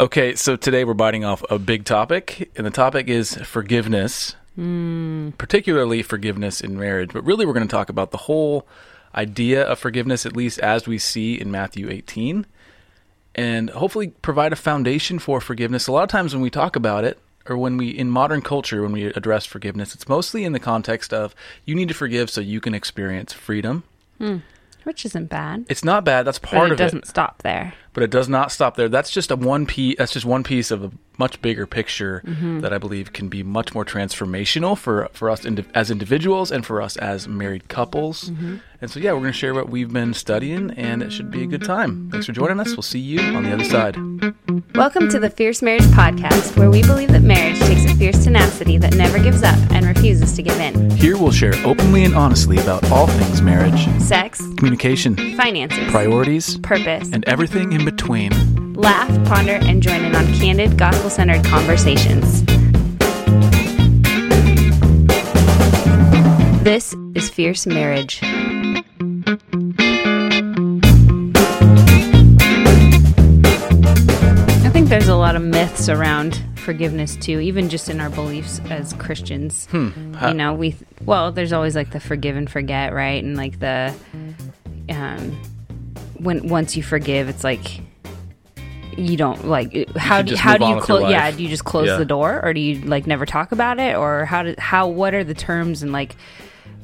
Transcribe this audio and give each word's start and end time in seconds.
Okay, 0.00 0.36
so 0.36 0.54
today 0.54 0.84
we're 0.84 0.94
biting 0.94 1.24
off 1.24 1.42
a 1.50 1.58
big 1.58 1.84
topic, 1.84 2.52
and 2.54 2.64
the 2.64 2.70
topic 2.70 3.08
is 3.08 3.34
forgiveness, 3.34 4.36
mm. 4.56 5.36
particularly 5.38 6.04
forgiveness 6.04 6.60
in 6.60 6.78
marriage. 6.78 7.10
But 7.12 7.24
really, 7.24 7.44
we're 7.44 7.52
going 7.52 7.66
to 7.66 7.72
talk 7.72 7.88
about 7.88 8.12
the 8.12 8.16
whole 8.18 8.64
idea 9.12 9.64
of 9.64 9.80
forgiveness, 9.80 10.24
at 10.24 10.36
least 10.36 10.60
as 10.60 10.86
we 10.86 10.98
see 10.98 11.34
in 11.34 11.50
Matthew 11.50 11.90
18, 11.90 12.46
and 13.34 13.70
hopefully 13.70 14.08
provide 14.22 14.52
a 14.52 14.56
foundation 14.56 15.18
for 15.18 15.40
forgiveness. 15.40 15.88
A 15.88 15.92
lot 15.92 16.04
of 16.04 16.10
times 16.10 16.32
when 16.32 16.42
we 16.42 16.50
talk 16.50 16.76
about 16.76 17.02
it, 17.02 17.18
or 17.48 17.58
when 17.58 17.76
we, 17.76 17.88
in 17.88 18.08
modern 18.08 18.40
culture, 18.40 18.82
when 18.82 18.92
we 18.92 19.06
address 19.06 19.46
forgiveness, 19.46 19.96
it's 19.96 20.08
mostly 20.08 20.44
in 20.44 20.52
the 20.52 20.60
context 20.60 21.12
of 21.12 21.34
you 21.64 21.74
need 21.74 21.88
to 21.88 21.94
forgive 21.94 22.30
so 22.30 22.40
you 22.40 22.60
can 22.60 22.72
experience 22.72 23.32
freedom. 23.32 23.82
Mm. 24.20 24.42
Which 24.84 25.04
isn't 25.04 25.26
bad. 25.26 25.66
It's 25.68 25.84
not 25.84 26.04
bad. 26.04 26.24
That's 26.24 26.38
part 26.38 26.54
but 26.54 26.66
it 26.66 26.72
of 26.74 26.80
it. 26.80 26.84
doesn't 26.84 27.06
stop 27.08 27.42
there. 27.42 27.74
But 27.98 28.04
it 28.04 28.10
does 28.12 28.28
not 28.28 28.52
stop 28.52 28.76
there. 28.76 28.88
That's 28.88 29.10
just 29.10 29.32
a 29.32 29.34
one 29.34 29.66
piece. 29.66 29.96
That's 29.98 30.12
just 30.12 30.24
one 30.24 30.44
piece 30.44 30.70
of 30.70 30.84
a 30.84 30.92
much 31.18 31.42
bigger 31.42 31.66
picture 31.66 32.22
mm-hmm. 32.24 32.60
that 32.60 32.72
I 32.72 32.78
believe 32.78 33.12
can 33.12 33.28
be 33.28 33.42
much 33.42 33.74
more 33.74 33.84
transformational 33.84 34.78
for 34.78 35.08
for 35.12 35.28
us 35.28 35.44
indi- 35.44 35.64
as 35.74 35.90
individuals 35.90 36.52
and 36.52 36.64
for 36.64 36.80
us 36.80 36.96
as 36.96 37.26
married 37.26 37.66
couples. 37.68 38.30
Mm-hmm. 38.30 38.58
And 38.80 38.88
so, 38.88 39.00
yeah, 39.00 39.12
we're 39.12 39.18
going 39.18 39.32
to 39.32 39.38
share 39.38 39.54
what 39.54 39.68
we've 39.68 39.92
been 39.92 40.14
studying, 40.14 40.70
and 40.70 41.02
it 41.02 41.12
should 41.12 41.32
be 41.32 41.42
a 41.42 41.46
good 41.46 41.64
time. 41.64 42.08
Thanks 42.12 42.26
for 42.26 42.32
joining 42.32 42.60
us. 42.60 42.68
We'll 42.68 42.82
see 42.82 43.00
you 43.00 43.20
on 43.20 43.42
the 43.42 43.52
other 43.52 43.64
side. 43.64 43.96
Welcome 44.76 45.08
to 45.08 45.18
the 45.18 45.30
Fierce 45.30 45.62
Marriage 45.62 45.82
Podcast, 45.86 46.56
where 46.56 46.70
we 46.70 46.82
believe 46.82 47.08
that 47.08 47.22
marriage 47.22 47.58
takes 47.58 47.84
a 47.90 47.96
fierce 47.96 48.22
tenacity 48.22 48.78
that 48.78 48.94
never 48.94 49.18
gives 49.18 49.42
up 49.42 49.58
and 49.72 49.84
refuses 49.84 50.32
to 50.36 50.42
give 50.42 50.56
in. 50.60 50.90
Here 50.90 51.18
we'll 51.18 51.32
share 51.32 51.54
openly 51.64 52.04
and 52.04 52.14
honestly 52.14 52.58
about 52.58 52.88
all 52.92 53.08
things 53.08 53.42
marriage, 53.42 53.88
sex, 54.00 54.40
communication, 54.56 55.16
finances, 55.36 55.90
priorities, 55.90 56.58
purpose, 56.58 57.10
and 57.12 57.24
everything 57.26 57.72
in 57.72 57.84
between. 57.90 58.74
Laugh, 58.74 59.08
ponder, 59.26 59.54
and 59.54 59.82
join 59.82 60.04
in 60.04 60.14
on 60.14 60.26
candid, 60.34 60.76
gospel 60.76 61.08
centered 61.08 61.42
conversations. 61.42 62.44
This 66.62 66.94
is 67.14 67.30
Fierce 67.30 67.66
Marriage. 67.66 68.20
I 68.22 68.82
think 74.70 74.90
there's 74.90 75.08
a 75.08 75.16
lot 75.16 75.34
of 75.34 75.40
myths 75.40 75.88
around 75.88 76.42
forgiveness 76.56 77.16
too, 77.16 77.40
even 77.40 77.70
just 77.70 77.88
in 77.88 78.02
our 78.02 78.10
beliefs 78.10 78.60
as 78.68 78.92
Christians. 78.94 79.64
Hmm. 79.70 80.14
You 80.26 80.34
know, 80.34 80.52
we 80.52 80.76
well, 81.06 81.32
there's 81.32 81.54
always 81.54 81.74
like 81.74 81.92
the 81.92 82.00
forgive 82.00 82.36
and 82.36 82.50
forget, 82.50 82.92
right? 82.92 83.24
And 83.24 83.34
like 83.34 83.60
the 83.60 83.94
um 84.90 85.40
when 86.18 86.48
once 86.48 86.76
you 86.76 86.82
forgive, 86.82 87.28
it's 87.28 87.44
like 87.44 87.80
you 88.98 89.16
don't 89.16 89.46
like 89.46 89.88
how 89.96 90.22
do 90.22 90.34
how 90.34 90.56
do 90.56 90.66
you 90.66 90.80
close 90.80 91.08
yeah 91.08 91.30
do 91.30 91.42
you 91.42 91.48
just 91.48 91.64
close 91.64 91.86
yeah. 91.86 91.96
the 91.96 92.04
door 92.04 92.44
or 92.44 92.52
do 92.52 92.60
you 92.60 92.80
like 92.80 93.06
never 93.06 93.24
talk 93.24 93.52
about 93.52 93.78
it 93.78 93.96
or 93.96 94.24
how 94.24 94.42
do 94.42 94.54
how 94.58 94.88
what 94.88 95.14
are 95.14 95.22
the 95.22 95.34
terms 95.34 95.82
and 95.82 95.92
like 95.92 96.16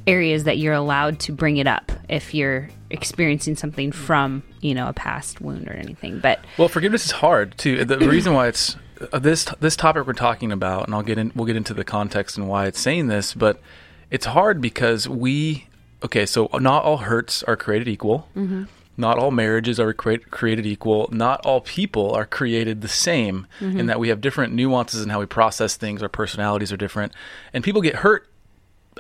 areas 0.07 0.45
that 0.45 0.59
you're 0.59 0.75
allowed 0.75 1.19
to 1.19 1.33
bring 1.33 1.57
it 1.57 1.67
up 1.67 1.91
if 2.09 2.35
you're 2.35 2.69
experiencing 2.91 3.57
something 3.57 3.91
from 3.91 4.43
you 4.61 4.75
know 4.75 4.89
a 4.89 4.93
past 4.93 5.41
wound 5.41 5.67
or 5.67 5.73
anything 5.73 6.21
but 6.21 6.45
well 6.59 6.69
forgiveness 6.69 7.05
is 7.07 7.11
hard 7.11 7.57
too. 7.59 7.85
The 7.85 7.99
reason 7.99 8.35
why 8.35 8.49
it's 8.49 8.77
uh, 9.13 9.19
this 9.19 9.47
this 9.61 9.75
topic 9.75 10.07
we're 10.07 10.13
talking 10.13 10.53
about 10.53 10.87
and 10.87 10.95
I'll 10.95 11.03
get 11.03 11.19
in 11.19 11.33
we'll 11.35 11.47
get 11.47 11.57
into 11.57 11.75
the 11.75 11.85
context 11.85 12.37
and 12.37 12.49
why 12.49 12.67
it's 12.67 12.79
saying 12.79 13.09
this 13.09 13.35
but 13.35 13.61
it's 14.11 14.27
hard 14.27 14.61
because 14.61 15.09
we 15.09 15.67
okay 16.05 16.27
so 16.27 16.49
not 16.61 16.85
all 16.85 16.99
hurts 16.99 17.43
are 17.43 17.57
created 17.57 17.89
equal. 17.89 18.29
Mm-hmm 18.37 18.65
not 18.97 19.19
all 19.19 19.31
marriages 19.31 19.81
are 19.81 19.93
created 19.93 20.67
equal. 20.67 21.09
Not 21.11 21.45
all 21.45 21.61
people 21.61 22.13
are 22.13 22.27
created 22.27 22.81
the 22.81 22.89
same 22.89 23.47
mm-hmm. 23.61 23.81
in 23.81 23.87
that 23.87 23.99
we 23.99 24.09
have 24.09 24.21
different 24.21 24.53
nuances 24.53 25.03
in 25.03 25.09
how 25.09 25.21
we 25.21 25.27
process 25.27 25.77
things. 25.77 26.03
Our 26.03 26.09
personalities 26.09 26.73
are 26.73 26.77
different. 26.77 27.13
And 27.53 27.65
people 27.65 27.83
get 27.83 27.97
hurt 27.97 28.29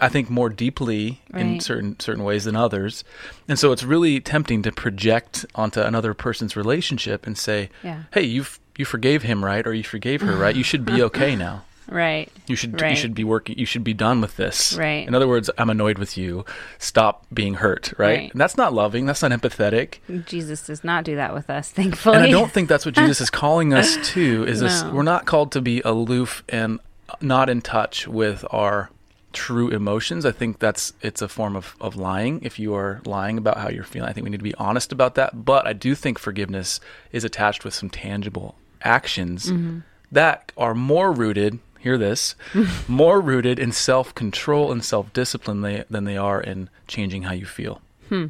I 0.00 0.08
think 0.08 0.28
more 0.28 0.48
deeply 0.48 1.20
right. 1.32 1.40
in 1.40 1.60
certain 1.60 1.98
certain 2.00 2.24
ways 2.24 2.44
than 2.44 2.56
others. 2.56 3.04
And 3.48 3.58
so 3.58 3.72
it's 3.72 3.84
really 3.84 4.20
tempting 4.20 4.62
to 4.62 4.72
project 4.72 5.46
onto 5.54 5.80
another 5.80 6.14
person's 6.14 6.56
relationship 6.56 7.26
and 7.26 7.38
say, 7.38 7.70
yeah. 7.82 8.04
"Hey, 8.12 8.22
you 8.22 8.44
you 8.76 8.84
forgave 8.84 9.22
him, 9.22 9.44
right? 9.44 9.66
Or 9.66 9.72
you 9.72 9.84
forgave 9.84 10.20
her, 10.22 10.34
right? 10.36 10.56
You 10.56 10.64
should 10.64 10.84
be 10.84 11.02
okay 11.10 11.36
now." 11.36 11.64
Right. 11.88 12.30
You 12.46 12.56
should 12.56 12.80
right. 12.80 12.90
you 12.90 12.96
should 12.96 13.14
be 13.14 13.24
working 13.24 13.58
you 13.58 13.66
should 13.66 13.84
be 13.84 13.94
done 13.94 14.20
with 14.20 14.36
this. 14.36 14.74
Right. 14.74 15.06
In 15.06 15.14
other 15.14 15.28
words, 15.28 15.50
I'm 15.58 15.70
annoyed 15.70 15.98
with 15.98 16.16
you. 16.16 16.44
Stop 16.78 17.26
being 17.32 17.54
hurt, 17.54 17.92
right? 17.98 18.18
right. 18.18 18.32
And 18.32 18.40
that's 18.40 18.56
not 18.56 18.72
loving, 18.72 19.06
that's 19.06 19.22
not 19.22 19.30
empathetic. 19.30 19.98
Jesus 20.26 20.66
does 20.66 20.84
not 20.84 21.04
do 21.04 21.16
that 21.16 21.34
with 21.34 21.50
us, 21.50 21.70
thankfully. 21.70 22.16
And 22.16 22.24
I 22.24 22.30
don't 22.30 22.50
think 22.50 22.68
that's 22.68 22.86
what 22.86 22.94
Jesus 22.94 23.20
is 23.20 23.30
calling 23.30 23.74
us 23.74 23.96
to 24.12 24.44
is 24.44 24.62
no. 24.62 24.68
this 24.68 24.84
we're 24.84 25.02
not 25.02 25.26
called 25.26 25.52
to 25.52 25.60
be 25.60 25.80
aloof 25.82 26.44
and 26.48 26.80
not 27.20 27.50
in 27.50 27.60
touch 27.60 28.08
with 28.08 28.44
our 28.50 28.90
true 29.34 29.68
emotions. 29.68 30.24
I 30.24 30.32
think 30.32 30.60
that's 30.60 30.94
it's 31.02 31.20
a 31.20 31.28
form 31.28 31.56
of, 31.56 31.76
of 31.80 31.96
lying 31.96 32.40
if 32.42 32.58
you 32.58 32.74
are 32.74 33.02
lying 33.04 33.36
about 33.36 33.58
how 33.58 33.68
you're 33.68 33.84
feeling. 33.84 34.08
I 34.08 34.12
think 34.12 34.24
we 34.24 34.30
need 34.30 34.38
to 34.38 34.44
be 34.44 34.54
honest 34.54 34.92
about 34.92 35.16
that. 35.16 35.44
But 35.44 35.66
I 35.66 35.74
do 35.74 35.94
think 35.94 36.18
forgiveness 36.18 36.80
is 37.12 37.24
attached 37.24 37.64
with 37.64 37.74
some 37.74 37.90
tangible 37.90 38.54
actions 38.82 39.46
mm-hmm. 39.46 39.80
that 40.12 40.52
are 40.56 40.74
more 40.74 41.12
rooted 41.12 41.58
hear 41.84 41.98
this, 41.98 42.34
more 42.88 43.20
rooted 43.20 43.58
in 43.58 43.70
self 43.70 44.14
control 44.14 44.72
and 44.72 44.84
self 44.84 45.12
discipline 45.12 45.60
than 45.88 46.04
they 46.04 46.16
are 46.16 46.40
in 46.40 46.68
changing 46.88 47.22
how 47.22 47.32
you 47.32 47.46
feel. 47.46 47.80
Hmm. 48.08 48.26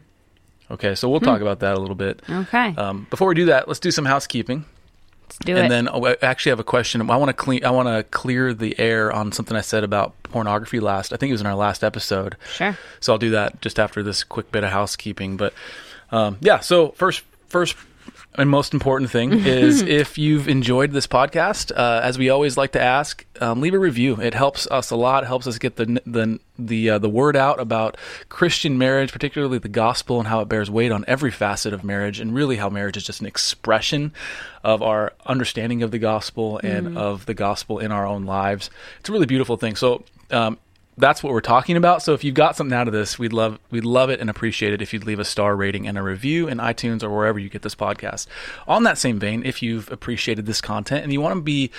Okay, 0.71 0.95
so 0.95 1.09
we'll 1.09 1.21
hmm. 1.21 1.27
talk 1.27 1.41
about 1.41 1.61
that 1.61 1.77
a 1.77 1.81
little 1.81 1.95
bit. 1.95 2.21
Okay. 2.29 2.75
Um, 2.77 3.07
before 3.09 3.29
we 3.29 3.35
do 3.35 3.47
that, 3.47 3.69
let's 3.69 3.81
do 3.81 3.91
some 3.91 4.05
housekeeping. 4.05 4.65
Let's 5.23 5.39
do 5.39 5.53
and 5.53 5.59
it. 5.59 5.63
And 5.63 5.71
then 5.73 5.89
oh, 5.91 6.05
I 6.07 6.17
actually 6.21 6.51
have 6.51 6.61
a 6.61 6.65
question. 6.65 7.09
I 7.11 7.17
want 7.17 7.29
to 7.31 7.33
clean. 7.33 7.65
I 7.65 7.71
want 7.71 7.89
to 7.89 8.03
clear 8.03 8.53
the 8.53 8.79
air 8.79 9.13
on 9.13 9.33
something 9.33 9.57
I 9.57 9.63
said 9.63 9.85
about 9.85 10.21
pornography 10.25 10.81
last. 10.81 11.13
I 11.13 11.17
think 11.17 11.31
it 11.31 11.35
was 11.35 11.41
in 11.41 11.47
our 11.47 11.55
last 11.55 11.83
episode. 11.85 12.37
Sure. 12.53 12.77
So 13.01 13.13
I'll 13.13 13.19
do 13.19 13.31
that 13.31 13.61
just 13.61 13.79
after 13.79 14.03
this 14.03 14.25
quick 14.25 14.51
bit 14.53 14.65
of 14.65 14.71
housekeeping. 14.71 15.37
But 15.37 15.55
um, 16.11 16.39
yeah. 16.41 16.61
So 16.61 16.91
first, 16.93 17.23
first 17.47 17.77
and 18.37 18.51
most 18.51 18.75
important 18.75 19.11
thing 19.11 19.33
is 19.47 19.83
if 19.83 20.19
you've 20.19 20.49
enjoyed 20.49 20.93
this 20.93 21.07
podcast, 21.07 21.73
uh, 21.77 22.01
as 22.03 22.19
we 22.19 22.31
always 22.31 22.57
like 22.57 22.73
to 22.73 22.81
ask, 22.81 23.25
um, 23.41 23.61
leave 23.61 23.75
a 23.75 23.79
review. 23.79 24.21
It 24.21 24.35
helps 24.35 24.67
us 24.71 24.91
a 24.91 24.97
lot. 24.97 25.23
It 25.23 25.27
helps 25.27 25.47
us 25.47 25.59
get 25.59 25.77
the 25.77 26.01
the 26.07 26.41
the 26.59 26.91
uh, 26.91 26.99
the 26.99 27.09
word 27.09 27.37
out 27.37 27.61
about 27.61 27.97
Christian 28.29 28.79
marriage, 28.79 29.13
particularly 29.13 29.59
the 29.59 29.69
gospel 29.69 30.19
and 30.19 30.29
how 30.29 30.41
it 30.41 30.49
bears 30.49 30.71
weight 30.71 30.93
on 30.93 31.05
every 31.07 31.31
facet 31.31 31.73
of 31.73 31.85
marriage, 31.85 32.21
and 32.21 32.35
really 32.35 32.57
how 32.57 32.69
marriage 32.69 32.97
is 32.97 33.05
just 33.05 33.21
an 33.21 33.27
expression 33.27 34.13
of 34.63 34.83
our 34.83 35.13
understanding 35.27 35.83
of 35.83 35.91
the 35.91 35.99
gospel 35.99 36.61
and 36.63 36.89
mm. 36.89 36.97
of 36.97 37.27
the 37.27 37.35
gospel 37.35 37.79
in 37.79 37.93
our 37.93 38.07
own 38.07 38.25
lives. 38.25 38.71
It's 39.01 39.09
a 39.09 39.13
really 39.13 39.27
beautiful 39.27 39.57
thing. 39.57 39.77
So 39.77 40.05
um, 40.31 40.59
that's 40.97 41.23
what 41.23 41.33
we're 41.33 41.41
talking 41.41 41.77
about. 41.77 42.03
So 42.03 42.15
if 42.15 42.23
you 42.23 42.33
got 42.33 42.57
something 42.57 42.77
out 42.77 42.87
of 42.87 42.93
this, 42.93 43.19
we'd 43.19 43.33
love 43.33 43.59
we'd 43.71 43.85
love 43.85 44.11
it 44.11 44.21
and 44.21 44.31
appreciate 44.31 44.73
it 44.73 44.81
if 44.81 44.93
you'd 44.93 45.05
leave 45.05 45.19
a 45.19 45.25
star 45.25 45.57
rating 45.57 45.87
and 45.87 45.99
a 45.99 46.03
review 46.03 46.49
in 46.49 46.59
iTunes 46.59 47.03
or 47.03 47.11
wherever 47.11 47.39
you 47.39 47.49
get 47.49 47.63
this 47.63 47.75
podcast. 47.75 48.27
On 48.69 48.85
that 48.85 48.99
same 48.99 49.19
vein, 49.19 49.43
if 49.45 49.63
you've 49.63 49.91
appreciated 49.91 50.47
this 50.47 50.61
content 50.61 51.03
and 51.03 51.13
you 51.13 51.21
want 51.21 51.35
to 51.35 51.41
be 51.41 51.71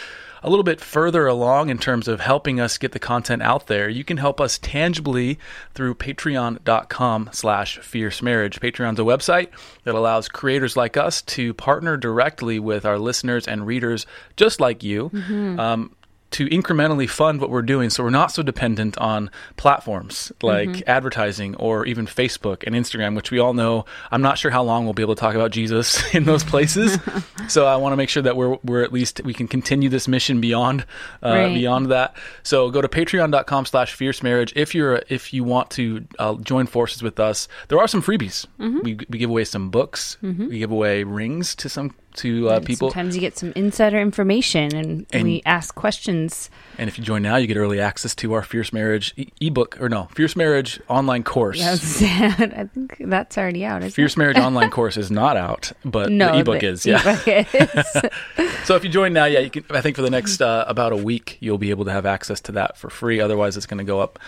a 0.43 0.49
little 0.49 0.63
bit 0.63 0.79
further 0.79 1.25
along 1.25 1.69
in 1.69 1.77
terms 1.79 2.07
of 2.07 2.19
helping 2.19 2.59
us 2.59 2.77
get 2.77 2.91
the 2.91 2.99
content 2.99 3.41
out 3.41 3.65
there, 3.65 3.89
you 3.89 4.03
can 4.03 4.17
help 4.17 4.39
us 4.39 4.59
tangibly 4.59 5.39
through 5.73 5.95
patreon.com 5.95 7.29
slash 7.33 7.79
fierce 7.79 8.21
marriage. 8.21 8.59
Patreon's 8.59 8.99
a 8.99 9.03
website 9.03 9.47
that 9.85 9.95
allows 9.95 10.29
creators 10.29 10.77
like 10.77 10.97
us 10.97 11.23
to 11.23 11.55
partner 11.55 11.97
directly 11.97 12.59
with 12.59 12.85
our 12.85 12.99
listeners 12.99 13.47
and 13.47 13.65
readers 13.65 14.05
just 14.35 14.59
like 14.59 14.83
you. 14.83 15.09
Mm-hmm. 15.09 15.59
Um, 15.59 15.95
to 16.35 16.47
incrementally 16.47 17.09
fund 17.09 17.39
what 17.39 17.49
we're 17.49 17.61
doing 17.61 17.89
so 17.89 18.03
we're 18.03 18.09
not 18.09 18.29
so 18.29 18.43
dependent 18.43 18.97
on 18.97 19.31
platforms 19.55 20.33
like 20.41 20.67
mm-hmm. 20.67 20.89
advertising 20.89 21.55
or 21.55 21.85
even 21.85 22.05
Facebook 22.05 22.63
and 22.65 22.75
Instagram, 22.75 23.15
which 23.15 23.31
we 23.31 23.39
all 23.39 23.53
know. 23.53 23.85
I'm 24.11 24.21
not 24.21 24.37
sure 24.37 24.51
how 24.51 24.61
long 24.61 24.83
we'll 24.83 24.93
be 24.93 25.01
able 25.01 25.15
to 25.15 25.19
talk 25.19 25.33
about 25.33 25.51
Jesus 25.51 26.13
in 26.13 26.25
those 26.25 26.43
places. 26.43 26.97
so 27.47 27.65
I 27.65 27.77
want 27.77 27.93
to 27.93 27.97
make 27.97 28.09
sure 28.09 28.21
that 28.23 28.35
we're, 28.35 28.57
we're 28.65 28.83
at 28.83 28.91
least, 28.91 29.23
we 29.23 29.33
can 29.33 29.47
continue 29.47 29.87
this 29.87 30.09
mission 30.09 30.41
beyond, 30.41 30.85
uh, 31.23 31.29
right. 31.29 31.53
beyond 31.53 31.89
that. 31.91 32.17
So 32.43 32.69
go 32.69 32.81
to 32.81 32.89
patreon.com 32.89 33.65
slash 33.65 33.93
fierce 33.93 34.21
marriage. 34.21 34.51
If 34.57 34.75
you're, 34.75 35.03
if 35.07 35.33
you 35.33 35.45
want 35.45 35.69
to 35.71 36.05
uh, 36.19 36.35
join 36.35 36.67
forces 36.67 37.01
with 37.01 37.17
us, 37.17 37.47
there 37.69 37.79
are 37.79 37.87
some 37.87 38.01
freebies. 38.01 38.45
Mm-hmm. 38.59 38.79
We, 38.83 38.97
we 39.07 39.19
give 39.19 39.29
away 39.29 39.45
some 39.45 39.69
books. 39.69 40.17
Mm-hmm. 40.21 40.49
We 40.49 40.59
give 40.59 40.71
away 40.71 41.03
rings 41.05 41.55
to 41.55 41.69
some 41.69 41.95
to 42.15 42.49
uh, 42.49 42.59
people. 42.59 42.89
Sometimes 42.89 43.15
you 43.15 43.21
get 43.21 43.37
some 43.37 43.51
insider 43.55 43.99
information, 43.99 44.75
and, 44.75 45.05
and, 45.11 45.23
we 45.23 45.41
ask 45.45 45.75
questions. 45.75 46.49
And 46.77 46.87
if 46.87 46.97
you 46.97 47.03
join 47.03 47.21
now, 47.21 47.35
you 47.35 47.47
get 47.47 47.57
early 47.57 47.79
access 47.79 48.15
to 48.15 48.33
our 48.33 48.41
Fierce 48.41 48.73
Marriage 48.73 49.13
e- 49.17 49.27
ebook, 49.39 49.79
or 49.81 49.89
no, 49.89 50.05
Fierce 50.13 50.35
Marriage 50.35 50.79
online 50.87 51.23
course. 51.23 51.57
Yes, 51.57 52.01
I 52.03 52.69
think 52.73 52.97
that's 52.99 53.37
already 53.37 53.65
out. 53.65 53.83
Fierce 53.91 54.13
it? 54.13 54.17
Marriage 54.17 54.37
online 54.39 54.69
course 54.69 54.97
is 54.97 55.11
not 55.11 55.37
out, 55.37 55.71
but 55.83 56.11
no, 56.11 56.33
the 56.33 56.39
ebook 56.39 56.59
the 56.61 56.67
is. 56.67 56.85
Yeah. 56.85 57.01
Ebook 57.01 57.47
is. 57.53 58.63
so 58.65 58.75
if 58.75 58.83
you 58.83 58.89
join 58.89 59.13
now, 59.13 59.25
yeah, 59.25 59.39
you 59.39 59.49
can. 59.49 59.63
I 59.69 59.81
think 59.81 59.95
for 59.95 60.01
the 60.01 60.09
next 60.09 60.41
uh, 60.41 60.65
about 60.67 60.91
a 60.91 60.97
week, 60.97 61.37
you'll 61.39 61.57
be 61.57 61.69
able 61.69 61.85
to 61.85 61.91
have 61.91 62.05
access 62.05 62.39
to 62.41 62.51
that 62.53 62.77
for 62.77 62.89
free. 62.89 63.19
Otherwise, 63.19 63.57
it's 63.57 63.65
going 63.65 63.77
to 63.79 63.83
go 63.83 63.99
up. 63.99 64.19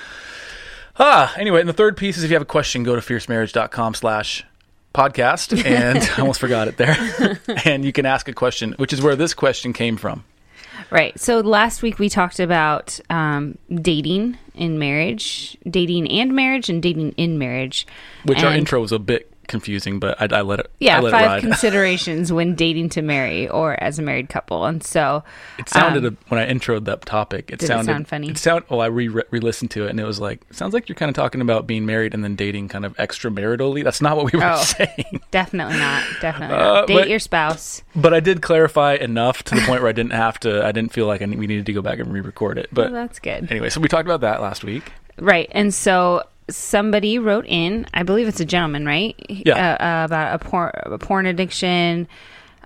Ah, 0.99 1.33
anyway, 1.37 1.59
and 1.59 1.69
the 1.69 1.73
third 1.73 1.95
piece 1.95 2.17
is 2.17 2.23
if 2.23 2.31
you 2.31 2.35
have 2.35 2.41
a 2.41 2.45
question, 2.45 2.83
go 2.83 2.95
to 2.95 3.01
fiercemarriage.com 3.01 3.93
slash 3.93 4.43
podcast, 4.97 5.63
and 5.65 5.99
I 6.17 6.21
almost 6.21 6.39
forgot 6.39 6.67
it 6.67 6.77
there. 6.77 7.39
and 7.65 7.85
you 7.85 7.93
can 7.93 8.05
ask 8.05 8.27
a 8.27 8.33
question, 8.33 8.73
which 8.77 8.91
is 8.91 9.01
where 9.01 9.15
this 9.15 9.33
question 9.33 9.71
came 9.71 9.95
from. 9.95 10.23
Right. 10.89 11.17
So 11.19 11.39
last 11.39 11.81
week 11.81 11.99
we 11.99 12.09
talked 12.09 12.39
about 12.39 12.99
um, 13.09 13.57
dating 13.73 14.37
in 14.55 14.79
marriage, 14.79 15.57
dating 15.69 16.09
and 16.09 16.33
marriage, 16.33 16.69
and 16.69 16.81
dating 16.81 17.11
in 17.11 17.37
marriage. 17.37 17.85
Which 18.23 18.39
and 18.39 18.47
our 18.47 18.53
intro 18.53 18.81
was 18.81 18.91
a 18.91 18.99
bit 18.99 19.31
confusing, 19.47 19.99
but 19.99 20.21
I, 20.21 20.37
I 20.37 20.41
let 20.41 20.59
it. 20.59 20.71
Yeah, 20.79 20.99
let 20.99 21.11
five 21.11 21.37
it 21.39 21.41
considerations 21.41 22.31
when 22.31 22.55
dating 22.55 22.89
to 22.89 23.01
marry 23.01 23.47
or 23.47 23.81
as 23.81 23.99
a 23.99 24.01
married 24.01 24.29
couple, 24.29 24.65
and 24.65 24.83
so 24.83 25.23
it 25.57 25.69
sounded 25.69 26.05
um, 26.05 26.17
when 26.27 26.39
I 26.39 26.51
introed 26.51 26.85
that 26.85 27.05
topic. 27.05 27.51
It 27.51 27.61
sounded 27.61 27.91
it 27.91 27.93
sound 27.93 28.07
funny. 28.07 28.29
It 28.29 28.37
sound. 28.37 28.65
Well, 28.69 28.81
I 28.81 28.87
re 28.87 29.07
re 29.07 29.39
listened 29.39 29.71
to 29.71 29.85
it, 29.85 29.89
and 29.89 29.99
it 29.99 30.05
was 30.05 30.19
like 30.19 30.41
sounds 30.51 30.73
like 30.73 30.89
you're 30.89 30.95
kind 30.95 31.09
of 31.09 31.15
talking 31.15 31.41
about 31.41 31.67
being 31.67 31.85
married 31.85 32.13
and 32.13 32.23
then 32.23 32.35
dating 32.35 32.67
kind 32.67 32.85
of 32.85 32.97
extramaritally. 32.99 33.83
That's 33.83 34.01
not 34.01 34.17
what 34.17 34.31
we 34.31 34.37
were 34.37 34.45
oh, 34.45 34.57
saying. 34.63 35.21
Definitely 35.31 35.77
not. 35.77 36.05
Definitely 36.21 36.55
uh, 36.55 36.59
not. 36.59 36.87
Date 36.87 36.93
but, 36.95 37.09
your 37.09 37.19
spouse. 37.19 37.83
But 37.95 38.13
I 38.13 38.19
did 38.19 38.41
clarify 38.41 38.95
enough 38.95 39.43
to 39.43 39.55
the 39.55 39.61
point 39.61 39.81
where 39.81 39.89
I 39.89 39.93
didn't 39.93 40.13
have 40.13 40.39
to. 40.41 40.65
I 40.65 40.71
didn't 40.71 40.93
feel 40.93 41.07
like 41.07 41.21
I, 41.21 41.25
we 41.25 41.47
needed 41.47 41.65
to 41.67 41.73
go 41.73 41.81
back 41.81 41.99
and 41.99 42.11
re-record 42.11 42.57
it. 42.57 42.69
But 42.71 42.91
well, 42.91 43.01
that's 43.01 43.19
good. 43.19 43.51
Anyway, 43.51 43.69
so 43.69 43.79
we 43.79 43.87
talked 43.87 44.07
about 44.07 44.21
that 44.21 44.41
last 44.41 44.63
week. 44.63 44.91
Right, 45.19 45.49
and 45.51 45.73
so 45.73 46.23
somebody 46.49 47.19
wrote 47.19 47.45
in, 47.47 47.85
I 47.93 48.03
believe 48.03 48.27
it's 48.27 48.39
a 48.39 48.45
gentleman, 48.45 48.85
right? 48.85 49.15
Yeah. 49.29 49.75
Uh, 49.79 49.83
uh, 49.83 50.05
about 50.05 50.35
a 50.35 50.39
porn, 50.39 50.71
a 50.75 50.97
porn 50.97 51.25
addiction. 51.25 52.07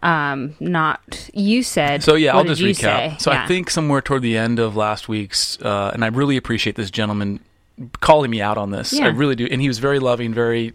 Um, 0.04 0.56
not 0.60 1.30
you 1.34 1.62
said. 1.62 2.02
So 2.02 2.16
yeah, 2.16 2.36
I'll 2.36 2.44
just 2.44 2.62
recap. 2.62 2.80
Say? 2.80 3.16
So 3.20 3.32
yeah. 3.32 3.44
I 3.44 3.48
think 3.48 3.70
somewhere 3.70 4.02
toward 4.02 4.24
the 4.24 4.36
end 4.36 4.58
of 4.58 4.76
last 4.76 5.08
week's, 5.08 5.62
uh, 5.62 5.92
and 5.94 6.04
I 6.04 6.08
really 6.08 6.38
appreciate 6.38 6.76
this 6.76 6.90
gentleman 6.90 7.40
calling 8.00 8.32
me 8.32 8.42
out 8.42 8.58
on 8.58 8.72
this. 8.72 8.94
Yeah. 8.94 9.06
I 9.06 9.10
really 9.10 9.36
do, 9.36 9.48
and 9.50 9.62
he 9.62 9.68
was 9.68 9.80
very 9.80 10.00
loving, 10.00 10.34
very. 10.34 10.74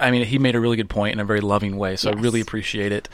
I 0.00 0.10
mean, 0.10 0.24
he 0.24 0.38
made 0.38 0.56
a 0.56 0.60
really 0.60 0.76
good 0.76 0.90
point 0.90 1.12
in 1.12 1.20
a 1.20 1.24
very 1.24 1.40
loving 1.40 1.76
way, 1.76 1.96
so 1.96 2.08
yes. 2.08 2.18
I 2.18 2.20
really 2.20 2.40
appreciate 2.40 2.90
it. 2.90 3.08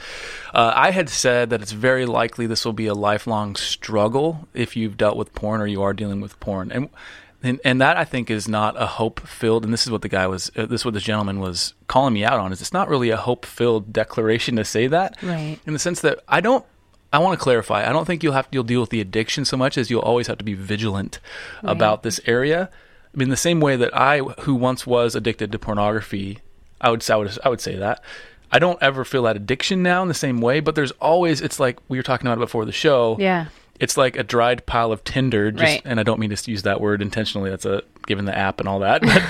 Uh, 0.53 0.73
I 0.75 0.91
had 0.91 1.09
said 1.09 1.51
that 1.51 1.61
it's 1.61 1.73
very 1.73 2.05
likely 2.05 2.47
this 2.47 2.65
will 2.65 2.73
be 2.73 2.87
a 2.87 2.95
lifelong 2.95 3.55
struggle 3.55 4.47
if 4.53 4.75
you've 4.75 4.97
dealt 4.97 5.15
with 5.15 5.33
porn 5.35 5.61
or 5.61 5.67
you 5.67 5.83
are 5.83 5.93
dealing 5.93 6.21
with 6.21 6.39
porn, 6.39 6.71
and 6.71 6.89
and, 7.43 7.59
and 7.65 7.81
that 7.81 7.97
I 7.97 8.05
think 8.05 8.29
is 8.29 8.47
not 8.47 8.79
a 8.81 8.85
hope 8.85 9.19
filled. 9.21 9.63
And 9.63 9.73
this 9.73 9.83
is 9.83 9.91
what 9.91 10.01
the 10.01 10.09
guy 10.09 10.27
was. 10.27 10.51
Uh, 10.55 10.65
this 10.65 10.81
is 10.81 10.85
what 10.85 10.93
this 10.93 11.03
gentleman 11.03 11.39
was 11.39 11.73
calling 11.87 12.13
me 12.13 12.23
out 12.23 12.39
on. 12.39 12.51
Is 12.51 12.61
it's 12.61 12.73
not 12.73 12.89
really 12.89 13.09
a 13.09 13.17
hope 13.17 13.45
filled 13.45 13.91
declaration 13.91 14.55
to 14.57 14.65
say 14.65 14.87
that. 14.87 15.21
Right. 15.23 15.59
In 15.65 15.73
the 15.73 15.79
sense 15.79 16.01
that 16.01 16.19
I 16.27 16.41
don't. 16.41 16.65
I 17.13 17.19
want 17.19 17.37
to 17.37 17.43
clarify. 17.43 17.87
I 17.87 17.91
don't 17.91 18.05
think 18.05 18.23
you'll 18.23 18.33
have 18.33 18.49
to, 18.49 18.55
you'll 18.55 18.63
deal 18.63 18.79
with 18.79 18.89
the 18.89 19.01
addiction 19.01 19.43
so 19.43 19.57
much 19.57 19.77
as 19.77 19.89
you'll 19.89 20.01
always 20.01 20.27
have 20.27 20.37
to 20.37 20.45
be 20.45 20.53
vigilant 20.53 21.19
right. 21.61 21.73
about 21.73 22.03
this 22.03 22.21
area. 22.25 22.69
I 23.13 23.17
mean, 23.17 23.27
the 23.27 23.35
same 23.35 23.59
way 23.59 23.75
that 23.75 23.93
I, 23.93 24.19
who 24.19 24.55
once 24.55 24.87
was 24.87 25.13
addicted 25.13 25.51
to 25.51 25.59
pornography, 25.59 26.39
I 26.79 26.89
would, 26.89 27.09
I 27.11 27.17
would, 27.17 27.37
I 27.43 27.49
would 27.49 27.59
say 27.59 27.75
that. 27.75 28.01
I 28.49 28.59
don't 28.59 28.81
ever 28.81 29.03
feel 29.03 29.23
that 29.23 29.35
addiction 29.35 29.83
now 29.83 30.01
in 30.01 30.07
the 30.07 30.13
same 30.13 30.39
way, 30.39 30.61
but 30.61 30.75
there's 30.75 30.91
always, 30.91 31.41
it's 31.41 31.59
like 31.59 31.79
we 31.89 31.97
were 31.97 32.03
talking 32.03 32.27
about 32.27 32.39
before 32.39 32.63
the 32.63 32.71
show. 32.71 33.17
Yeah 33.19 33.47
it's 33.81 33.97
like 33.97 34.15
a 34.15 34.23
dried 34.23 34.65
pile 34.65 34.91
of 34.93 35.03
tinder 35.03 35.51
just, 35.51 35.63
right. 35.63 35.81
and 35.83 35.99
i 35.99 36.03
don't 36.03 36.19
mean 36.19 36.33
to 36.33 36.51
use 36.51 36.61
that 36.61 36.79
word 36.79 37.01
intentionally 37.01 37.49
that's 37.49 37.65
a 37.65 37.83
given 38.07 38.25
the 38.25 38.37
app 38.37 38.59
and 38.59 38.67
all 38.67 38.79
that 38.79 39.01
but 39.01 39.21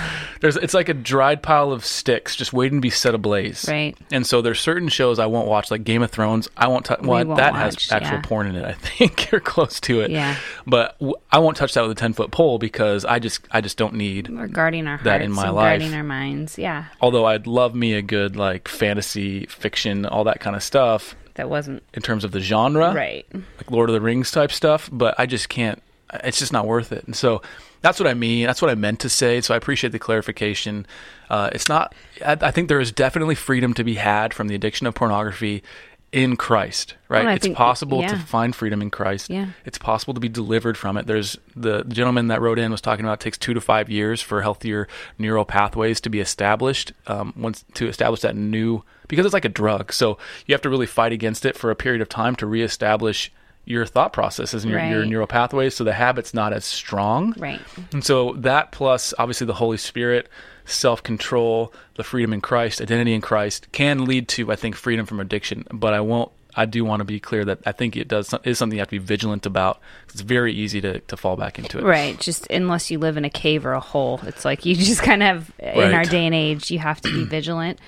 there's 0.41 0.57
it's 0.57 0.73
like 0.73 0.89
a 0.89 0.93
dried 0.93 1.41
pile 1.41 1.71
of 1.71 1.85
sticks 1.85 2.35
just 2.35 2.53
waiting 2.53 2.77
to 2.77 2.81
be 2.81 2.89
set 2.89 3.13
ablaze. 3.13 3.67
Right. 3.67 3.97
And 4.11 4.25
so 4.25 4.41
there's 4.41 4.59
certain 4.59 4.89
shows 4.89 5.19
i 5.19 5.25
won't 5.25 5.47
watch 5.47 5.71
like 5.71 5.83
game 5.83 6.01
of 6.01 6.11
thrones 6.11 6.49
i 6.57 6.67
won't 6.67 6.85
touch 6.85 7.01
well, 7.01 7.35
that 7.35 7.53
watch, 7.53 7.87
has 7.87 7.91
actual 7.91 8.17
yeah. 8.17 8.21
porn 8.23 8.47
in 8.47 8.55
it 8.55 8.65
i 8.65 8.71
think 8.97 9.31
you're 9.31 9.41
close 9.41 9.79
to 9.81 10.01
it. 10.01 10.11
Yeah. 10.11 10.35
But 10.65 10.97
w- 10.99 11.15
I 11.31 11.39
won't 11.39 11.57
touch 11.57 11.73
that 11.73 11.81
with 11.81 11.91
a 11.91 11.95
10 11.95 12.13
foot 12.13 12.31
pole 12.31 12.59
because 12.59 13.05
i 13.05 13.19
just 13.19 13.45
i 13.51 13.61
just 13.61 13.77
don't 13.77 13.95
need 13.95 14.29
we're 14.29 14.47
guarding 14.47 14.87
our 14.87 14.97
hearts 14.97 15.03
that 15.05 15.21
in 15.21 15.31
my 15.31 15.49
life. 15.49 15.79
guarding 15.79 15.93
our 15.93 16.03
minds 16.03 16.57
yeah. 16.57 16.85
Although 16.99 17.25
i'd 17.25 17.47
love 17.47 17.75
me 17.75 17.93
a 17.93 18.01
good 18.01 18.35
like 18.35 18.67
fantasy 18.67 19.45
fiction 19.47 20.05
all 20.05 20.23
that 20.25 20.39
kind 20.39 20.55
of 20.55 20.63
stuff 20.63 21.15
that 21.35 21.49
wasn't 21.49 21.83
in 21.93 22.01
terms 22.01 22.23
of 22.23 22.31
the 22.31 22.39
genre, 22.39 22.93
right? 22.93 23.25
Like 23.33 23.69
Lord 23.69 23.89
of 23.89 23.93
the 23.93 24.01
Rings 24.01 24.31
type 24.31 24.51
stuff. 24.51 24.89
But 24.91 25.15
I 25.17 25.25
just 25.25 25.49
can't. 25.49 25.81
It's 26.23 26.39
just 26.39 26.51
not 26.51 26.67
worth 26.67 26.91
it. 26.91 27.05
And 27.05 27.15
so 27.15 27.41
that's 27.81 27.99
what 27.99 28.07
I 28.07 28.13
mean. 28.13 28.45
That's 28.45 28.61
what 28.61 28.69
I 28.69 28.75
meant 28.75 28.99
to 29.01 29.09
say. 29.09 29.41
So 29.41 29.53
I 29.53 29.57
appreciate 29.57 29.91
the 29.91 29.99
clarification. 29.99 30.85
Uh, 31.29 31.49
it's 31.53 31.69
not. 31.69 31.95
I, 32.25 32.37
I, 32.41 32.51
think 32.51 32.67
there 32.67 32.81
is 32.81 32.91
definitely 32.91 33.35
freedom 33.35 33.73
to 33.75 33.83
be 33.83 33.95
had 33.95 34.33
from 34.33 34.49
the 34.49 34.55
addiction 34.55 34.87
of 34.87 34.93
pornography 34.93 35.63
in 36.11 36.35
Christ. 36.35 36.95
Right? 37.07 37.25
Well, 37.25 37.35
it's 37.35 37.43
think, 37.43 37.57
possible 37.57 38.01
yeah. 38.01 38.09
to 38.09 38.17
find 38.17 38.55
freedom 38.55 38.81
in 38.81 38.89
Christ. 38.89 39.29
Yeah. 39.29 39.47
It's 39.65 39.77
possible 39.77 40.13
to 40.13 40.19
be 40.19 40.29
delivered 40.29 40.77
from 40.77 40.97
it. 40.97 41.07
There's 41.07 41.37
the 41.55 41.83
gentleman 41.83 42.27
that 42.27 42.41
wrote 42.41 42.59
in 42.59 42.71
was 42.71 42.81
talking 42.81 43.05
about 43.05 43.13
it 43.13 43.19
takes 43.21 43.37
two 43.37 43.53
to 43.53 43.61
five 43.61 43.89
years 43.89 44.21
for 44.21 44.41
healthier 44.41 44.87
neural 45.17 45.45
pathways 45.45 46.01
to 46.01 46.09
be 46.09 46.19
established. 46.19 46.93
Um, 47.07 47.33
once 47.37 47.63
to 47.75 47.87
establish 47.87 48.21
that 48.21 48.35
new 48.35 48.83
because 49.07 49.25
it's 49.25 49.33
like 49.33 49.45
a 49.45 49.49
drug. 49.49 49.93
So 49.93 50.17
you 50.45 50.53
have 50.53 50.61
to 50.61 50.69
really 50.69 50.85
fight 50.85 51.11
against 51.11 51.45
it 51.45 51.57
for 51.57 51.71
a 51.71 51.75
period 51.75 52.01
of 52.01 52.09
time 52.09 52.35
to 52.37 52.47
reestablish 52.47 53.31
your 53.65 53.85
thought 53.85 54.13
processes 54.13 54.63
and 54.63 54.71
your, 54.71 54.79
right. 54.79 54.89
your 54.89 55.05
neural 55.05 55.27
pathways 55.27 55.75
so 55.75 55.83
the 55.83 55.93
habit's 55.93 56.33
not 56.33 56.53
as 56.53 56.65
strong. 56.65 57.33
Right. 57.37 57.61
And 57.93 58.03
so 58.03 58.33
that 58.33 58.71
plus 58.71 59.13
obviously 59.17 59.47
the 59.47 59.53
Holy 59.53 59.77
Spirit, 59.77 60.29
self 60.65 61.03
control, 61.03 61.73
the 61.95 62.03
freedom 62.03 62.33
in 62.33 62.41
Christ, 62.41 62.81
identity 62.81 63.13
in 63.13 63.21
Christ 63.21 63.67
can 63.71 64.05
lead 64.05 64.27
to, 64.29 64.51
I 64.51 64.55
think, 64.55 64.75
freedom 64.75 65.05
from 65.05 65.19
addiction. 65.19 65.65
But 65.71 65.93
I 65.93 66.01
won't 66.01 66.31
I 66.55 66.65
do 66.65 66.83
want 66.83 66.99
to 66.99 67.05
be 67.05 67.19
clear 67.19 67.45
that 67.45 67.59
I 67.65 67.71
think 67.71 67.95
it 67.95 68.07
does 68.07 68.33
is 68.43 68.57
something 68.57 68.75
you 68.75 68.81
have 68.81 68.89
to 68.89 68.99
be 68.99 69.05
vigilant 69.05 69.45
about. 69.45 69.79
It's 70.09 70.21
very 70.21 70.53
easy 70.53 70.81
to, 70.81 70.99
to 70.99 71.17
fall 71.17 71.37
back 71.37 71.57
into 71.57 71.79
it. 71.79 71.83
Right. 71.83 72.19
Just 72.19 72.47
unless 72.47 72.91
you 72.91 72.99
live 72.99 73.17
in 73.17 73.25
a 73.25 73.29
cave 73.29 73.65
or 73.65 73.73
a 73.73 73.79
hole, 73.79 74.19
it's 74.23 74.43
like 74.43 74.65
you 74.65 74.75
just 74.75 75.01
kind 75.01 75.23
of 75.23 75.51
right. 75.61 75.77
in 75.77 75.93
our 75.93 76.03
day 76.03 76.25
and 76.25 76.35
age, 76.35 76.71
you 76.71 76.79
have 76.79 77.01
to 77.01 77.11
be 77.11 77.23
vigilant. 77.23 77.79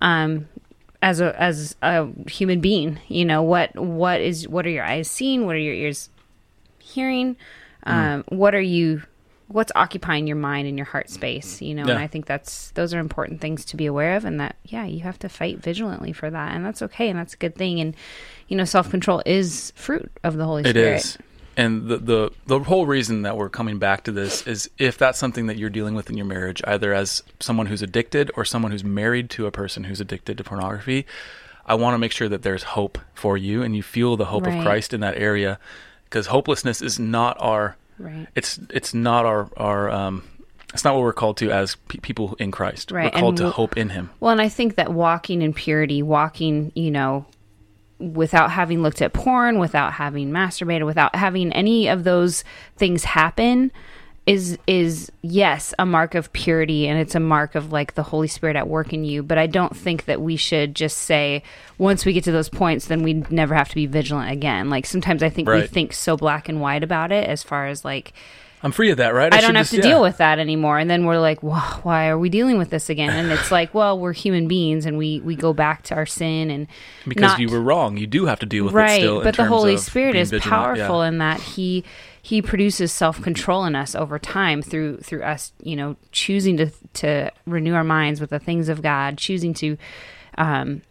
Um, 0.00 0.48
as 1.02 1.20
a 1.20 1.40
as 1.40 1.76
a 1.82 2.08
human 2.28 2.60
being 2.60 2.98
you 3.08 3.24
know 3.24 3.42
what 3.42 3.76
what 3.76 4.20
is 4.20 4.48
what 4.48 4.66
are 4.66 4.70
your 4.70 4.84
eyes 4.84 5.10
seeing 5.10 5.46
what 5.46 5.54
are 5.54 5.60
your 5.60 5.74
ears 5.74 6.10
hearing 6.78 7.36
mm. 7.86 7.92
um, 7.92 8.22
mm. 8.22 8.36
what 8.36 8.54
are 8.54 8.60
you 8.60 9.02
what's 9.48 9.70
occupying 9.76 10.26
your 10.26 10.36
mind 10.36 10.66
and 10.66 10.76
your 10.76 10.86
heart 10.86 11.08
space 11.08 11.62
you 11.62 11.74
know 11.74 11.84
yeah. 11.84 11.92
and 11.92 12.00
i 12.00 12.06
think 12.06 12.26
that's 12.26 12.70
those 12.72 12.92
are 12.92 12.98
important 12.98 13.40
things 13.40 13.64
to 13.64 13.76
be 13.76 13.86
aware 13.86 14.16
of 14.16 14.24
and 14.24 14.40
that 14.40 14.56
yeah 14.64 14.84
you 14.84 15.00
have 15.00 15.18
to 15.18 15.28
fight 15.28 15.58
vigilantly 15.58 16.12
for 16.12 16.30
that 16.30 16.54
and 16.54 16.64
that's 16.64 16.82
okay 16.82 17.08
and 17.08 17.18
that's 17.18 17.34
a 17.34 17.38
good 17.38 17.54
thing 17.54 17.78
and 17.78 17.94
you 18.48 18.56
know 18.56 18.64
self-control 18.64 19.22
is 19.24 19.72
fruit 19.76 20.10
of 20.24 20.36
the 20.36 20.44
holy 20.44 20.64
spirit 20.64 20.76
it 20.76 20.96
is 20.96 21.18
and 21.56 21.88
the, 21.88 21.96
the 21.96 22.32
the 22.46 22.58
whole 22.60 22.86
reason 22.86 23.22
that 23.22 23.36
we're 23.36 23.48
coming 23.48 23.78
back 23.78 24.04
to 24.04 24.12
this 24.12 24.46
is 24.46 24.70
if 24.78 24.98
that's 24.98 25.18
something 25.18 25.46
that 25.46 25.56
you're 25.56 25.70
dealing 25.70 25.94
with 25.94 26.10
in 26.10 26.16
your 26.16 26.26
marriage, 26.26 26.60
either 26.66 26.92
as 26.92 27.22
someone 27.40 27.66
who's 27.66 27.82
addicted 27.82 28.30
or 28.36 28.44
someone 28.44 28.72
who's 28.72 28.84
married 28.84 29.30
to 29.30 29.46
a 29.46 29.50
person 29.50 29.84
who's 29.84 30.00
addicted 30.00 30.38
to 30.38 30.44
pornography, 30.44 31.06
I 31.64 31.74
want 31.74 31.94
to 31.94 31.98
make 31.98 32.12
sure 32.12 32.28
that 32.28 32.42
there's 32.42 32.62
hope 32.62 32.98
for 33.14 33.36
you 33.36 33.62
and 33.62 33.74
you 33.74 33.82
feel 33.82 34.16
the 34.16 34.26
hope 34.26 34.46
right. 34.46 34.58
of 34.58 34.64
Christ 34.64 34.92
in 34.92 35.00
that 35.00 35.16
area, 35.16 35.58
because 36.04 36.26
hopelessness 36.26 36.82
is 36.82 36.98
not 36.98 37.36
our 37.40 37.76
right. 37.98 38.26
It's 38.34 38.60
it's 38.70 38.92
not 38.92 39.24
our 39.24 39.48
our 39.56 39.90
um, 39.90 40.24
it's 40.74 40.84
not 40.84 40.94
what 40.94 41.02
we're 41.02 41.12
called 41.12 41.38
to 41.38 41.50
as 41.50 41.76
pe- 41.88 41.98
people 41.98 42.36
in 42.38 42.50
Christ. 42.50 42.90
Right. 42.90 43.12
We're 43.14 43.20
called 43.20 43.40
and 43.40 43.48
to 43.48 43.50
hope 43.50 43.76
in 43.76 43.88
Him. 43.88 44.10
Well, 44.20 44.32
and 44.32 44.40
I 44.40 44.48
think 44.48 44.76
that 44.76 44.92
walking 44.92 45.42
in 45.42 45.54
purity, 45.54 46.02
walking, 46.02 46.70
you 46.74 46.90
know, 46.90 47.26
without 47.98 48.50
having 48.50 48.82
looked 48.82 49.00
at 49.00 49.12
porn, 49.12 49.58
without 49.58 49.94
having 49.94 50.30
masturbated, 50.30 50.86
without 50.86 51.14
having 51.14 51.52
any 51.52 51.88
of 51.88 52.04
those 52.04 52.44
things 52.76 53.04
happen 53.04 53.72
is 54.26 54.58
is 54.66 55.10
yes 55.22 55.72
a 55.78 55.86
mark 55.86 56.16
of 56.16 56.32
purity 56.32 56.88
and 56.88 56.98
it's 56.98 57.14
a 57.14 57.20
mark 57.20 57.54
of 57.54 57.70
like 57.70 57.94
the 57.94 58.02
holy 58.02 58.26
spirit 58.26 58.56
at 58.56 58.66
work 58.66 58.92
in 58.92 59.04
you 59.04 59.22
but 59.22 59.38
i 59.38 59.46
don't 59.46 59.76
think 59.76 60.04
that 60.06 60.20
we 60.20 60.34
should 60.34 60.74
just 60.74 60.98
say 60.98 61.40
once 61.78 62.04
we 62.04 62.12
get 62.12 62.24
to 62.24 62.32
those 62.32 62.48
points 62.48 62.86
then 62.86 63.04
we 63.04 63.14
never 63.30 63.54
have 63.54 63.68
to 63.68 63.76
be 63.76 63.86
vigilant 63.86 64.32
again 64.32 64.68
like 64.68 64.84
sometimes 64.84 65.22
i 65.22 65.30
think 65.30 65.48
right. 65.48 65.62
we 65.62 65.66
think 65.68 65.92
so 65.92 66.16
black 66.16 66.48
and 66.48 66.60
white 66.60 66.82
about 66.82 67.12
it 67.12 67.28
as 67.28 67.44
far 67.44 67.68
as 67.68 67.84
like 67.84 68.12
I'm 68.62 68.72
free 68.72 68.90
of 68.90 68.96
that, 68.96 69.12
right? 69.14 69.32
I, 69.32 69.38
I 69.38 69.40
don't 69.40 69.54
have 69.54 69.66
just, 69.66 69.72
to 69.72 69.76
yeah. 69.76 69.94
deal 69.94 70.02
with 70.02 70.16
that 70.16 70.38
anymore. 70.38 70.78
And 70.78 70.90
then 70.90 71.04
we're 71.04 71.18
like, 71.18 71.42
well, 71.42 71.80
why 71.82 72.08
are 72.08 72.18
we 72.18 72.28
dealing 72.28 72.58
with 72.58 72.70
this 72.70 72.88
again? 72.88 73.10
And 73.10 73.30
it's 73.30 73.50
like, 73.50 73.74
well, 73.74 73.98
we're 73.98 74.14
human 74.14 74.48
beings, 74.48 74.86
and 74.86 74.96
we 74.96 75.20
we 75.20 75.36
go 75.36 75.52
back 75.52 75.82
to 75.84 75.94
our 75.94 76.06
sin 76.06 76.50
and 76.50 76.66
because 77.06 77.32
not, 77.32 77.40
you 77.40 77.48
were 77.48 77.60
wrong, 77.60 77.96
you 77.96 78.06
do 78.06 78.26
have 78.26 78.40
to 78.40 78.46
deal 78.46 78.64
with 78.64 78.74
right, 78.74 79.00
it 79.00 79.02
still. 79.02 79.22
But 79.22 79.36
the 79.36 79.44
Holy 79.44 79.76
Spirit 79.76 80.16
is 80.16 80.30
vigilant. 80.30 80.50
powerful 80.50 81.02
yeah. 81.02 81.08
in 81.08 81.18
that 81.18 81.40
he 81.40 81.84
he 82.20 82.42
produces 82.42 82.90
self 82.90 83.22
control 83.22 83.64
in 83.66 83.76
us 83.76 83.94
over 83.94 84.18
time 84.18 84.62
through 84.62 84.98
through 84.98 85.22
us, 85.22 85.52
you 85.62 85.76
know, 85.76 85.96
choosing 86.10 86.56
to 86.56 86.70
to 86.94 87.30
renew 87.46 87.74
our 87.74 87.84
minds 87.84 88.20
with 88.20 88.30
the 88.30 88.40
things 88.40 88.68
of 88.68 88.82
God, 88.82 89.18
choosing 89.18 89.54
to 89.54 89.76
um, 90.38 90.82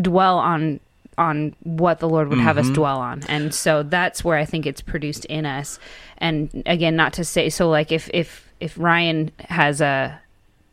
dwell 0.00 0.38
on 0.38 0.80
on 1.18 1.54
what 1.62 1.98
the 1.98 2.08
Lord 2.08 2.28
would 2.28 2.38
have 2.38 2.56
mm-hmm. 2.56 2.70
us 2.70 2.74
dwell 2.74 2.98
on. 2.98 3.22
And 3.28 3.54
so 3.54 3.82
that's 3.82 4.24
where 4.24 4.36
I 4.36 4.44
think 4.44 4.66
it's 4.66 4.80
produced 4.80 5.24
in 5.26 5.46
us. 5.46 5.78
And 6.18 6.62
again, 6.66 6.96
not 6.96 7.12
to 7.14 7.24
say 7.24 7.50
so 7.50 7.68
like 7.68 7.92
if 7.92 8.08
if 8.12 8.48
if 8.60 8.78
Ryan 8.78 9.30
has 9.38 9.80
a 9.80 10.20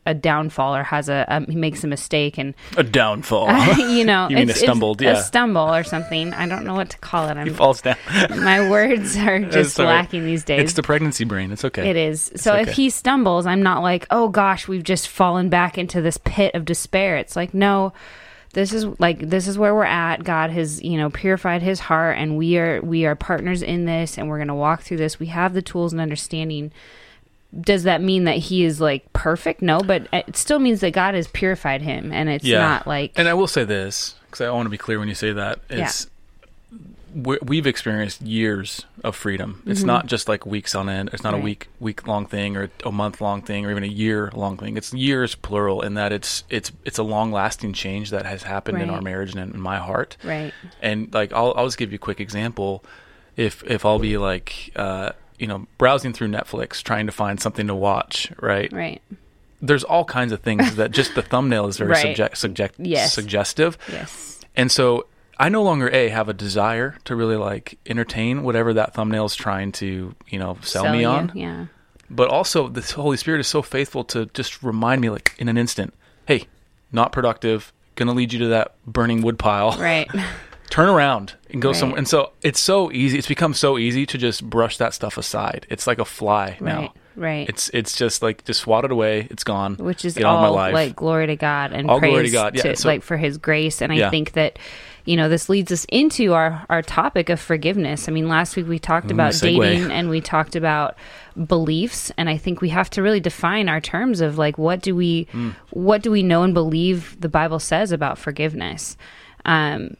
a 0.05 0.13
downfall 0.13 0.75
or 0.75 0.84
has 0.84 1.08
a, 1.08 1.25
a 1.27 1.51
he 1.51 1.55
makes 1.55 1.84
a 1.84 1.88
mistake 1.88 2.38
and 2.38 2.55
a 2.77 2.84
downfall. 2.84 3.51
you 3.77 4.03
know, 4.03 4.27
you 4.29 4.38
mean 4.38 4.50
a 4.50 4.53
stumbled? 4.53 5.01
Yeah, 5.01 5.19
a 5.19 5.22
stumble 5.22 5.74
or 5.74 5.84
something. 5.84 6.34
I 6.34 6.48
don't 6.48 6.65
know 6.65 6.74
what 6.74 6.89
to 6.91 6.98
call 6.98 7.29
it. 7.29 7.38
I'm, 7.38 7.48
he 7.48 7.53
falls 7.53 7.81
down. 7.81 7.98
my 8.29 8.69
words 8.69 9.15
are 9.17 9.39
just 9.51 9.77
lacking 9.77 10.25
these 10.25 10.43
days. 10.43 10.62
It's 10.62 10.74
the 10.74 10.84
pregnancy 10.84 11.25
brain. 11.25 11.51
It's 11.51 11.63
okay. 11.63 11.89
It 11.89 11.96
is. 11.96 12.29
It's 12.29 12.43
so 12.43 12.53
okay. 12.53 12.63
if 12.63 12.75
he 12.75 12.89
stumbles, 12.89 13.46
I'm 13.46 13.62
not 13.62 13.84
like, 13.84 14.08
oh 14.10 14.29
gosh, 14.29 14.67
we've 14.67 14.84
just 14.84 15.08
fallen 15.08 15.50
back 15.50 15.77
into 15.77 16.01
this 16.01 16.17
pit 16.17 16.55
of 16.55 16.65
despair. 16.65 17.17
It's 17.17 17.36
like 17.36 17.53
no 17.53 17.93
this 18.53 18.74
is 18.74 18.86
like 19.00 19.20
this 19.20 19.48
is 19.48 19.58
where 19.58 19.75
we're 19.75 19.84
at. 19.84 20.24
God 20.24 20.50
has 20.50 20.82
you 20.82 20.98
know 20.98 21.10
purified 21.10 21.62
his 21.62 21.79
heart 21.79 22.18
and 22.18 22.38
we 22.38 22.58
are 22.58 22.82
we 22.82 23.06
are 23.06 23.15
partners 23.15 23.62
in 23.62 23.86
this 23.86 24.18
and 24.18 24.27
we're 24.27 24.38
going 24.38 24.48
to 24.48 24.56
walk 24.56 24.82
through 24.82 24.98
this. 24.98 25.20
We 25.20 25.27
have 25.27 25.53
the 25.53 25.62
tools 25.62 25.94
and 25.94 26.01
understanding. 26.01 26.72
Does 27.60 27.84
that 27.84 28.01
mean 28.01 28.25
that 28.25 28.38
he 28.38 28.63
is 28.63 28.79
like 28.79 29.12
perfect? 29.13 29.62
No 29.62 29.82
but 29.82 30.08
it 30.13 30.36
still 30.36 30.60
means 30.60 30.82
that 30.82 30.91
god 30.94 31.15
has 31.15 31.27
purified 31.27 31.82
him 31.82 32.12
and 32.12 32.29
it's 32.29 32.46
yeah. 32.46 32.60
not 32.60 32.86
like 32.86 33.12
and 33.15 33.27
i 33.27 33.34
will 33.34 33.48
say 33.48 33.63
this 33.63 34.15
because 34.25 34.41
i 34.41 34.50
want 34.51 34.68
to 34.68 34.70
be 34.70 34.77
clear 34.77 35.00
when 35.00 35.08
you 35.08 35.15
say 35.15 35.32
that. 35.34 35.60
It's 35.70 36.08
yeah 37.13 37.38
we've 37.42 37.68
experienced 37.68 38.22
years 38.22 38.86
of 39.04 39.16
freedom. 39.16 39.63
It's 39.66 39.80
mm-hmm. 39.80 39.88
not 39.88 40.06
just 40.08 40.28
like 40.28 40.46
weeks 40.46 40.75
on 40.75 40.89
end. 40.89 41.10
It's 41.13 41.24
not 41.24 41.34
right. 41.34 41.42
a 41.42 41.44
week 41.44 41.68
week 41.80 42.08
long 42.08 42.25
thing 42.25 42.58
or 42.58 42.70
a 42.84 42.92
month 42.92 43.22
long 43.22 43.42
thing 43.42 43.66
or 43.66 43.72
even 43.72 43.84
a 43.84 43.88
year 43.88 44.32
long 44.34 44.58
thing. 44.58 44.78
It's 44.78 44.94
years 44.94 45.36
plural 45.36 45.82
in 45.82 45.96
that 45.96 46.12
it's 46.12 46.44
it's 46.50 46.72
it's 46.86 46.98
a 46.98 47.04
long 47.04 47.32
lasting 47.32 47.74
change 47.74 48.10
that 48.12 48.25
has 48.25 48.44
happened 48.44 48.78
right. 48.78 48.84
in 48.84 48.89
our 48.89 49.01
marriage 49.01 49.36
and 49.36 49.54
in 49.54 49.62
my 49.62 49.78
heart. 49.78 50.18
Right. 50.24 50.54
And 50.82 51.13
like 51.13 51.34
I'll 51.34 51.54
I'll 51.56 51.66
just 51.66 51.78
give 51.78 51.92
you 51.92 51.98
a 51.98 52.00
quick 52.00 52.20
example. 52.20 52.84
If 53.36 53.63
if 53.63 53.86
I'll 53.86 54.00
be 54.00 54.18
like 54.18 54.72
uh, 54.75 55.12
you 55.38 55.48
know 55.48 55.68
browsing 55.78 56.13
through 56.13 56.30
Netflix 56.30 56.84
trying 56.84 57.06
to 57.06 57.12
find 57.12 57.39
something 57.39 57.68
to 57.68 57.75
watch, 57.75 58.32
right? 58.39 58.72
Right. 58.72 59.01
There's 59.62 59.84
all 59.84 60.06
kinds 60.06 60.32
of 60.32 60.39
things 60.42 60.78
that 60.78 60.92
just 60.92 61.16
the 61.16 61.22
thumbnail 61.22 61.68
is 61.68 61.78
very 61.78 61.89
right. 61.92 62.01
subject, 62.01 62.38
subject 62.38 62.75
yes. 62.80 63.13
suggestive. 63.13 63.78
Yes. 63.92 64.39
And 64.56 64.72
so 64.72 65.06
I 65.39 65.48
no 65.48 65.63
longer 65.63 65.89
a 65.89 66.10
have 66.10 66.27
a 66.27 66.34
desire 66.34 66.98
to 67.05 67.15
really 67.15 67.38
like 67.38 67.79
entertain 67.86 68.43
whatever 68.43 68.74
that 68.74 68.93
thumbnail 68.93 69.25
is 69.25 69.36
trying 69.36 69.72
to 69.74 70.13
you 70.27 70.38
know 70.38 70.58
sell, 70.62 70.84
sell 70.84 70.93
me 70.93 71.01
you. 71.01 71.08
on. 71.08 71.31
Yeah. 71.34 71.65
But 72.10 72.29
also, 72.29 72.67
the 72.67 72.81
Holy 72.81 73.17
Spirit 73.17 73.39
is 73.39 73.48
so 73.48 73.62
faithful 73.62 74.03
to 74.05 74.25
just 74.27 74.63
remind 74.63 75.01
me, 75.01 75.10
like 75.10 75.36
in 75.38 75.48
an 75.48 75.58
instant, 75.58 75.93
hey, 76.25 76.46
not 76.91 77.12
productive. 77.12 77.72
Gonna 77.96 78.13
lead 78.13 78.34
you 78.34 78.39
to 78.39 78.48
that 78.48 78.75
burning 78.86 79.22
wood 79.22 79.39
pile. 79.39 79.77
Right. 79.77 80.10
Turn 80.69 80.88
around 80.88 81.34
and 81.50 81.62
go 81.62 81.69
right. 81.69 81.77
somewhere. 81.77 81.98
And 81.98 82.08
so 82.08 82.31
it's 82.41 82.60
so 82.60 82.91
easy. 82.91 83.17
It's 83.17 83.27
become 83.27 83.53
so 83.53 83.77
easy 83.77 84.05
to 84.05 84.17
just 84.17 84.48
brush 84.48 84.77
that 84.77 84.93
stuff 84.93 85.17
aside. 85.17 85.65
It's 85.69 85.88
like 85.88 86.00
a 86.00 86.05
fly 86.05 86.58
right. 86.60 86.62
now. 86.62 86.93
Right. 87.19 87.49
It's 87.49 87.69
it's 87.73 87.97
just 87.97 88.21
like 88.23 88.45
just 88.45 88.61
swat 88.61 88.85
it 88.85 88.91
away. 88.91 89.27
It's 89.29 89.43
gone. 89.43 89.75
Which 89.75 90.05
is 90.05 90.17
all 90.23 90.53
like 90.53 90.95
glory 90.95 91.27
to 91.27 91.35
God 91.35 91.73
and 91.73 91.89
all 91.89 91.99
praise 91.99 92.11
glory 92.11 92.25
to 92.27 92.31
God. 92.31 92.55
Yeah. 92.55 92.61
To, 92.61 92.75
so, 92.77 92.88
like 92.88 93.03
for 93.03 93.17
His 93.17 93.38
grace. 93.38 93.81
And 93.81 93.91
I 93.91 93.97
yeah. 93.97 94.09
think 94.09 94.31
that 94.33 94.57
you 95.03 95.17
know, 95.17 95.27
this 95.27 95.49
leads 95.49 95.71
us 95.71 95.85
into 95.89 96.33
our, 96.33 96.65
our 96.69 96.83
topic 96.83 97.29
of 97.29 97.39
forgiveness. 97.39 98.07
I 98.07 98.11
mean, 98.11 98.29
last 98.29 98.55
week 98.55 98.67
we 98.67 98.77
talked 98.77 99.09
about 99.09 99.33
dating 99.33 99.91
and 99.91 100.07
we 100.07 100.21
talked 100.21 100.55
about 100.55 100.97
beliefs 101.47 102.11
and 102.17 102.29
I 102.29 102.38
think 102.38 102.61
we 102.61 102.69
have 102.69 102.89
to 102.91 103.01
really 103.01 103.19
define 103.19 103.69
our 103.69 103.81
terms 103.81 104.21
of 104.21 104.38
like 104.38 104.57
what 104.57 104.81
do 104.81 104.95
we 104.95 105.25
mm. 105.25 105.55
what 105.71 106.03
do 106.03 106.11
we 106.11 106.21
know 106.21 106.43
and 106.43 106.53
believe 106.53 107.19
the 107.19 107.29
Bible 107.29 107.59
says 107.59 107.91
about 107.91 108.17
forgiveness. 108.17 108.97
Um, 109.45 109.97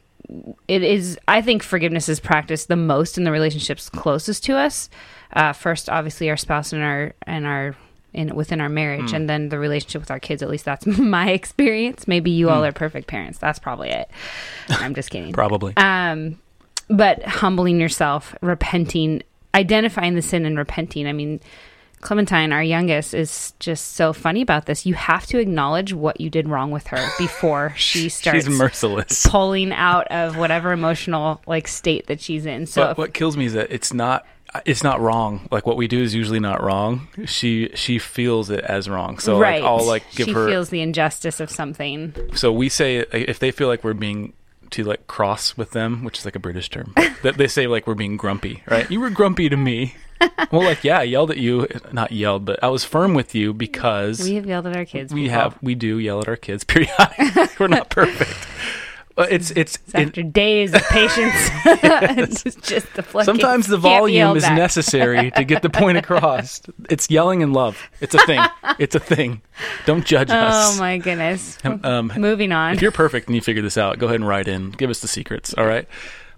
it 0.68 0.82
is 0.82 1.18
I 1.26 1.42
think 1.42 1.62
forgiveness 1.62 2.08
is 2.08 2.20
practiced 2.20 2.68
the 2.68 2.76
most 2.76 3.18
in 3.18 3.24
the 3.24 3.32
relationships 3.32 3.88
closest 3.88 4.44
to 4.44 4.56
us. 4.56 4.88
Uh, 5.32 5.52
first, 5.52 5.88
obviously, 5.88 6.28
our 6.30 6.36
spouse 6.36 6.72
and 6.72 6.82
our 6.82 7.14
and 7.26 7.46
our 7.46 7.76
in 8.12 8.34
within 8.34 8.60
our 8.60 8.68
marriage 8.68 9.12
mm. 9.12 9.14
and 9.14 9.28
then 9.28 9.48
the 9.50 9.58
relationship 9.58 10.00
with 10.00 10.10
our 10.10 10.18
kids 10.18 10.42
at 10.42 10.50
least 10.50 10.64
that's 10.64 10.86
my 10.98 11.30
experience. 11.30 12.08
Maybe 12.08 12.30
you 12.30 12.46
mm. 12.46 12.52
all 12.52 12.64
are 12.64 12.72
perfect 12.72 13.06
parents. 13.06 13.38
That's 13.38 13.58
probably 13.58 13.90
it. 13.90 14.10
I'm 14.68 14.94
just 14.94 15.10
kidding. 15.10 15.32
Probably. 15.32 15.76
Um 15.76 16.40
but 16.88 17.22
humbling 17.24 17.80
yourself 17.80 18.34
repenting 18.40 19.22
identifying 19.54 20.14
the 20.14 20.22
sin 20.22 20.44
and 20.44 20.58
repenting. 20.58 21.06
I 21.06 21.12
mean 21.12 21.40
clementine 22.00 22.50
our 22.50 22.62
youngest 22.62 23.12
is 23.12 23.52
just 23.60 23.92
so 23.92 24.12
funny 24.12 24.40
about 24.40 24.66
this. 24.66 24.86
You 24.86 24.94
have 24.94 25.26
to 25.26 25.38
acknowledge 25.38 25.92
what 25.92 26.20
you 26.20 26.30
did 26.30 26.48
wrong 26.48 26.70
with 26.70 26.86
her 26.88 27.08
before 27.18 27.74
she 27.76 28.08
starts 28.08 28.46
she's 28.46 28.58
merciless. 28.58 29.26
pulling 29.26 29.70
out 29.72 30.08
of 30.08 30.36
whatever 30.36 30.72
emotional 30.72 31.42
like 31.46 31.68
state 31.68 32.06
that 32.08 32.20
she's 32.20 32.46
in. 32.46 32.66
So 32.66 32.82
but 32.82 32.90
if, 32.92 32.98
what 32.98 33.14
kills 33.14 33.36
me 33.36 33.44
is 33.44 33.52
that 33.52 33.70
it's 33.70 33.92
not 33.92 34.26
it's 34.64 34.82
not 34.82 35.00
wrong. 35.00 35.48
Like 35.50 35.66
what 35.66 35.76
we 35.76 35.88
do 35.88 36.00
is 36.02 36.14
usually 36.14 36.40
not 36.40 36.62
wrong. 36.62 37.08
She 37.26 37.70
she 37.74 37.98
feels 37.98 38.50
it 38.50 38.60
as 38.60 38.88
wrong. 38.88 39.18
So 39.18 39.38
right. 39.38 39.62
like 39.62 39.70
I'll 39.70 39.86
like 39.86 40.10
give 40.12 40.26
she 40.26 40.32
her 40.32 40.48
feels 40.48 40.70
the 40.70 40.80
injustice 40.80 41.40
of 41.40 41.50
something. 41.50 42.14
So 42.34 42.52
we 42.52 42.68
say 42.68 42.98
if 42.98 43.38
they 43.38 43.50
feel 43.50 43.68
like 43.68 43.84
we're 43.84 43.94
being 43.94 44.32
to 44.70 44.84
like 44.84 45.06
cross 45.06 45.56
with 45.56 45.72
them, 45.72 46.04
which 46.04 46.18
is 46.18 46.24
like 46.24 46.36
a 46.36 46.40
British 46.40 46.68
term. 46.68 46.94
that 47.22 47.36
they 47.36 47.48
say 47.48 47.66
like 47.66 47.86
we're 47.86 47.94
being 47.94 48.16
grumpy, 48.16 48.62
right? 48.66 48.90
You 48.90 49.00
were 49.00 49.10
grumpy 49.10 49.48
to 49.48 49.56
me. 49.56 49.94
well, 50.50 50.62
like 50.62 50.84
yeah, 50.84 50.98
I 50.98 51.04
yelled 51.04 51.30
at 51.30 51.38
you, 51.38 51.66
not 51.92 52.12
yelled, 52.12 52.44
but 52.44 52.62
I 52.62 52.68
was 52.68 52.84
firm 52.84 53.14
with 53.14 53.34
you 53.34 53.54
because 53.54 54.22
we 54.22 54.34
have 54.34 54.46
yelled 54.46 54.66
at 54.66 54.76
our 54.76 54.84
kids. 54.84 55.14
We 55.14 55.24
before. 55.24 55.38
have, 55.38 55.58
we 55.62 55.74
do 55.74 55.98
yell 55.98 56.20
at 56.20 56.28
our 56.28 56.36
kids 56.36 56.64
periodically. 56.64 57.46
we're 57.58 57.68
not 57.68 57.88
perfect 57.88 58.46
it's 59.22 59.50
it's, 59.52 59.76
it's 59.76 59.94
after 59.94 60.20
it, 60.20 60.32
days 60.32 60.74
of 60.74 60.82
patience. 60.82 61.34
it's 61.64 62.54
just 62.68 62.92
the 62.94 63.24
Sometimes 63.24 63.66
the 63.66 63.76
volume 63.76 64.36
is 64.36 64.42
back. 64.42 64.56
necessary 64.56 65.30
to 65.32 65.44
get 65.44 65.62
the 65.62 65.70
point 65.70 65.98
across. 65.98 66.62
It's 66.88 67.10
yelling 67.10 67.40
in 67.40 67.52
love. 67.52 67.90
It's 68.00 68.14
a 68.14 68.18
thing. 68.26 68.42
It's 68.78 68.94
a 68.94 69.00
thing. 69.00 69.42
Don't 69.86 70.04
judge 70.04 70.30
us. 70.30 70.76
Oh 70.76 70.80
my 70.80 70.98
goodness. 70.98 71.58
Um, 71.64 71.80
um, 71.84 72.12
Moving 72.16 72.52
on. 72.52 72.74
If 72.74 72.82
you're 72.82 72.92
perfect 72.92 73.26
and 73.26 73.34
you 73.34 73.40
figure 73.40 73.62
this 73.62 73.78
out, 73.78 73.98
go 73.98 74.06
ahead 74.06 74.16
and 74.16 74.28
write 74.28 74.48
in. 74.48 74.70
Give 74.70 74.90
us 74.90 75.00
the 75.00 75.08
secrets. 75.08 75.54
All 75.54 75.66
right. 75.66 75.86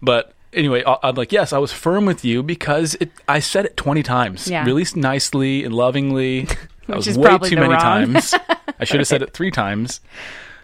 But 0.00 0.34
anyway, 0.52 0.82
I'm 0.86 1.14
like, 1.14 1.32
yes, 1.32 1.52
I 1.52 1.58
was 1.58 1.72
firm 1.72 2.04
with 2.06 2.24
you 2.24 2.42
because 2.42 2.94
it, 2.96 3.10
I 3.28 3.38
said 3.38 3.64
it 3.66 3.76
20 3.76 4.02
times, 4.02 4.48
yeah. 4.48 4.64
really 4.64 4.84
nicely 4.94 5.64
and 5.64 5.74
lovingly. 5.74 6.48
That 6.88 6.96
was 6.96 7.16
way 7.16 7.38
too 7.38 7.54
many 7.54 7.74
wrong. 7.74 7.80
times. 7.80 8.34
I 8.80 8.84
should 8.84 8.98
have 8.98 9.06
said 9.06 9.22
it 9.22 9.32
three 9.32 9.52
times. 9.52 10.00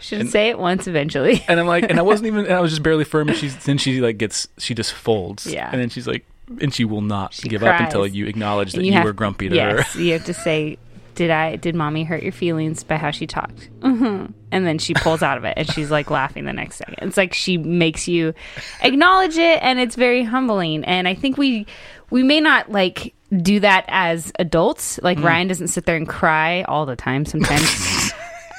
Should 0.01 0.21
and, 0.21 0.31
say 0.31 0.49
it 0.49 0.59
once 0.59 0.87
eventually. 0.87 1.45
and 1.49 1.59
I'm 1.59 1.67
like, 1.67 1.85
and 1.91 1.99
I 1.99 2.03
wasn't 2.03 2.27
even, 2.29 2.47
and 2.47 2.55
I 2.55 2.61
was 2.61 2.71
just 2.71 2.83
barely 2.83 3.05
firm. 3.05 3.29
And 3.29 3.37
she's 3.37 3.57
then 3.65 3.79
she 3.79 4.01
like 4.01 4.19
gets, 4.19 4.49
she 4.59 4.75
just 4.75 4.93
folds. 4.93 5.47
Yeah. 5.47 5.69
And 5.71 5.81
then 5.81 5.89
she's 5.89 6.07
like, 6.07 6.25
and 6.61 6.73
she 6.73 6.85
will 6.85 7.03
not 7.03 7.35
she 7.35 7.49
give 7.49 7.61
cries. 7.61 7.81
up 7.81 7.87
until 7.87 8.07
you 8.07 8.27
acknowledge 8.27 8.73
that 8.73 8.81
you, 8.81 8.89
you 8.89 8.93
have, 8.93 9.05
were 9.05 9.13
grumpy 9.13 9.49
to 9.49 9.55
her. 9.61 9.77
yes, 9.77 9.95
her. 9.95 10.01
you 10.01 10.13
have 10.15 10.25
to 10.25 10.35
say, 10.35 10.79
did 11.15 11.31
I, 11.31 11.57
did 11.57 11.75
mommy 11.75 12.05
hurt 12.05 12.23
your 12.23 12.33
feelings 12.33 12.85
by 12.85 12.97
how 12.97 13.11
she 13.11 13.27
talked? 13.27 13.69
Mm-hmm. 13.81 14.33
And 14.53 14.67
then 14.67 14.79
she 14.79 14.95
pulls 14.95 15.23
out 15.23 15.37
of 15.37 15.45
it 15.45 15.55
and 15.57 15.69
she's 15.71 15.91
like 15.91 16.11
laughing 16.11 16.45
the 16.45 16.53
next 16.53 16.77
second. 16.77 16.97
It's 17.03 17.17
like 17.17 17.35
she 17.35 17.59
makes 17.59 18.07
you 18.09 18.35
acknowledge 18.83 19.37
it 19.37 19.59
and 19.63 19.79
it's 19.79 19.97
very 19.97 20.23
humbling. 20.23 20.85
And 20.85 21.09
I 21.09 21.15
think 21.15 21.37
we, 21.37 21.67
we 22.11 22.23
may 22.23 22.41
not 22.41 22.71
like 22.71 23.15
do 23.37 23.61
that 23.61 23.85
as 23.89 24.33
adults. 24.39 25.01
Like 25.03 25.19
mm. 25.19 25.25
Ryan 25.25 25.49
doesn't 25.49 25.69
sit 25.69 25.85
there 25.85 25.97
and 25.97 26.09
cry 26.09 26.63
all 26.63 26.87
the 26.87 26.97
time 26.97 27.27
sometimes. 27.27 28.13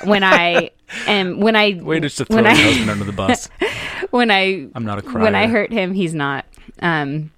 when 0.04 0.24
I 0.24 0.72
am 1.08 1.40
when 1.40 1.56
I 1.56 1.74
just 2.00 2.18
to 2.18 2.26
throw 2.26 2.40
your 2.42 2.50
husband 2.50 2.90
under 2.90 3.06
the 3.06 3.12
bus. 3.12 3.50
when 4.12 4.32
I 4.32 4.68
I'm 4.76 4.86
not 4.86 5.00
a 5.00 5.02
crier. 5.02 5.24
When 5.24 5.36
I 5.36 5.48
hurt 5.48 5.72
him, 5.72 5.94
he's 5.94 6.14
not. 6.14 6.46
Um, 6.82 7.32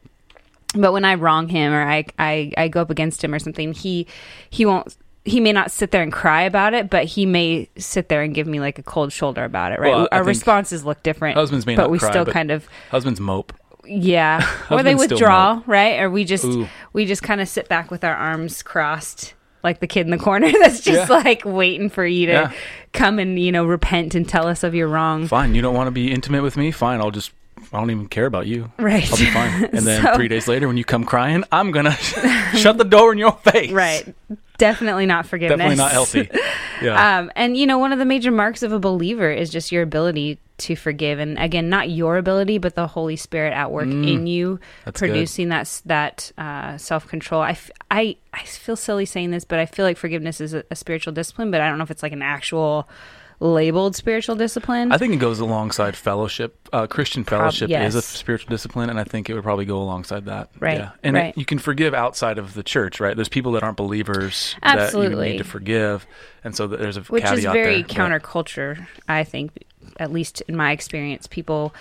but 0.75 0.93
when 0.93 1.03
I 1.05 1.15
wrong 1.15 1.47
him 1.49 1.73
or 1.73 1.83
I, 1.83 2.05
I 2.17 2.53
I 2.57 2.67
go 2.67 2.81
up 2.81 2.89
against 2.89 3.23
him 3.23 3.33
or 3.33 3.39
something, 3.39 3.73
he 3.73 4.07
he 4.49 4.65
won't. 4.65 4.95
He 5.23 5.39
may 5.39 5.51
not 5.51 5.69
sit 5.69 5.91
there 5.91 6.01
and 6.01 6.11
cry 6.11 6.41
about 6.41 6.73
it, 6.73 6.89
but 6.89 7.05
he 7.05 7.27
may 7.27 7.69
sit 7.77 8.09
there 8.09 8.23
and 8.23 8.33
give 8.33 8.47
me 8.47 8.59
like 8.59 8.79
a 8.79 8.83
cold 8.83 9.13
shoulder 9.13 9.43
about 9.43 9.71
it. 9.71 9.79
Right? 9.79 9.93
Well, 9.93 10.07
Our 10.11 10.23
responses 10.23 10.83
look 10.83 11.03
different. 11.03 11.37
Husbands 11.37 11.67
may 11.67 11.75
but 11.75 11.83
not 11.83 11.91
we 11.91 11.99
cry, 11.99 12.09
still 12.09 12.25
kind 12.25 12.49
of 12.49 12.67
husbands 12.89 13.19
mope. 13.19 13.53
Yeah, 13.85 14.47
or 14.71 14.81
they 14.81 14.95
withdraw, 14.95 15.61
right? 15.67 15.99
Or 15.99 16.09
we 16.09 16.23
just 16.23 16.45
Ooh. 16.45 16.67
we 16.93 17.05
just 17.05 17.21
kind 17.21 17.41
of 17.41 17.47
sit 17.47 17.67
back 17.67 17.91
with 17.91 18.03
our 18.03 18.15
arms 18.15 18.63
crossed 18.63 19.33
like 19.63 19.79
the 19.79 19.87
kid 19.87 20.05
in 20.07 20.11
the 20.11 20.17
corner 20.17 20.51
that's 20.59 20.81
just 20.81 21.09
yeah. 21.09 21.17
like 21.17 21.43
waiting 21.45 21.89
for 21.89 22.05
you 22.05 22.27
to 22.27 22.31
yeah. 22.31 22.53
come 22.93 23.19
and 23.19 23.39
you 23.39 23.51
know 23.51 23.65
repent 23.65 24.15
and 24.15 24.27
tell 24.27 24.47
us 24.47 24.63
of 24.63 24.75
your 24.75 24.87
wrong. 24.87 25.27
Fine, 25.27 25.55
you 25.55 25.61
don't 25.61 25.75
want 25.75 25.87
to 25.87 25.91
be 25.91 26.11
intimate 26.11 26.43
with 26.43 26.57
me. 26.57 26.71
Fine, 26.71 27.01
I'll 27.01 27.11
just 27.11 27.31
I 27.73 27.79
don't 27.79 27.91
even 27.91 28.07
care 28.07 28.25
about 28.25 28.47
you. 28.47 28.71
Right. 28.77 29.09
I'll 29.09 29.17
be 29.17 29.25
fine. 29.25 29.63
And 29.73 29.85
then 29.85 30.03
so, 30.03 30.15
three 30.15 30.27
days 30.27 30.47
later, 30.47 30.67
when 30.67 30.77
you 30.77 30.83
come 30.83 31.05
crying, 31.05 31.43
I'm 31.51 31.71
gonna 31.71 31.91
shut 32.55 32.77
the 32.77 32.83
door 32.83 33.11
in 33.11 33.17
your 33.17 33.33
face. 33.33 33.71
Right. 33.71 34.13
Definitely 34.57 35.05
not 35.05 35.25
forgiveness. 35.25 35.57
Definitely 35.57 35.77
not 35.77 35.91
healthy. 35.91 36.29
Yeah. 36.81 37.19
Um, 37.19 37.31
and 37.35 37.55
you 37.55 37.65
know, 37.65 37.77
one 37.77 37.91
of 37.91 37.99
the 37.99 38.05
major 38.05 38.31
marks 38.31 38.63
of 38.63 38.71
a 38.71 38.79
believer 38.79 39.31
is 39.31 39.49
just 39.49 39.71
your 39.71 39.83
ability 39.83 40.39
to 40.61 40.75
forgive, 40.75 41.19
and 41.19 41.37
again, 41.37 41.69
not 41.69 41.89
your 41.89 42.17
ability, 42.17 42.57
but 42.57 42.75
the 42.75 42.87
Holy 42.87 43.15
Spirit 43.15 43.53
at 43.53 43.71
work 43.71 43.87
mm, 43.87 44.07
in 44.11 44.27
you, 44.27 44.59
producing 44.93 45.49
good. 45.49 45.53
that 45.53 45.81
that 45.85 46.31
uh, 46.37 46.77
self 46.77 47.07
control. 47.07 47.41
I, 47.41 47.51
f- 47.51 47.71
I 47.89 48.17
I 48.33 48.43
feel 48.43 48.75
silly 48.75 49.05
saying 49.05 49.31
this, 49.31 49.45
but 49.45 49.59
I 49.59 49.65
feel 49.65 49.85
like 49.85 49.97
forgiveness 49.97 50.41
is 50.41 50.53
a, 50.53 50.63
a 50.71 50.75
spiritual 50.75 51.13
discipline, 51.13 51.51
but 51.51 51.61
I 51.61 51.69
don't 51.69 51.77
know 51.77 51.83
if 51.83 51.91
it's 51.91 52.03
like 52.03 52.13
an 52.13 52.21
actual 52.21 52.87
labeled 53.41 53.95
spiritual 53.95 54.35
discipline. 54.35 54.91
I 54.91 54.97
think 54.97 55.13
it 55.13 55.17
goes 55.17 55.39
alongside 55.39 55.95
fellowship. 55.95 56.69
Uh, 56.71 56.87
Christian 56.87 57.23
fellowship 57.23 57.69
Prob- 57.69 57.81
yes. 57.81 57.89
is 57.89 57.95
a 57.95 58.01
spiritual 58.01 58.49
discipline, 58.49 58.89
and 58.89 58.99
I 58.99 59.03
think 59.03 59.29
it 59.29 59.33
would 59.33 59.43
probably 59.43 59.65
go 59.65 59.81
alongside 59.81 60.25
that. 60.25 60.51
Right. 60.59 60.77
Yeah. 60.77 60.91
And 61.03 61.15
right. 61.15 61.25
It, 61.35 61.37
you 61.37 61.45
can 61.45 61.59
forgive 61.59 61.93
outside 61.93 62.37
of 62.37 62.53
the 62.53 62.63
church, 62.63 62.99
right? 62.99 63.15
There's 63.15 63.29
people 63.29 63.53
that 63.53 63.63
aren't 63.63 63.77
believers 63.77 64.55
Absolutely. 64.61 65.15
that 65.15 65.25
you 65.25 65.31
need 65.33 65.37
to 65.39 65.43
forgive, 65.43 66.05
and 66.43 66.55
so 66.55 66.67
there's 66.67 66.97
a 66.97 67.01
which 67.01 67.25
is 67.25 67.43
very 67.43 67.81
there, 67.81 67.83
counterculture. 67.83 68.85
I 69.07 69.23
think, 69.23 69.65
at 69.99 70.11
least 70.11 70.41
in 70.41 70.55
my 70.55 70.71
experience, 70.71 71.27
people 71.27 71.73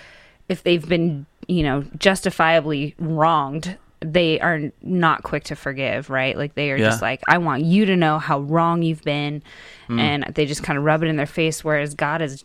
if 0.48 0.62
they've 0.64 0.88
been 0.88 1.26
you 1.46 1.62
know 1.62 1.84
justifiably 1.98 2.94
wronged 2.98 3.76
they 4.00 4.40
are 4.40 4.72
not 4.82 5.22
quick 5.22 5.44
to 5.44 5.56
forgive, 5.56 6.08
right? 6.08 6.36
Like 6.36 6.54
they 6.54 6.70
are 6.72 6.76
yeah. 6.76 6.86
just 6.86 7.02
like, 7.02 7.22
I 7.28 7.38
want 7.38 7.64
you 7.64 7.84
to 7.86 7.96
know 7.96 8.18
how 8.18 8.40
wrong 8.40 8.82
you've 8.82 9.02
been, 9.02 9.42
mm. 9.88 10.00
and 10.00 10.24
they 10.34 10.46
just 10.46 10.62
kind 10.62 10.78
of 10.78 10.84
rub 10.84 11.02
it 11.02 11.08
in 11.08 11.16
their 11.16 11.26
face. 11.26 11.62
Whereas 11.62 11.94
God 11.94 12.22
is, 12.22 12.42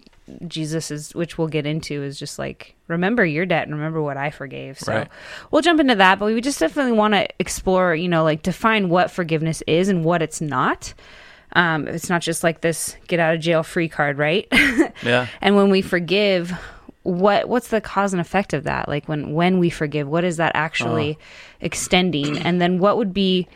Jesus 0.47 0.91
is, 0.91 1.15
which 1.15 1.37
we'll 1.37 1.47
get 1.47 1.65
into, 1.65 2.03
is 2.03 2.19
just 2.19 2.37
like, 2.37 2.75
remember 2.87 3.25
your 3.25 3.45
debt 3.45 3.67
and 3.67 3.75
remember 3.75 4.01
what 4.01 4.17
I 4.17 4.31
forgave. 4.31 4.79
So 4.79 4.93
right. 4.93 5.07
we'll 5.49 5.61
jump 5.61 5.79
into 5.79 5.95
that, 5.95 6.19
but 6.19 6.25
we 6.25 6.41
just 6.41 6.59
definitely 6.59 6.91
want 6.91 7.13
to 7.13 7.27
explore, 7.39 7.95
you 7.95 8.09
know, 8.09 8.23
like 8.23 8.43
define 8.43 8.89
what 8.89 9.09
forgiveness 9.09 9.63
is 9.65 9.87
and 9.87 10.03
what 10.03 10.21
it's 10.21 10.41
not. 10.41 10.93
Um, 11.53 11.87
it's 11.87 12.09
not 12.09 12.21
just 12.21 12.43
like 12.43 12.61
this 12.61 12.95
get 13.07 13.19
out 13.19 13.35
of 13.35 13.41
jail 13.41 13.63
free 13.63 13.87
card, 13.87 14.17
right? 14.17 14.47
yeah. 15.03 15.27
And 15.41 15.55
when 15.55 15.69
we 15.69 15.81
forgive, 15.81 16.53
what 17.05 17.47
what's 17.47 17.67
the 17.67 17.79
cause 17.79 18.13
and 18.13 18.19
effect 18.19 18.51
of 18.51 18.63
that 18.63 18.89
like 18.89 19.07
when 19.07 19.31
when 19.31 19.59
we 19.59 19.69
forgive 19.69 20.07
what 20.07 20.23
is 20.23 20.37
that 20.37 20.51
actually 20.55 21.11
uh. 21.11 21.15
extending 21.61 22.35
and 22.39 22.59
then 22.59 22.79
what 22.79 22.97
would 22.97 23.13
be 23.13 23.47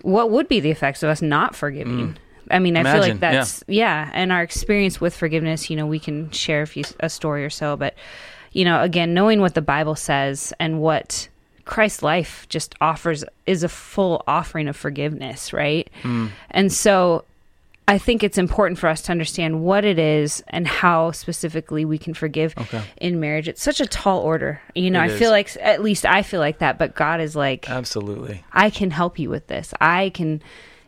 what 0.00 0.30
would 0.30 0.48
be 0.48 0.60
the 0.60 0.70
effects 0.70 1.02
of 1.02 1.10
us 1.10 1.20
not 1.20 1.54
forgiving 1.54 2.14
mm. 2.14 2.16
i 2.50 2.58
mean 2.58 2.74
Imagine, 2.74 2.86
i 2.86 2.92
feel 3.04 3.12
like 3.12 3.20
that's 3.20 3.62
yeah. 3.68 4.06
yeah 4.06 4.10
and 4.14 4.32
our 4.32 4.42
experience 4.42 4.98
with 4.98 5.14
forgiveness 5.14 5.68
you 5.68 5.76
know 5.76 5.86
we 5.86 5.98
can 5.98 6.30
share 6.30 6.66
a 7.00 7.10
story 7.10 7.44
or 7.44 7.50
so 7.50 7.76
but 7.76 7.94
you 8.52 8.64
know 8.64 8.80
again 8.80 9.12
knowing 9.12 9.42
what 9.42 9.54
the 9.54 9.60
bible 9.60 9.94
says 9.94 10.54
and 10.58 10.80
what 10.80 11.28
Christ's 11.66 12.02
life 12.02 12.46
just 12.48 12.74
offers 12.80 13.24
is 13.44 13.62
a 13.62 13.68
full 13.68 14.24
offering 14.26 14.68
of 14.68 14.76
forgiveness, 14.76 15.52
right? 15.52 15.90
Mm. 16.02 16.30
And 16.50 16.72
so 16.72 17.24
I 17.88 17.98
think 17.98 18.22
it's 18.22 18.38
important 18.38 18.78
for 18.78 18.88
us 18.88 19.02
to 19.02 19.12
understand 19.12 19.62
what 19.62 19.84
it 19.84 19.98
is 19.98 20.42
and 20.48 20.66
how 20.66 21.10
specifically 21.10 21.84
we 21.84 21.98
can 21.98 22.14
forgive 22.14 22.56
okay. 22.56 22.82
in 22.98 23.20
marriage. 23.20 23.48
It's 23.48 23.62
such 23.62 23.80
a 23.80 23.86
tall 23.86 24.20
order. 24.20 24.60
You 24.74 24.90
know, 24.90 25.00
it 25.00 25.04
I 25.04 25.06
is. 25.08 25.18
feel 25.18 25.30
like 25.30 25.56
at 25.60 25.82
least 25.82 26.06
I 26.06 26.22
feel 26.22 26.40
like 26.40 26.58
that, 26.58 26.78
but 26.78 26.94
God 26.94 27.20
is 27.20 27.36
like 27.36 27.68
Absolutely. 27.68 28.44
I 28.52 28.70
can 28.70 28.92
help 28.92 29.18
you 29.18 29.28
with 29.28 29.48
this. 29.48 29.74
I 29.80 30.10
can 30.10 30.42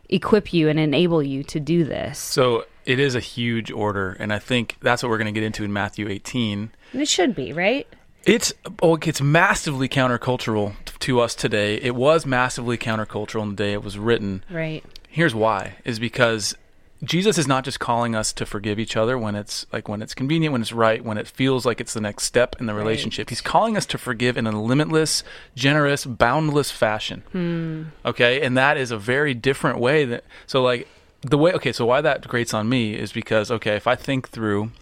equip 0.09 0.53
you 0.53 0.69
and 0.69 0.79
enable 0.79 1.23
you 1.23 1.43
to 1.45 1.61
do 1.61 1.85
this. 1.85 2.19
So 2.19 2.67
it 2.85 3.01
is 3.01 3.15
a 3.15 3.21
huge 3.21 3.71
order 3.71 4.17
and 4.19 4.33
I 4.33 4.39
think 4.39 4.77
that's 4.81 5.03
what 5.03 5.11
we're 5.11 5.19
going 5.19 5.33
to 5.33 5.39
get 5.39 5.45
into 5.45 5.65
in 5.65 5.73
Matthew 5.73 6.09
18. 6.09 6.71
And 6.93 7.03
it 7.03 7.09
should 7.09 7.35
be, 7.35 7.53
right? 7.53 7.87
It's 8.25 8.53
oh, 8.83 8.97
it's 8.97 9.21
massively 9.21 9.89
countercultural 9.89 10.75
to 11.01 11.21
us 11.21 11.35
today. 11.35 11.77
It 11.77 11.95
was 11.95 12.27
massively 12.27 12.77
countercultural 12.77 13.43
in 13.43 13.51
the 13.51 13.57
day 13.57 13.73
it 13.73 13.83
was 13.83 13.99
written. 13.99 14.45
Right. 14.51 14.85
Here's 15.09 15.35
why: 15.35 15.77
is 15.85 15.99
because 15.99 16.55
Jesus 17.03 17.39
is 17.39 17.47
not 17.47 17.65
just 17.65 17.79
calling 17.79 18.17
us 18.17 18.33
to 18.33 18.45
forgive 18.45 18.79
each 18.79 18.97
other 18.97 19.17
when 19.17 19.37
it's 19.37 19.67
like 19.73 19.89
when 19.89 20.03
it's 20.03 20.15
convenient, 20.15 20.53
when 20.53 20.61
it's 20.61 20.73
right, 20.73 21.03
when 21.05 21.17
it 21.17 21.29
feels 21.29 21.65
like 21.65 21.81
it's 21.81 21.95
the 21.95 22.01
next 22.01 22.25
step 22.25 22.57
in 22.59 22.67
the 22.67 22.75
relationship. 22.75 23.27
Right. 23.27 23.31
He's 23.31 23.41
calling 23.41 23.77
us 23.77 23.87
to 23.87 23.99
forgive 23.99 24.37
in 24.37 24.47
a 24.47 24.63
limitless, 24.63 25.23
generous, 25.55 26.05
boundless 26.05 26.71
fashion. 26.73 27.23
Hmm. 27.33 27.85
Okay, 28.05 28.43
and 28.43 28.57
that 28.57 28.77
is 28.77 28.91
a 28.91 28.99
very 28.99 29.33
different 29.33 29.79
way 29.79 30.05
that 30.07 30.25
so 30.47 30.63
like 30.63 30.89
the 31.23 31.39
way 31.39 31.53
okay, 31.53 31.73
so 31.73 31.87
why 31.87 32.01
that 32.01 32.27
grates 32.27 32.53
on 32.53 32.69
me 32.69 32.95
is 32.95 33.13
because 33.13 33.51
okay, 33.51 33.77
if 33.77 33.87
I 33.87 33.95
think 33.95 34.29
through 34.29 34.73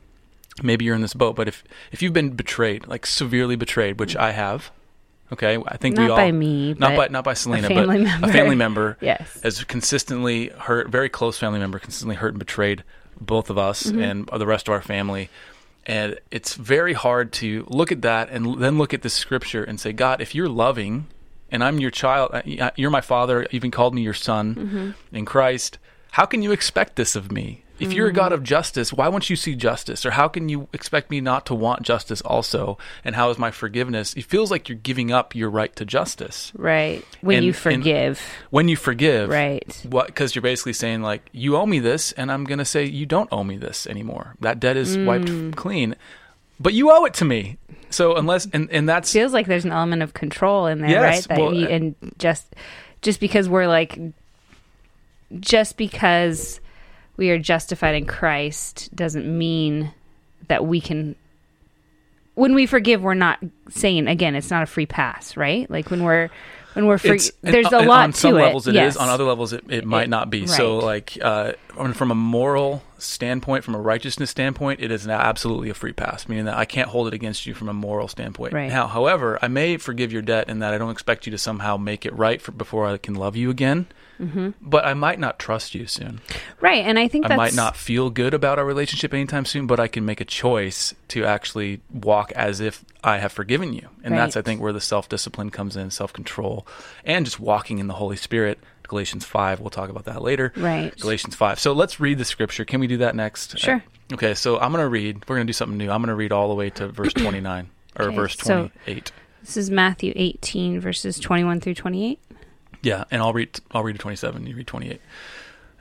maybe 0.63 0.85
you're 0.85 0.95
in 0.95 1.03
this 1.03 1.15
boat, 1.15 1.37
but 1.37 1.49
if 1.49 1.65
if 1.93 2.03
you've 2.03 2.13
been 2.13 2.31
betrayed, 2.31 2.87
like 2.87 3.07
severely 3.07 3.57
betrayed, 3.57 3.99
which 3.99 4.17
I 4.17 4.33
have, 4.33 4.71
Okay, 5.33 5.59
I 5.67 5.77
think 5.77 5.97
not 5.97 6.03
we 6.05 6.11
all 6.11 6.17
by 6.17 6.31
me, 6.31 6.75
not 6.75 6.97
by 6.97 7.09
not 7.09 7.25
by 7.25 7.35
Selena, 7.35 7.69
but 7.69 7.89
member. 7.89 8.27
a 8.27 8.33
family 8.33 8.55
member 8.55 8.97
yes. 9.01 9.41
has 9.43 9.65
consistently 9.65 10.49
hurt, 10.51 10.89
very 10.89 11.09
close 11.09 11.37
family 11.39 11.59
member, 11.59 11.79
consistently 11.79 12.15
hurt 12.15 12.29
and 12.29 12.39
betrayed 12.39 12.85
both 13.21 13.51
of 13.51 13.59
us 13.59 13.85
mm-hmm. 13.85 14.01
and 14.01 14.29
the 14.29 14.47
rest 14.47 14.69
of 14.69 14.73
our 14.73 14.83
family. 14.83 15.29
And 15.85 16.19
it's 16.31 16.55
very 16.55 16.93
hard 16.93 17.33
to 17.35 17.65
look 17.69 17.91
at 17.91 18.03
that 18.03 18.29
and 18.31 18.61
then 18.61 18.79
look 18.79 18.95
at 18.95 19.03
the 19.03 19.11
scripture 19.11 19.65
and 19.65 19.81
say, 19.81 19.93
God, 19.93 20.21
if 20.21 20.35
you're 20.35 20.49
loving, 20.49 21.07
and 21.51 21.63
I'm 21.63 21.79
your 21.79 21.93
child, 21.93 22.31
uh, 22.33 22.71
you're 22.77 22.91
my 22.91 23.01
father, 23.01 23.43
you 23.43 23.49
even 23.53 23.71
called 23.71 23.95
me 23.95 24.03
your 24.03 24.15
son 24.15 24.55
mm-hmm. 24.55 25.17
in 25.17 25.25
Christ. 25.25 25.79
How 26.13 26.27
can 26.27 26.43
you 26.43 26.53
expect 26.53 26.97
this 26.97 27.17
of 27.17 27.33
me? 27.33 27.63
If 27.79 27.93
you're 27.93 28.09
a 28.09 28.13
God 28.13 28.33
of 28.33 28.43
justice, 28.43 28.93
why 28.93 29.09
won't 29.09 29.29
you 29.29 29.37
see 29.37 29.55
justice? 29.55 30.07
Or 30.07 30.13
how 30.13 30.29
can 30.29 30.49
you 30.49 30.69
expect 30.73 31.11
me 31.11 31.21
not 31.21 31.47
to 31.47 31.55
want 31.55 31.83
justice 31.83 32.21
also? 32.23 32.79
And 33.05 33.15
how 33.15 33.31
is 33.31 33.39
my 33.39 33.51
forgiveness? 33.51 34.15
It 34.15 34.25
feels 34.25 34.51
like 34.51 34.69
you're 34.69 34.79
giving 34.79 35.13
up 35.13 35.35
your 35.35 35.51
right 35.51 35.75
to 35.77 35.85
justice. 35.85 36.53
Right. 36.57 37.05
When 37.21 37.39
and, 37.39 37.47
you 37.47 37.53
forgive. 37.53 38.21
When 38.51 38.69
you 38.69 38.77
forgive. 38.77 39.29
Right. 39.29 39.81
What? 39.89 40.07
Because 40.07 40.35
you're 40.35 40.43
basically 40.43 40.73
saying 40.73 41.03
like, 41.03 41.29
you 41.33 41.57
owe 41.57 41.67
me 41.67 41.79
this, 41.79 42.13
and 42.13 42.33
I'm 42.33 42.45
going 42.45 42.59
to 42.59 42.65
say 42.65 42.85
you 42.85 43.07
don't 43.07 43.29
owe 43.33 43.45
me 43.45 43.57
this 43.57 43.87
anymore. 43.87 44.37
That 44.41 44.61
debt 44.61 44.77
is 44.77 44.97
mm. 44.97 45.05
wiped 45.05 45.57
clean, 45.57 45.97
but 46.59 46.73
you 46.73 46.91
owe 46.91 47.05
it 47.05 47.15
to 47.15 47.25
me. 47.25 47.59
So 47.91 48.17
unless 48.17 48.49
and 48.53 48.69
and 48.71 48.89
that's 48.89 49.13
feels 49.13 49.33
like 49.33 49.47
there's 49.47 49.65
an 49.65 49.73
element 49.73 50.03
of 50.03 50.13
control 50.13 50.67
in 50.67 50.81
there, 50.81 50.91
yes, 50.91 51.03
right? 51.03 51.29
That 51.29 51.39
well, 51.39 51.55
you, 51.55 51.67
uh, 51.67 51.71
and 51.71 51.95
just 52.19 52.55
just 53.03 53.21
because 53.21 53.49
we're 53.49 53.69
like, 53.69 53.99
just 55.39 55.77
because 55.77 56.61
we 57.17 57.31
are 57.31 57.39
justified 57.39 57.95
in 57.95 58.07
Christ 58.07 58.95
doesn't 58.95 59.27
mean 59.27 59.93
that 60.49 60.67
we 60.67 60.81
can 60.81 61.17
when 62.35 62.55
we 62.55 62.67
forgive 62.67 63.03
we're 63.03 63.15
not 63.15 63.39
saying 63.71 64.07
again 64.07 64.35
it's 64.35 64.51
not 64.51 64.63
a 64.63 64.67
free 64.67 64.87
pass 64.87 65.37
right 65.37 65.71
like 65.71 65.91
when 65.91 66.03
we're 66.03 66.29
when 66.75 66.87
we're 66.87 66.99
free 66.99 67.19
there's 67.41 67.73
a 67.73 67.81
lot 67.81 68.05
on 68.05 68.13
some 68.13 68.33
to 68.33 68.37
levels 68.37 68.67
it, 68.67 68.71
it 68.71 68.75
yes. 68.75 68.95
is. 68.95 69.01
on 69.01 69.09
other 69.09 69.25
levels 69.25 69.53
it, 69.53 69.65
it 69.69 69.85
might 69.85 70.05
it, 70.05 70.11
not 70.11 70.31
be 70.31 70.41
right. 70.41 70.49
so 70.51 70.77
like 70.79 71.19
uh, 71.21 71.53
from 71.95 72.11
a 72.11 72.15
moral 72.15 72.83
standpoint 72.99 73.65
from 73.65 73.75
a 73.75 73.81
righteousness 73.81 74.31
standpoint 74.31 74.81
it 74.81 74.91
is 74.91 75.07
now 75.07 75.19
absolutely 75.19 75.69
a 75.69 75.75
free 75.75 75.93
pass 75.93 76.29
meaning 76.29 76.47
that 76.47 76.57
i 76.57 76.65
can't 76.65 76.89
hold 76.89 77.07
it 77.07 77.15
against 77.15 77.47
you 77.47 77.55
from 77.55 77.69
a 77.69 77.75
moral 77.75 78.09
standpoint 78.09 78.53
right. 78.53 78.69
now 78.69 78.87
however 78.87 79.39
i 79.43 79.49
may 79.49 79.77
forgive 79.77 80.13
your 80.13 80.23
debt 80.23 80.49
in 80.49 80.61
that 80.61 80.73
i 80.73 80.79
don't 80.79 80.91
expect 80.91 81.27
you 81.27 81.31
to 81.31 81.39
somehow 81.39 81.77
make 81.77 82.07
it 82.07 82.15
right 82.15 82.41
for, 82.41 82.53
before 82.53 82.87
i 82.87 82.97
can 82.97 83.15
love 83.15 83.37
you 83.37 83.51
again 83.51 83.87
Mm-hmm. 84.21 84.51
But 84.61 84.85
I 84.85 84.95
might 84.95 85.19
not 85.19 85.39
trust 85.39 85.75
you 85.75 85.87
soon. 85.87 86.21
Right. 86.61 86.85
And 86.85 86.99
I 86.99 87.09
think 87.09 87.31
I 87.31 87.37
might 87.37 87.55
not 87.55 87.77
feel 87.77 88.11
good 88.11 88.35
about 88.35 88.59
our 88.59 88.65
relationship 88.65 89.13
anytime 89.13 89.45
soon, 89.45 89.67
but 89.67 89.79
I 89.79 89.89
can 89.89 90.05
make 90.05 90.21
a 90.21 90.25
choice 90.25 90.95
to 91.09 91.25
actually 91.25 91.81
walk 91.93 92.33
as 92.33 92.61
if 92.61 92.85
I 93.05 93.19
have 93.19 93.33
forgiven 93.33 93.73
you. 93.73 93.89
And 94.03 94.13
right. 94.13 94.21
that's, 94.21 94.37
I 94.37 94.43
think, 94.43 94.61
where 94.61 94.73
the 94.73 94.81
self 94.81 95.09
discipline 95.09 95.51
comes 95.51 95.77
in, 95.77 95.91
self 95.91 96.13
control, 96.13 96.67
and 97.05 97.25
just 97.25 97.41
walking 97.41 97.79
in 97.79 97.87
the 97.87 97.95
Holy 97.95 98.17
Spirit. 98.17 98.59
Galatians 98.89 99.25
5, 99.25 99.61
we'll 99.61 99.71
talk 99.71 99.91
about 99.91 100.05
that 100.05 100.23
later. 100.23 100.53
Right. 100.57 100.97
Galatians 100.99 101.35
5. 101.35 101.59
So 101.59 101.73
let's 101.73 102.01
read 102.01 102.19
the 102.19 102.25
scripture. 102.25 102.65
Can 102.65 102.81
we 102.81 102.87
do 102.87 102.99
that 102.99 103.15
next? 103.15 103.59
Sure. 103.59 103.83
Okay, 104.13 104.35
so 104.35 104.59
I'm 104.59 104.73
going 104.73 104.85
to 104.85 104.89
read, 104.89 105.29
we're 105.29 105.37
going 105.37 105.47
to 105.47 105.51
do 105.51 105.55
something 105.55 105.77
new. 105.79 105.91
I'm 105.91 106.01
going 106.01 106.09
to 106.09 106.15
read 106.15 106.33
all 106.33 106.49
the 106.49 106.55
way 106.55 106.71
to 106.71 106.89
verse 106.89 107.13
29 107.15 107.69
or 107.99 108.07
okay, 108.07 108.17
verse 108.17 108.37
28. 108.37 109.09
So 109.09 109.15
this 109.41 109.57
is 109.57 109.71
Matthew 109.71 110.13
18, 110.15 110.81
verses 110.81 111.19
21 111.19 111.61
through 111.61 111.75
28. 111.75 112.21
Yeah, 112.83 113.05
and 113.11 113.21
I'll 113.21 113.33
read 113.33 113.59
I'll 113.73 113.83
read 113.83 113.95
to 113.95 113.99
27, 113.99 114.47
you 114.47 114.55
read 114.55 114.67
28 114.67 115.01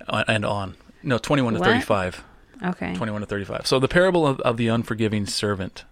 uh, 0.08 0.24
and 0.28 0.46
on. 0.46 0.76
No, 1.04 1.18
21 1.18 1.54
to 1.54 1.60
what? 1.60 1.68
35. 1.68 2.24
Okay. 2.64 2.96
21 2.96 3.22
to 3.22 3.28
35. 3.28 3.68
So 3.68 3.80
the 3.80 3.88
parable 3.88 4.26
of, 4.26 4.40
of 4.42 4.58
the 4.58 4.70
unforgiving 4.70 5.26
servant. 5.26 5.84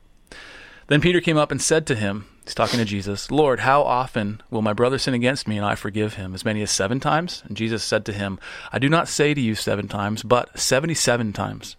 Then 0.88 1.02
Peter 1.02 1.22
came 1.22 1.38
up 1.38 1.52
and 1.52 1.62
said 1.62 1.86
to 1.88 1.96
him, 1.96 2.26
he's 2.44 2.56
talking 2.56 2.80
to 2.80 2.86
Jesus, 2.86 3.32
Lord, 3.32 3.62
how 3.62 3.84
often 3.84 4.42
will 4.50 4.62
my 4.62 4.74
brother 4.74 4.98
sin 4.98 5.14
against 5.14 5.48
me 5.48 5.58
and 5.58 5.66
I 5.66 5.76
forgive 5.76 6.16
him? 6.16 6.34
As 6.34 6.46
many 6.46 6.62
as 6.62 6.72
seven 6.72 7.00
times? 7.00 7.44
And 7.48 7.58
Jesus 7.58 7.84
said 7.84 8.06
to 8.06 8.14
him, 8.14 8.40
I 8.72 8.80
do 8.80 8.90
not 8.90 9.08
say 9.08 9.34
to 9.34 9.42
you 9.42 9.56
seven 9.56 9.88
times, 9.88 10.24
but 10.24 10.58
77 10.60 11.34
times. 11.34 11.76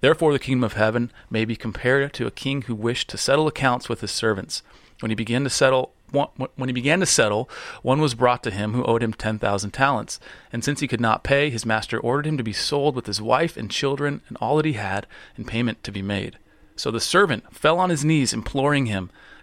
Therefore 0.00 0.32
the 0.32 0.38
kingdom 0.38 0.64
of 0.64 0.74
heaven 0.74 1.10
may 1.30 1.44
be 1.44 1.56
compared 1.56 2.12
to 2.14 2.26
a 2.26 2.30
king 2.30 2.62
who 2.62 2.74
wished 2.74 3.08
to 3.10 3.18
settle 3.18 3.46
accounts 3.46 3.88
with 3.88 4.00
his 4.00 4.10
servants. 4.10 4.62
When 5.00 5.10
he 5.10 5.14
began 5.14 5.44
to 5.44 5.50
settle 5.50 5.92
when 6.54 6.68
he 6.68 6.72
began 6.72 7.00
to 7.00 7.06
settle, 7.06 7.50
one 7.82 8.00
was 8.00 8.14
brought 8.14 8.44
to 8.44 8.52
him 8.52 8.72
who 8.72 8.84
owed 8.84 9.02
him 9.02 9.12
10,000 9.12 9.70
talents. 9.72 10.20
And 10.52 10.62
since 10.62 10.78
he 10.78 10.86
could 10.86 11.00
not 11.00 11.24
pay, 11.24 11.50
his 11.50 11.66
master 11.66 11.98
ordered 11.98 12.26
him 12.26 12.36
to 12.36 12.44
be 12.44 12.52
sold 12.52 12.94
with 12.94 13.06
his 13.06 13.20
wife 13.20 13.56
and 13.56 13.68
children 13.68 14.20
and 14.28 14.36
all 14.36 14.56
that 14.56 14.66
he 14.66 14.74
had, 14.74 15.08
and 15.36 15.44
payment 15.44 15.82
to 15.82 15.90
be 15.90 16.02
made. 16.02 16.38
So 16.76 16.92
the 16.92 17.00
servant 17.00 17.52
fell 17.52 17.80
on 17.80 17.90
his 17.90 18.04
knees, 18.04 18.32
imploring 18.32 18.86
him, 18.86 19.10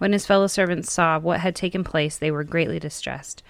When 0.00 0.14
his 0.14 0.24
fellow 0.24 0.46
servants 0.46 0.90
saw 0.90 1.18
what 1.18 1.40
had 1.40 1.54
taken 1.54 1.84
place, 1.84 2.16
they 2.16 2.30
were 2.30 2.42
greatly 2.42 2.78
distressed. 2.78 3.42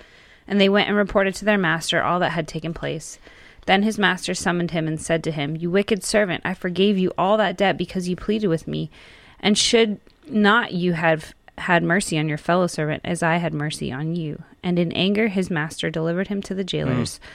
And 0.49 0.61
they 0.61 0.69
went 0.69 0.89
and 0.89 0.97
reported 0.97 1.33
to 1.37 1.45
their 1.45 1.57
master 1.57 2.03
all 2.03 2.19
that 2.19 2.33
had 2.33 2.49
taken 2.49 2.75
place. 2.75 3.21
Then 3.67 3.85
his 3.85 4.01
master 4.01 4.35
summoned 4.35 4.73
him 4.73 4.89
and 4.89 5.01
said 5.01 5.23
to 5.23 5.31
him, 5.31 5.55
You 5.55 5.71
wicked 5.71 6.03
servant, 6.03 6.43
I 6.45 6.55
forgave 6.55 6.99
you 6.99 7.13
all 7.17 7.37
that 7.37 7.57
debt 7.57 7.79
because 7.79 8.09
you 8.09 8.17
pleaded 8.17 8.49
with 8.49 8.67
me. 8.67 8.91
And 9.39 9.57
should 9.57 10.01
not 10.27 10.73
you 10.73 10.95
have 10.95 11.35
had 11.57 11.85
mercy 11.85 12.19
on 12.19 12.29
your 12.29 12.37
fellow 12.37 12.67
servant 12.67 13.03
as 13.05 13.23
I 13.23 13.37
had 13.37 13.55
mercy 13.55 13.93
on 13.93 14.17
you? 14.17 14.43
And 14.61 14.77
in 14.77 14.91
anger 14.91 15.29
his 15.29 15.51
master 15.51 15.89
delivered 15.89 16.27
him 16.27 16.43
to 16.43 16.55
the 16.55 16.65
jailers. 16.65 17.21
Mm 17.21 17.27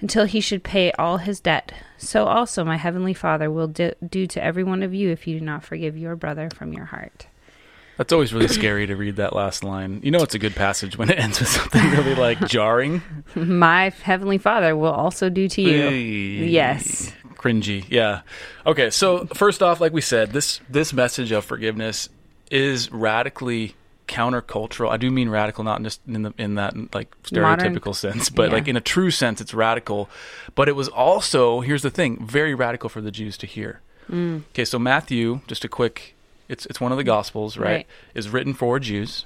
until 0.00 0.24
he 0.24 0.40
should 0.40 0.64
pay 0.64 0.90
all 0.98 1.18
his 1.18 1.38
debt. 1.38 1.72
So 1.96 2.24
also 2.26 2.64
my 2.64 2.76
heavenly 2.76 3.14
Father 3.14 3.48
will 3.48 3.68
do, 3.68 3.92
do 4.04 4.26
to 4.26 4.42
every 4.42 4.64
one 4.64 4.82
of 4.82 4.92
you 4.92 5.10
if 5.10 5.28
you 5.28 5.38
do 5.38 5.44
not 5.44 5.62
forgive 5.62 5.96
your 5.96 6.16
brother 6.16 6.50
from 6.50 6.72
your 6.72 6.86
heart. 6.86 7.28
That's 8.02 8.12
always 8.12 8.34
really 8.34 8.48
scary 8.48 8.88
to 8.88 8.96
read 8.96 9.14
that 9.14 9.32
last 9.32 9.62
line. 9.62 10.00
You 10.02 10.10
know, 10.10 10.24
it's 10.24 10.34
a 10.34 10.38
good 10.40 10.56
passage 10.56 10.98
when 10.98 11.08
it 11.08 11.20
ends 11.20 11.38
with 11.38 11.48
something 11.48 11.88
really 11.92 12.16
like 12.16 12.40
jarring. 12.48 13.00
My 13.36 13.90
heavenly 13.90 14.38
Father 14.38 14.74
will 14.74 14.90
also 14.90 15.28
do 15.28 15.46
to 15.46 15.62
you. 15.62 15.88
yes. 15.88 17.12
Cringy. 17.36 17.84
Yeah. 17.88 18.22
Okay. 18.66 18.90
So 18.90 19.26
first 19.26 19.62
off, 19.62 19.80
like 19.80 19.92
we 19.92 20.00
said, 20.00 20.32
this 20.32 20.58
this 20.68 20.92
message 20.92 21.30
of 21.30 21.44
forgiveness 21.44 22.08
is 22.50 22.90
radically 22.90 23.76
countercultural. 24.08 24.90
I 24.90 24.96
do 24.96 25.08
mean 25.08 25.28
radical, 25.28 25.62
not 25.62 25.80
just 25.84 26.00
in 26.08 26.22
the 26.22 26.34
in 26.36 26.56
that 26.56 26.74
like 26.92 27.14
stereotypical 27.22 27.86
Modern, 27.86 27.94
sense, 27.94 28.30
but 28.30 28.48
yeah. 28.48 28.54
like 28.54 28.66
in 28.66 28.76
a 28.76 28.80
true 28.80 29.12
sense, 29.12 29.40
it's 29.40 29.54
radical. 29.54 30.10
But 30.56 30.68
it 30.68 30.74
was 30.74 30.88
also 30.88 31.60
here's 31.60 31.82
the 31.82 31.90
thing, 31.90 32.26
very 32.26 32.52
radical 32.52 32.88
for 32.88 33.00
the 33.00 33.12
Jews 33.12 33.36
to 33.38 33.46
hear. 33.46 33.80
Mm. 34.10 34.42
Okay, 34.50 34.64
so 34.64 34.80
Matthew, 34.80 35.40
just 35.46 35.64
a 35.64 35.68
quick, 35.68 36.16
it's 36.52 36.66
it's 36.66 36.80
one 36.80 36.92
of 36.92 36.98
the 36.98 37.04
Gospels, 37.04 37.56
right? 37.56 37.66
right. 37.66 37.86
Is 38.14 38.28
written 38.28 38.54
for 38.54 38.78
Jews 38.78 39.24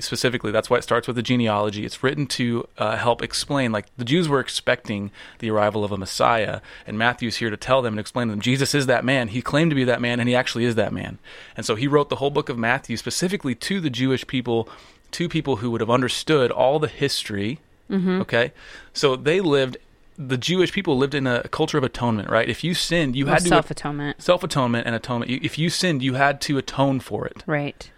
specifically. 0.00 0.50
That's 0.50 0.68
why 0.68 0.78
it 0.78 0.82
starts 0.82 1.06
with 1.06 1.16
the 1.16 1.22
genealogy. 1.22 1.84
It's 1.84 2.02
written 2.02 2.26
to 2.26 2.68
uh, 2.76 2.96
help 2.96 3.22
explain, 3.22 3.72
like 3.72 3.86
the 3.96 4.04
Jews 4.04 4.28
were 4.28 4.40
expecting 4.40 5.10
the 5.38 5.50
arrival 5.50 5.84
of 5.84 5.92
a 5.92 5.96
Messiah, 5.96 6.60
and 6.86 6.98
Matthew's 6.98 7.36
here 7.36 7.50
to 7.50 7.56
tell 7.56 7.82
them 7.82 7.94
and 7.94 8.00
explain 8.00 8.28
to 8.28 8.32
them 8.32 8.40
Jesus 8.40 8.74
is 8.74 8.86
that 8.86 9.04
man. 9.04 9.28
He 9.28 9.42
claimed 9.42 9.70
to 9.70 9.74
be 9.74 9.84
that 9.84 10.00
man, 10.00 10.20
and 10.20 10.28
he 10.28 10.34
actually 10.34 10.64
is 10.64 10.74
that 10.74 10.92
man. 10.92 11.18
And 11.56 11.64
so 11.64 11.74
he 11.74 11.88
wrote 11.88 12.10
the 12.10 12.16
whole 12.16 12.30
book 12.30 12.48
of 12.48 12.58
Matthew 12.58 12.96
specifically 12.96 13.54
to 13.54 13.80
the 13.80 13.90
Jewish 13.90 14.26
people, 14.26 14.68
to 15.12 15.28
people 15.28 15.56
who 15.56 15.70
would 15.70 15.80
have 15.80 15.90
understood 15.90 16.50
all 16.50 16.78
the 16.78 16.88
history. 16.88 17.60
Mm-hmm. 17.90 18.20
Okay, 18.20 18.52
so 18.92 19.16
they 19.16 19.40
lived 19.40 19.78
the 20.18 20.36
Jewish 20.36 20.72
people 20.72 20.98
lived 20.98 21.14
in 21.14 21.26
a 21.26 21.46
culture 21.48 21.78
of 21.78 21.84
atonement, 21.84 22.28
right? 22.28 22.48
If 22.48 22.64
you 22.64 22.74
sinned, 22.74 23.14
you 23.14 23.26
had 23.26 23.40
to 23.40 23.48
self 23.48 23.70
atonement, 23.70 24.20
self 24.20 24.42
atonement, 24.42 24.86
and 24.86 24.94
atonement. 24.94 25.30
If 25.30 25.58
you 25.58 25.70
sinned, 25.70 26.02
you 26.02 26.14
had 26.14 26.40
to 26.42 26.58
atone 26.58 27.00
for 27.00 27.26
it, 27.26 27.44
right? 27.46 27.90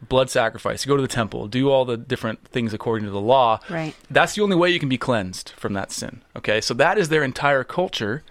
blood 0.00 0.30
sacrifice, 0.30 0.84
go 0.84 0.96
to 0.96 1.02
the 1.02 1.08
temple, 1.08 1.48
do 1.48 1.70
all 1.70 1.84
the 1.84 1.96
different 1.96 2.46
things 2.48 2.72
according 2.72 3.04
to 3.04 3.10
the 3.10 3.20
law. 3.20 3.60
Right. 3.68 3.94
That's 4.10 4.34
the 4.34 4.42
only 4.42 4.56
way 4.56 4.70
you 4.70 4.78
can 4.78 4.88
be 4.88 4.98
cleansed 4.98 5.50
from 5.50 5.72
that 5.74 5.90
sin. 5.90 6.22
Okay? 6.36 6.60
So 6.60 6.74
that 6.74 6.98
is 6.98 7.08
their 7.08 7.24
entire 7.24 7.64
culture. 7.64 8.22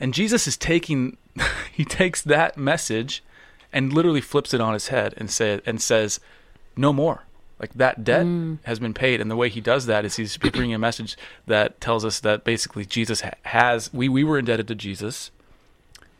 And 0.00 0.14
Jesus 0.14 0.46
is 0.46 0.56
taking 0.56 1.16
he 1.72 1.84
takes 1.84 2.22
that 2.22 2.56
message 2.56 3.22
and 3.72 3.92
literally 3.92 4.20
flips 4.20 4.54
it 4.54 4.60
on 4.60 4.72
his 4.72 4.88
head 4.88 5.14
and 5.16 5.30
say 5.30 5.60
and 5.66 5.80
says 5.80 6.20
no 6.76 6.92
more. 6.92 7.24
Like 7.58 7.74
that 7.74 8.02
debt 8.02 8.26
mm. 8.26 8.58
has 8.64 8.78
been 8.78 8.94
paid, 8.94 9.20
and 9.20 9.30
the 9.30 9.36
way 9.36 9.48
he 9.48 9.60
does 9.60 9.86
that 9.86 10.04
is 10.04 10.16
he's 10.16 10.36
bringing 10.36 10.74
a 10.74 10.78
message 10.78 11.16
that 11.46 11.80
tells 11.80 12.04
us 12.04 12.20
that 12.20 12.44
basically 12.44 12.84
Jesus 12.84 13.22
has 13.42 13.92
we 13.92 14.08
we 14.08 14.24
were 14.24 14.38
indebted 14.38 14.68
to 14.68 14.74
Jesus. 14.74 15.30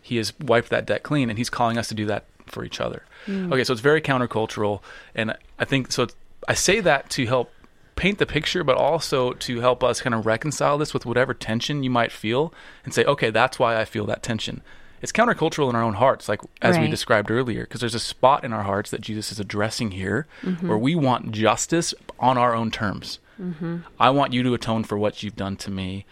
He 0.00 0.16
has 0.16 0.38
wiped 0.38 0.68
that 0.68 0.86
debt 0.86 1.02
clean, 1.02 1.30
and 1.30 1.38
he's 1.38 1.50
calling 1.50 1.78
us 1.78 1.88
to 1.88 1.94
do 1.94 2.06
that 2.06 2.24
for 2.46 2.64
each 2.64 2.80
other. 2.80 3.04
Mm. 3.26 3.52
Okay, 3.52 3.64
so 3.64 3.72
it's 3.72 3.82
very 3.82 4.00
countercultural, 4.00 4.80
and 5.14 5.34
I 5.58 5.64
think 5.64 5.90
so. 5.90 6.06
I 6.46 6.54
say 6.54 6.80
that 6.80 7.10
to 7.10 7.26
help 7.26 7.50
paint 7.96 8.18
the 8.18 8.26
picture, 8.26 8.64
but 8.64 8.76
also 8.76 9.32
to 9.32 9.60
help 9.60 9.82
us 9.82 10.00
kind 10.00 10.14
of 10.14 10.26
reconcile 10.26 10.78
this 10.78 10.92
with 10.92 11.06
whatever 11.06 11.32
tension 11.32 11.82
you 11.82 11.90
might 11.90 12.12
feel, 12.12 12.52
and 12.84 12.92
say, 12.92 13.04
okay, 13.04 13.30
that's 13.30 13.58
why 13.58 13.80
I 13.80 13.84
feel 13.84 14.06
that 14.06 14.22
tension. 14.22 14.62
It's 15.04 15.12
countercultural 15.12 15.68
in 15.68 15.76
our 15.76 15.82
own 15.82 15.94
hearts, 15.94 16.30
like 16.30 16.40
as 16.62 16.76
right. 16.76 16.82
we 16.82 16.88
described 16.88 17.30
earlier, 17.30 17.64
because 17.64 17.80
there's 17.80 17.94
a 17.94 18.00
spot 18.00 18.42
in 18.42 18.54
our 18.54 18.62
hearts 18.62 18.90
that 18.90 19.02
Jesus 19.02 19.30
is 19.30 19.38
addressing 19.38 19.90
here, 19.90 20.26
mm-hmm. 20.40 20.66
where 20.66 20.78
we 20.78 20.94
want 20.94 21.30
justice 21.30 21.92
on 22.18 22.38
our 22.38 22.54
own 22.54 22.70
terms. 22.70 23.18
Mm-hmm. 23.38 23.80
I 24.00 24.08
want 24.08 24.32
you 24.32 24.42
to 24.42 24.54
atone 24.54 24.82
for 24.82 24.96
what 24.96 25.22
you've 25.22 25.36
done 25.36 25.56
to 25.58 25.70
me, 25.70 26.06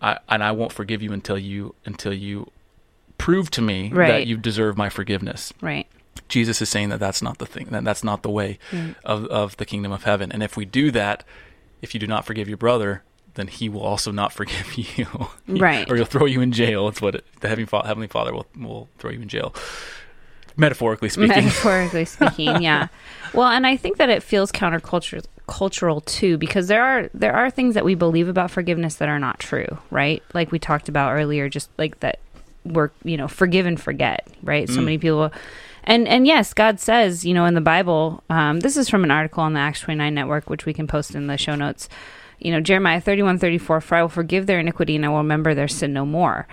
I, 0.00 0.18
and 0.26 0.42
I 0.42 0.52
won't 0.52 0.72
forgive 0.72 1.02
you 1.02 1.12
until 1.12 1.38
you 1.38 1.74
until 1.84 2.14
you 2.14 2.50
prove 3.18 3.50
to 3.50 3.60
me 3.60 3.90
right. 3.92 4.08
that 4.08 4.26
you 4.26 4.38
deserve 4.38 4.74
my 4.78 4.88
forgiveness. 4.88 5.52
Right. 5.60 5.86
Jesus 6.30 6.62
is 6.62 6.70
saying 6.70 6.88
that 6.88 6.98
that's 6.98 7.20
not 7.20 7.36
the 7.36 7.46
thing, 7.46 7.66
that 7.72 7.84
that's 7.84 8.02
not 8.02 8.22
the 8.22 8.30
way 8.30 8.58
mm. 8.70 8.94
of, 9.04 9.26
of 9.26 9.58
the 9.58 9.66
kingdom 9.66 9.92
of 9.92 10.04
heaven. 10.04 10.32
And 10.32 10.42
if 10.42 10.56
we 10.56 10.64
do 10.64 10.90
that, 10.92 11.24
if 11.82 11.92
you 11.92 12.00
do 12.00 12.06
not 12.06 12.24
forgive 12.24 12.48
your 12.48 12.56
brother, 12.56 13.02
then 13.34 13.48
he 13.48 13.68
will 13.68 13.82
also 13.82 14.10
not 14.10 14.32
forgive 14.32 14.74
you. 14.96 15.06
right. 15.48 15.90
Or 15.90 15.96
he'll 15.96 16.04
throw 16.04 16.26
you 16.26 16.40
in 16.40 16.52
jail. 16.52 16.88
It's 16.88 17.00
what 17.00 17.16
it, 17.16 17.24
the 17.40 17.48
Heavenly 17.48 18.06
Father 18.06 18.32
will, 18.32 18.46
will 18.56 18.88
throw 18.98 19.10
you 19.10 19.20
in 19.20 19.28
jail. 19.28 19.54
Metaphorically 20.56 21.08
speaking. 21.08 21.28
Metaphorically 21.44 22.04
speaking, 22.06 22.62
yeah. 22.62 22.88
Well, 23.32 23.48
and 23.48 23.66
I 23.66 23.76
think 23.76 23.96
that 23.98 24.10
it 24.10 24.22
feels 24.22 24.52
countercultural 24.52 25.24
cultural 25.46 26.00
too 26.02 26.38
because 26.38 26.68
there 26.68 26.84
are 26.84 27.10
there 27.12 27.34
are 27.34 27.50
things 27.50 27.74
that 27.74 27.84
we 27.84 27.96
believe 27.96 28.28
about 28.28 28.52
forgiveness 28.52 28.96
that 28.96 29.08
are 29.08 29.18
not 29.18 29.40
true, 29.40 29.66
right? 29.90 30.22
Like 30.32 30.52
we 30.52 30.60
talked 30.60 30.88
about 30.88 31.12
earlier 31.12 31.48
just 31.48 31.70
like 31.76 31.98
that 32.00 32.20
we're, 32.64 32.90
you 33.02 33.16
know, 33.16 33.26
forgive 33.26 33.66
and 33.66 33.80
forget, 33.80 34.28
right? 34.42 34.68
Mm. 34.68 34.74
So 34.74 34.80
many 34.80 34.98
people 34.98 35.32
and 35.84 36.06
and 36.06 36.26
yes, 36.26 36.54
God 36.54 36.78
says, 36.78 37.24
you 37.24 37.34
know, 37.34 37.46
in 37.46 37.54
the 37.54 37.60
Bible, 37.60 38.22
um, 38.30 38.60
this 38.60 38.76
is 38.76 38.88
from 38.88 39.02
an 39.02 39.10
article 39.10 39.42
on 39.42 39.54
the 39.54 39.60
Acts 39.60 39.80
29 39.80 40.14
network, 40.14 40.48
which 40.48 40.66
we 40.66 40.72
can 40.74 40.86
post 40.86 41.14
in 41.14 41.26
the 41.26 41.36
show 41.36 41.54
notes. 41.54 41.88
You 42.40 42.52
know, 42.52 42.60
Jeremiah 42.60 43.00
31, 43.00 43.38
34, 43.38 43.80
for 43.80 43.94
I 43.94 44.02
will 44.02 44.08
forgive 44.08 44.46
their 44.46 44.58
iniquity 44.58 44.96
and 44.96 45.04
I 45.04 45.08
will 45.08 45.18
remember 45.18 45.54
their 45.54 45.68
sin 45.68 45.92
no 45.92 46.04
more. 46.04 46.48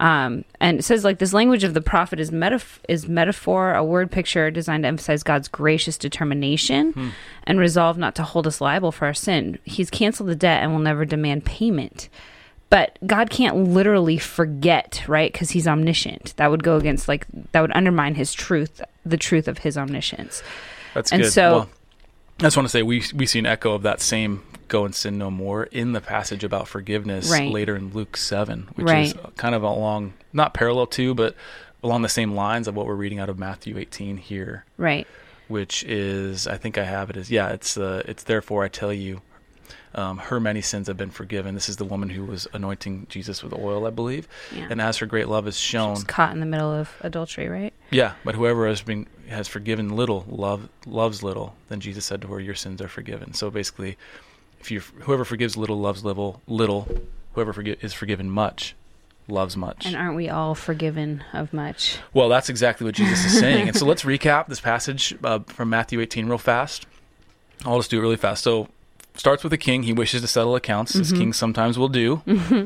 Um, 0.00 0.46
and 0.60 0.78
it 0.78 0.82
says 0.82 1.04
like 1.04 1.18
this 1.18 1.34
language 1.34 1.62
of 1.62 1.74
the 1.74 1.82
prophet 1.82 2.18
is 2.20 2.30
metaf- 2.30 2.78
is 2.88 3.06
metaphor, 3.06 3.74
a 3.74 3.84
word 3.84 4.10
picture 4.10 4.50
designed 4.50 4.84
to 4.84 4.88
emphasize 4.88 5.22
God's 5.22 5.46
gracious 5.46 5.98
determination 5.98 6.92
hmm. 6.92 7.08
and 7.44 7.60
resolve 7.60 7.98
not 7.98 8.14
to 8.14 8.22
hold 8.22 8.46
us 8.46 8.62
liable 8.62 8.92
for 8.92 9.04
our 9.04 9.14
sin. 9.14 9.58
He's 9.64 9.90
canceled 9.90 10.30
the 10.30 10.34
debt 10.34 10.62
and 10.62 10.72
will 10.72 10.78
never 10.78 11.04
demand 11.04 11.44
payment. 11.44 12.08
But 12.70 12.98
God 13.06 13.30
can't 13.30 13.56
literally 13.56 14.16
forget, 14.16 15.02
right? 15.06 15.30
Because 15.30 15.50
he's 15.50 15.68
omniscient. 15.68 16.34
That 16.36 16.50
would 16.50 16.62
go 16.62 16.76
against, 16.76 17.08
like, 17.08 17.26
that 17.50 17.60
would 17.60 17.72
undermine 17.74 18.14
his 18.14 18.32
truth, 18.32 18.80
the 19.04 19.16
truth 19.16 19.48
of 19.48 19.58
his 19.58 19.76
omniscience. 19.76 20.42
That's 20.94 21.12
and 21.12 21.22
good. 21.22 21.32
so. 21.32 21.52
Well, 21.52 21.70
I 22.38 22.42
just 22.44 22.56
want 22.56 22.64
to 22.64 22.70
say 22.70 22.82
we 22.82 23.02
we 23.14 23.26
see 23.26 23.38
an 23.38 23.44
echo 23.44 23.74
of 23.74 23.82
that 23.82 24.00
same 24.00 24.42
go 24.70 24.86
and 24.86 24.94
sin 24.94 25.18
no 25.18 25.30
more 25.30 25.64
in 25.64 25.92
the 25.92 26.00
passage 26.00 26.42
about 26.44 26.66
forgiveness 26.68 27.30
right. 27.30 27.52
later 27.52 27.76
in 27.76 27.92
Luke 27.92 28.16
7, 28.16 28.68
which 28.74 28.86
right. 28.86 29.06
is 29.06 29.14
kind 29.36 29.54
of 29.54 29.62
along, 29.62 30.14
not 30.32 30.54
parallel 30.54 30.86
to, 30.86 31.12
but 31.12 31.34
along 31.82 32.02
the 32.02 32.08
same 32.08 32.34
lines 32.34 32.68
of 32.68 32.74
what 32.74 32.86
we're 32.86 32.94
reading 32.94 33.18
out 33.18 33.28
of 33.28 33.38
Matthew 33.38 33.76
18 33.76 34.16
here. 34.16 34.64
Right. 34.78 35.06
Which 35.48 35.82
is, 35.82 36.46
I 36.46 36.56
think 36.56 36.78
I 36.78 36.84
have 36.84 37.10
it 37.10 37.16
as, 37.16 37.30
yeah, 37.30 37.48
it's, 37.50 37.76
uh, 37.76 38.02
it's 38.06 38.22
therefore 38.22 38.64
I 38.64 38.68
tell 38.68 38.92
you, 38.92 39.20
um, 39.92 40.18
her 40.18 40.38
many 40.38 40.60
sins 40.60 40.86
have 40.86 40.96
been 40.96 41.10
forgiven. 41.10 41.54
This 41.54 41.68
is 41.68 41.76
the 41.76 41.84
woman 41.84 42.10
who 42.10 42.24
was 42.24 42.46
anointing 42.52 43.08
Jesus 43.08 43.42
with 43.42 43.52
oil, 43.52 43.88
I 43.88 43.90
believe. 43.90 44.28
Yeah. 44.54 44.68
And 44.70 44.80
as 44.80 44.98
her 44.98 45.06
great 45.06 45.28
love 45.28 45.48
is 45.48 45.58
shown, 45.58 45.96
She's 45.96 46.04
caught 46.04 46.32
in 46.32 46.38
the 46.38 46.46
middle 46.46 46.72
of 46.72 46.94
adultery, 47.00 47.48
right? 47.48 47.74
Yeah, 47.90 48.12
but 48.24 48.36
whoever 48.36 48.68
has 48.68 48.82
been 48.82 49.08
has 49.28 49.48
forgiven 49.48 49.96
little, 49.96 50.24
love 50.28 50.68
loves 50.86 51.24
little. 51.24 51.56
Then 51.68 51.80
Jesus 51.80 52.04
said 52.04 52.22
to 52.22 52.28
her, 52.28 52.38
"Your 52.38 52.54
sins 52.54 52.80
are 52.80 52.86
forgiven." 52.86 53.34
So 53.34 53.50
basically, 53.50 53.98
if 54.60 54.70
you 54.70 54.80
whoever 54.80 55.24
forgives 55.24 55.56
little 55.56 55.78
loves 55.80 56.04
little, 56.04 56.40
little. 56.46 56.88
Whoever 57.34 57.52
forgi- 57.52 57.82
is 57.82 57.92
forgiven 57.92 58.28
much 58.28 58.74
loves 59.28 59.56
much. 59.56 59.86
And 59.86 59.96
aren't 59.96 60.16
we 60.16 60.28
all 60.28 60.54
forgiven 60.54 61.22
of 61.32 61.52
much? 61.52 61.98
Well, 62.12 62.28
that's 62.28 62.48
exactly 62.48 62.84
what 62.84 62.94
Jesus 62.94 63.24
is 63.24 63.38
saying. 63.38 63.68
and 63.68 63.76
so 63.76 63.86
let's 63.86 64.02
recap 64.02 64.48
this 64.48 64.60
passage 64.60 65.16
uh, 65.22 65.40
from 65.46 65.70
Matthew 65.70 66.00
18 66.00 66.26
real 66.26 66.38
fast. 66.38 66.86
I'll 67.64 67.78
just 67.78 67.90
do 67.90 67.98
it 67.98 68.02
really 68.02 68.16
fast. 68.16 68.42
So 68.42 68.68
starts 69.14 69.44
with 69.44 69.52
a 69.52 69.58
king. 69.58 69.84
He 69.84 69.92
wishes 69.92 70.22
to 70.22 70.28
settle 70.28 70.56
accounts, 70.56 70.92
mm-hmm. 70.92 71.02
as 71.02 71.12
kings 71.12 71.36
sometimes 71.36 71.78
will 71.78 71.88
do. 71.88 72.22
Mm-hmm. 72.26 72.64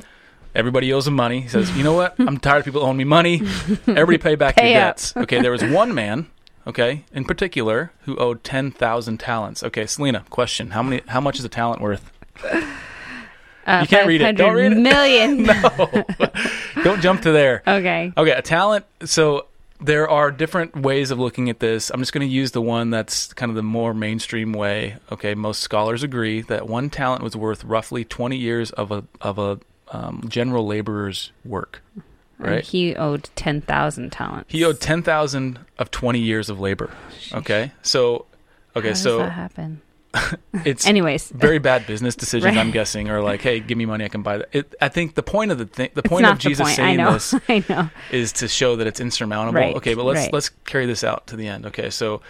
Everybody 0.55 0.93
owes 0.93 1.09
him 1.09 1.15
money. 1.15 1.41
He 1.41 1.49
says, 1.49 1.77
"You 1.77 1.83
know 1.83 1.95
what? 1.95 2.15
I'm 2.19 2.39
tired 2.39 2.61
of 2.61 2.65
people 2.65 2.83
owing 2.83 2.97
me 2.97 3.05
money. 3.05 3.43
Everybody 3.89 4.19
pay 4.19 4.35
back 4.37 4.57
pay 4.57 4.73
your 4.73 4.83
up. 4.83 4.87
debts." 4.97 5.17
Okay, 5.17 5.43
there 5.43 5.51
was 5.51 5.65
one 5.65 5.95
man, 5.95 6.29
okay, 6.67 7.05
in 7.13 7.25
particular, 7.25 7.93
who 8.03 8.17
owed 8.17 8.45
ten 8.45 8.71
thousand 8.71 9.19
talents. 9.19 9.63
Okay, 9.63 9.87
Selena, 9.87 10.25
question: 10.31 10.71
How 10.71 10.83
many? 10.83 11.03
How 11.09 11.21
much 11.21 11.39
is 11.39 11.45
a 11.45 11.49
talent 11.49 11.81
worth? 11.81 12.11
Uh, 13.67 13.81
you 13.81 13.89
can't 13.89 14.07
read 14.07 14.21
it. 14.21 14.37
Don't 14.37 14.55
read 14.55 14.73
it. 14.73 14.79
Million. 14.79 15.43
no. 15.45 16.05
Don't 16.85 17.01
jump 17.01 17.23
to 17.23 17.33
there. 17.33 17.63
Okay. 17.67 18.13
Okay, 18.17 18.31
a 18.33 18.43
talent. 18.43 18.85
So 19.05 19.47
there 19.81 20.09
are 20.09 20.31
different 20.31 20.77
ways 20.77 21.11
of 21.11 21.19
looking 21.19 21.49
at 21.51 21.61
this. 21.61 21.91
I'm 21.91 22.01
just 22.01 22.13
going 22.13 22.27
to 22.27 22.33
use 22.33 22.53
the 22.53 22.61
one 22.61 22.91
that's 22.91 23.33
kind 23.33 23.51
of 23.51 23.57
the 23.57 23.63
more 23.63 23.95
mainstream 23.95 24.53
way. 24.53 24.97
Okay, 25.11 25.35
most 25.35 25.61
scholars 25.61 26.03
agree 26.03 26.43
that 26.43 26.69
one 26.69 26.91
talent 26.91 27.23
was 27.23 27.37
worth 27.37 27.65
roughly 27.65 28.05
20 28.05 28.37
years 28.37 28.71
of 28.73 28.91
a 28.93 29.05
of 29.21 29.39
a 29.39 29.59
um, 29.89 30.25
general 30.29 30.67
laborer's 30.67 31.33
work. 31.45 31.83
Right. 32.39 32.57
And 32.57 32.65
he 32.65 32.97
owed 32.97 33.29
ten 33.37 33.61
thousand 33.61 34.11
talents. 34.13 34.51
He 34.53 34.65
owed 34.65 34.81
ten 34.81 35.03
thousand 35.03 35.59
of 35.79 35.91
twenty 35.91 36.21
years 36.21 36.51
of 36.51 36.61
labor. 36.61 36.91
Okay, 37.33 37.73
so 37.83 38.27
okay, 38.77 38.89
How 38.89 38.95
so 38.95 39.23
happen? 39.29 39.81
it's 40.65 40.87
Anyways, 40.87 41.31
very 41.31 41.59
bad 41.59 41.87
business 41.87 42.15
decisions. 42.15 42.55
Right. 42.55 42.61
I'm 42.61 42.71
guessing, 42.71 43.11
or 43.11 43.21
like, 43.21 43.41
hey, 43.41 43.61
give 43.61 43.77
me 43.77 43.85
money, 43.87 44.05
I 44.05 44.09
can 44.09 44.23
buy 44.23 44.39
that. 44.39 44.49
It, 44.53 44.75
I 44.81 44.89
think 44.89 45.15
the 45.15 45.23
point 45.23 45.51
of 45.51 45.59
the 45.59 45.67
thing, 45.67 45.91
the 45.95 46.03
point 46.03 46.27
of 46.27 46.39
Jesus 46.39 46.65
point. 46.65 46.77
saying 46.77 47.01
I 47.01 47.13
this 47.13 47.35
I 47.49 47.65
know. 47.69 47.91
is 48.11 48.33
to 48.35 48.49
show 48.49 48.77
that 48.77 48.87
it's 48.87 49.01
insurmountable. 49.01 49.61
Right, 49.61 49.77
Okay, 49.77 49.95
but 49.95 50.05
let's 50.05 50.21
right. 50.21 50.33
let's 50.33 50.51
carry 50.67 50.87
this 50.87 51.03
out 51.03 51.27
to 51.29 51.37
the 51.37 51.49
end. 51.49 51.67
Okay, 51.67 51.91
so 51.91 52.21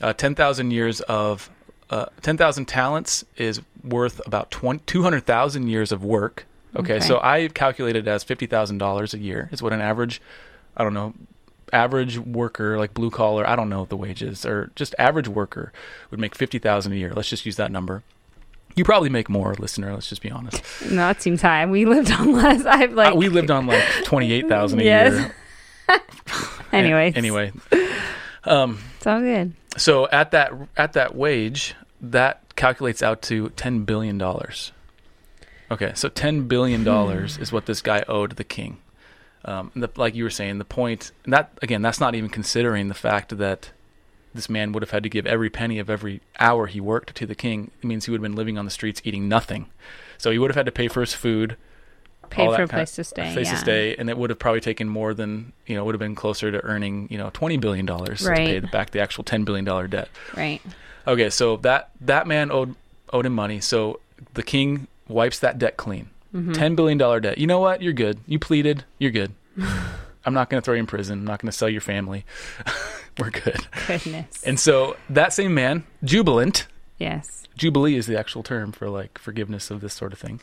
uh, 0.00 0.12
ten 0.12 0.34
thousand 0.34 0.70
years 0.70 1.00
of 1.02 1.50
uh, 1.90 2.06
ten 2.20 2.36
thousand 2.36 2.66
talents 2.66 3.24
is 3.36 3.60
worth 3.82 4.20
about 4.26 4.50
20, 4.52 4.80
200,000 4.86 5.66
years 5.66 5.90
of 5.90 6.04
work. 6.04 6.46
Okay, 6.74 6.94
Okay. 6.96 7.06
so 7.06 7.20
I 7.22 7.48
calculated 7.48 8.08
as 8.08 8.24
fifty 8.24 8.46
thousand 8.46 8.78
dollars 8.78 9.12
a 9.14 9.18
year 9.18 9.48
is 9.52 9.62
what 9.62 9.72
an 9.72 9.80
average, 9.80 10.20
I 10.76 10.82
don't 10.84 10.94
know, 10.94 11.12
average 11.72 12.18
worker 12.18 12.78
like 12.78 12.94
blue 12.94 13.10
collar. 13.10 13.46
I 13.48 13.56
don't 13.56 13.68
know 13.68 13.80
what 13.80 13.88
the 13.90 13.96
wages 13.96 14.46
or 14.46 14.70
just 14.74 14.94
average 14.98 15.28
worker 15.28 15.72
would 16.10 16.18
make 16.20 16.34
fifty 16.34 16.58
thousand 16.58 16.92
a 16.92 16.96
year. 16.96 17.12
Let's 17.14 17.28
just 17.28 17.44
use 17.46 17.56
that 17.56 17.70
number. 17.70 18.02
You 18.74 18.84
probably 18.84 19.10
make 19.10 19.28
more, 19.28 19.54
listener. 19.58 19.92
Let's 19.92 20.08
just 20.08 20.22
be 20.22 20.30
honest. 20.30 20.62
No, 20.90 21.10
it 21.10 21.20
seems 21.20 21.42
high. 21.42 21.66
We 21.66 21.84
lived 21.84 22.10
on 22.10 22.32
less. 22.36 22.64
I've 22.64 22.94
like 22.94 23.12
Uh, 23.12 23.16
we 23.16 23.28
lived 23.28 23.50
on 23.50 23.66
like 23.66 23.84
twenty 24.04 24.32
eight 24.32 24.48
thousand 24.48 24.80
a 24.80 24.84
Yes. 24.84 25.12
year. 25.12 25.34
Anyways, 26.72 27.16
Anyway, 27.16 27.52
um, 28.44 28.78
it's 28.96 29.06
all 29.06 29.20
good. 29.20 29.52
so 29.76 30.08
at 30.08 30.30
that 30.30 30.52
at 30.74 30.94
that 30.94 31.14
wage, 31.14 31.74
that 32.00 32.40
calculates 32.56 33.02
out 33.02 33.20
to 33.22 33.50
ten 33.50 33.84
billion 33.84 34.16
dollars. 34.16 34.72
Okay, 35.72 35.92
so 35.94 36.10
ten 36.10 36.46
billion 36.48 36.84
dollars 36.84 37.38
is 37.38 37.50
what 37.50 37.64
this 37.64 37.80
guy 37.80 38.04
owed 38.06 38.36
the 38.36 38.44
king. 38.44 38.76
Um, 39.46 39.72
the, 39.74 39.90
like 39.96 40.14
you 40.14 40.22
were 40.24 40.30
saying, 40.30 40.58
the 40.58 40.66
point, 40.66 41.12
and 41.24 41.32
that 41.32 41.50
again, 41.62 41.80
that's 41.80 41.98
not 41.98 42.14
even 42.14 42.28
considering 42.28 42.88
the 42.88 42.94
fact 42.94 43.36
that 43.38 43.70
this 44.34 44.50
man 44.50 44.72
would 44.72 44.82
have 44.82 44.90
had 44.90 45.02
to 45.02 45.08
give 45.08 45.26
every 45.26 45.48
penny 45.48 45.78
of 45.78 45.88
every 45.88 46.20
hour 46.38 46.66
he 46.66 46.78
worked 46.78 47.14
to 47.16 47.26
the 47.26 47.34
king. 47.34 47.70
It 47.82 47.86
means 47.86 48.04
he 48.04 48.10
would 48.10 48.18
have 48.18 48.22
been 48.22 48.36
living 48.36 48.58
on 48.58 48.66
the 48.66 48.70
streets 48.70 49.00
eating 49.02 49.28
nothing. 49.28 49.70
So 50.18 50.30
he 50.30 50.38
would 50.38 50.50
have 50.50 50.56
had 50.56 50.66
to 50.66 50.72
pay 50.72 50.88
for 50.88 51.00
his 51.00 51.14
food, 51.14 51.56
Pay 52.28 52.46
for 52.54 52.62
a 52.62 52.68
place 52.68 52.94
to 52.96 53.04
stay. 53.04 53.32
place 53.32 53.46
yeah. 53.46 53.52
to 53.52 53.58
stay, 53.58 53.96
and 53.96 54.10
it 54.10 54.16
would 54.18 54.30
have 54.30 54.38
probably 54.38 54.60
taken 54.60 54.88
more 54.88 55.14
than 55.14 55.54
you 55.66 55.74
know. 55.74 55.84
Would 55.84 55.94
have 55.94 56.00
been 56.00 56.14
closer 56.14 56.52
to 56.52 56.62
earning 56.64 57.08
you 57.10 57.16
know 57.16 57.30
twenty 57.32 57.56
billion 57.56 57.86
dollars 57.86 58.22
to 58.22 58.30
pay 58.30 58.60
back 58.60 58.90
the 58.90 59.00
actual 59.00 59.24
ten 59.24 59.44
billion 59.44 59.64
dollar 59.64 59.88
debt. 59.88 60.08
Right. 60.36 60.60
Okay, 61.06 61.30
so 61.30 61.56
that 61.58 61.90
that 62.02 62.26
man 62.26 62.50
owed 62.50 62.74
owed 63.12 63.26
him 63.26 63.34
money. 63.34 63.60
So 63.60 64.00
the 64.34 64.42
king 64.42 64.86
wipes 65.08 65.38
that 65.40 65.58
debt 65.58 65.76
clean. 65.76 66.10
Mm-hmm. 66.34 66.52
Ten 66.52 66.74
billion 66.74 66.98
dollar 66.98 67.20
debt. 67.20 67.38
You 67.38 67.46
know 67.46 67.60
what? 67.60 67.82
You're 67.82 67.92
good. 67.92 68.18
You 68.26 68.38
pleaded. 68.38 68.84
You're 68.98 69.10
good. 69.10 69.32
I'm 70.24 70.34
not 70.34 70.48
going 70.50 70.60
to 70.60 70.64
throw 70.64 70.74
you 70.74 70.80
in 70.80 70.86
prison. 70.86 71.18
I'm 71.20 71.24
not 71.24 71.40
going 71.40 71.50
to 71.50 71.56
sell 71.56 71.68
your 71.68 71.80
family. 71.80 72.24
We're 73.18 73.30
good. 73.30 73.66
Goodness. 73.86 74.42
And 74.44 74.58
so 74.58 74.96
that 75.10 75.32
same 75.32 75.52
man, 75.54 75.84
jubilant. 76.04 76.66
yes. 76.98 77.40
Jubilee 77.54 77.96
is 77.96 78.06
the 78.06 78.18
actual 78.18 78.42
term 78.42 78.72
for 78.72 78.88
like 78.88 79.18
forgiveness 79.18 79.70
of 79.70 79.82
this 79.82 79.92
sort 79.92 80.14
of 80.14 80.18
thing. 80.18 80.40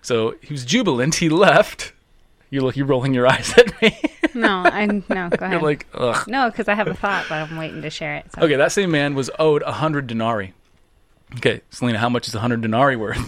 So 0.00 0.36
he 0.40 0.54
was 0.54 0.64
jubilant. 0.64 1.16
He 1.16 1.28
left. 1.28 1.92
You're 2.50 2.70
you're 2.72 2.86
rolling 2.86 3.14
your 3.14 3.26
eyes 3.26 3.52
at 3.58 3.82
me. 3.82 3.98
No, 4.32 4.62
I 4.64 4.86
no. 4.86 5.02
Go 5.02 5.16
you're 5.16 5.28
ahead. 5.46 5.62
like, 5.62 5.86
ugh. 5.92 6.28
no, 6.28 6.48
because 6.50 6.68
I 6.68 6.74
have 6.74 6.86
a 6.86 6.94
thought, 6.94 7.26
but 7.28 7.36
I'm 7.50 7.56
waiting 7.56 7.82
to 7.82 7.90
share 7.90 8.14
it. 8.14 8.26
So. 8.32 8.42
Okay, 8.42 8.54
that 8.54 8.70
same 8.70 8.92
man 8.92 9.16
was 9.16 9.28
owed 9.40 9.62
a 9.62 9.72
hundred 9.72 10.06
denarii. 10.06 10.52
Okay, 11.36 11.62
Selena, 11.70 11.98
how 11.98 12.08
much 12.08 12.28
is 12.28 12.34
a 12.36 12.40
hundred 12.40 12.60
denarii 12.60 12.94
worth? 12.94 13.18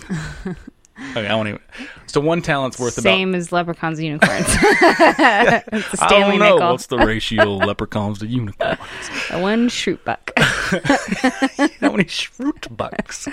Okay, 0.97 1.27
I 1.27 1.35
want 1.35 1.49
to. 1.49 1.87
So 2.07 2.21
one 2.21 2.41
talent's 2.41 2.79
worth 2.79 2.99
about. 2.99 3.11
Same 3.11 3.35
as 3.35 3.51
leprechauns 3.51 3.99
and 3.99 4.07
unicorns. 4.07 4.47
it's 4.49 5.93
a. 5.93 5.97
Stanley 5.97 6.37
I 6.37 6.39
don't 6.39 6.61
know 6.61 6.71
what's 6.71 6.87
the 6.87 6.99
ratio 6.99 7.57
of 7.57 7.65
leprechauns 7.65 8.21
to 8.21 8.27
unicorns. 8.27 8.79
One 9.33 9.69
Schrute 9.69 10.05
buck. 10.05 10.33
How 10.39 11.91
many 11.91 12.05
Schrute 12.05 12.77
bucks? 12.77 13.27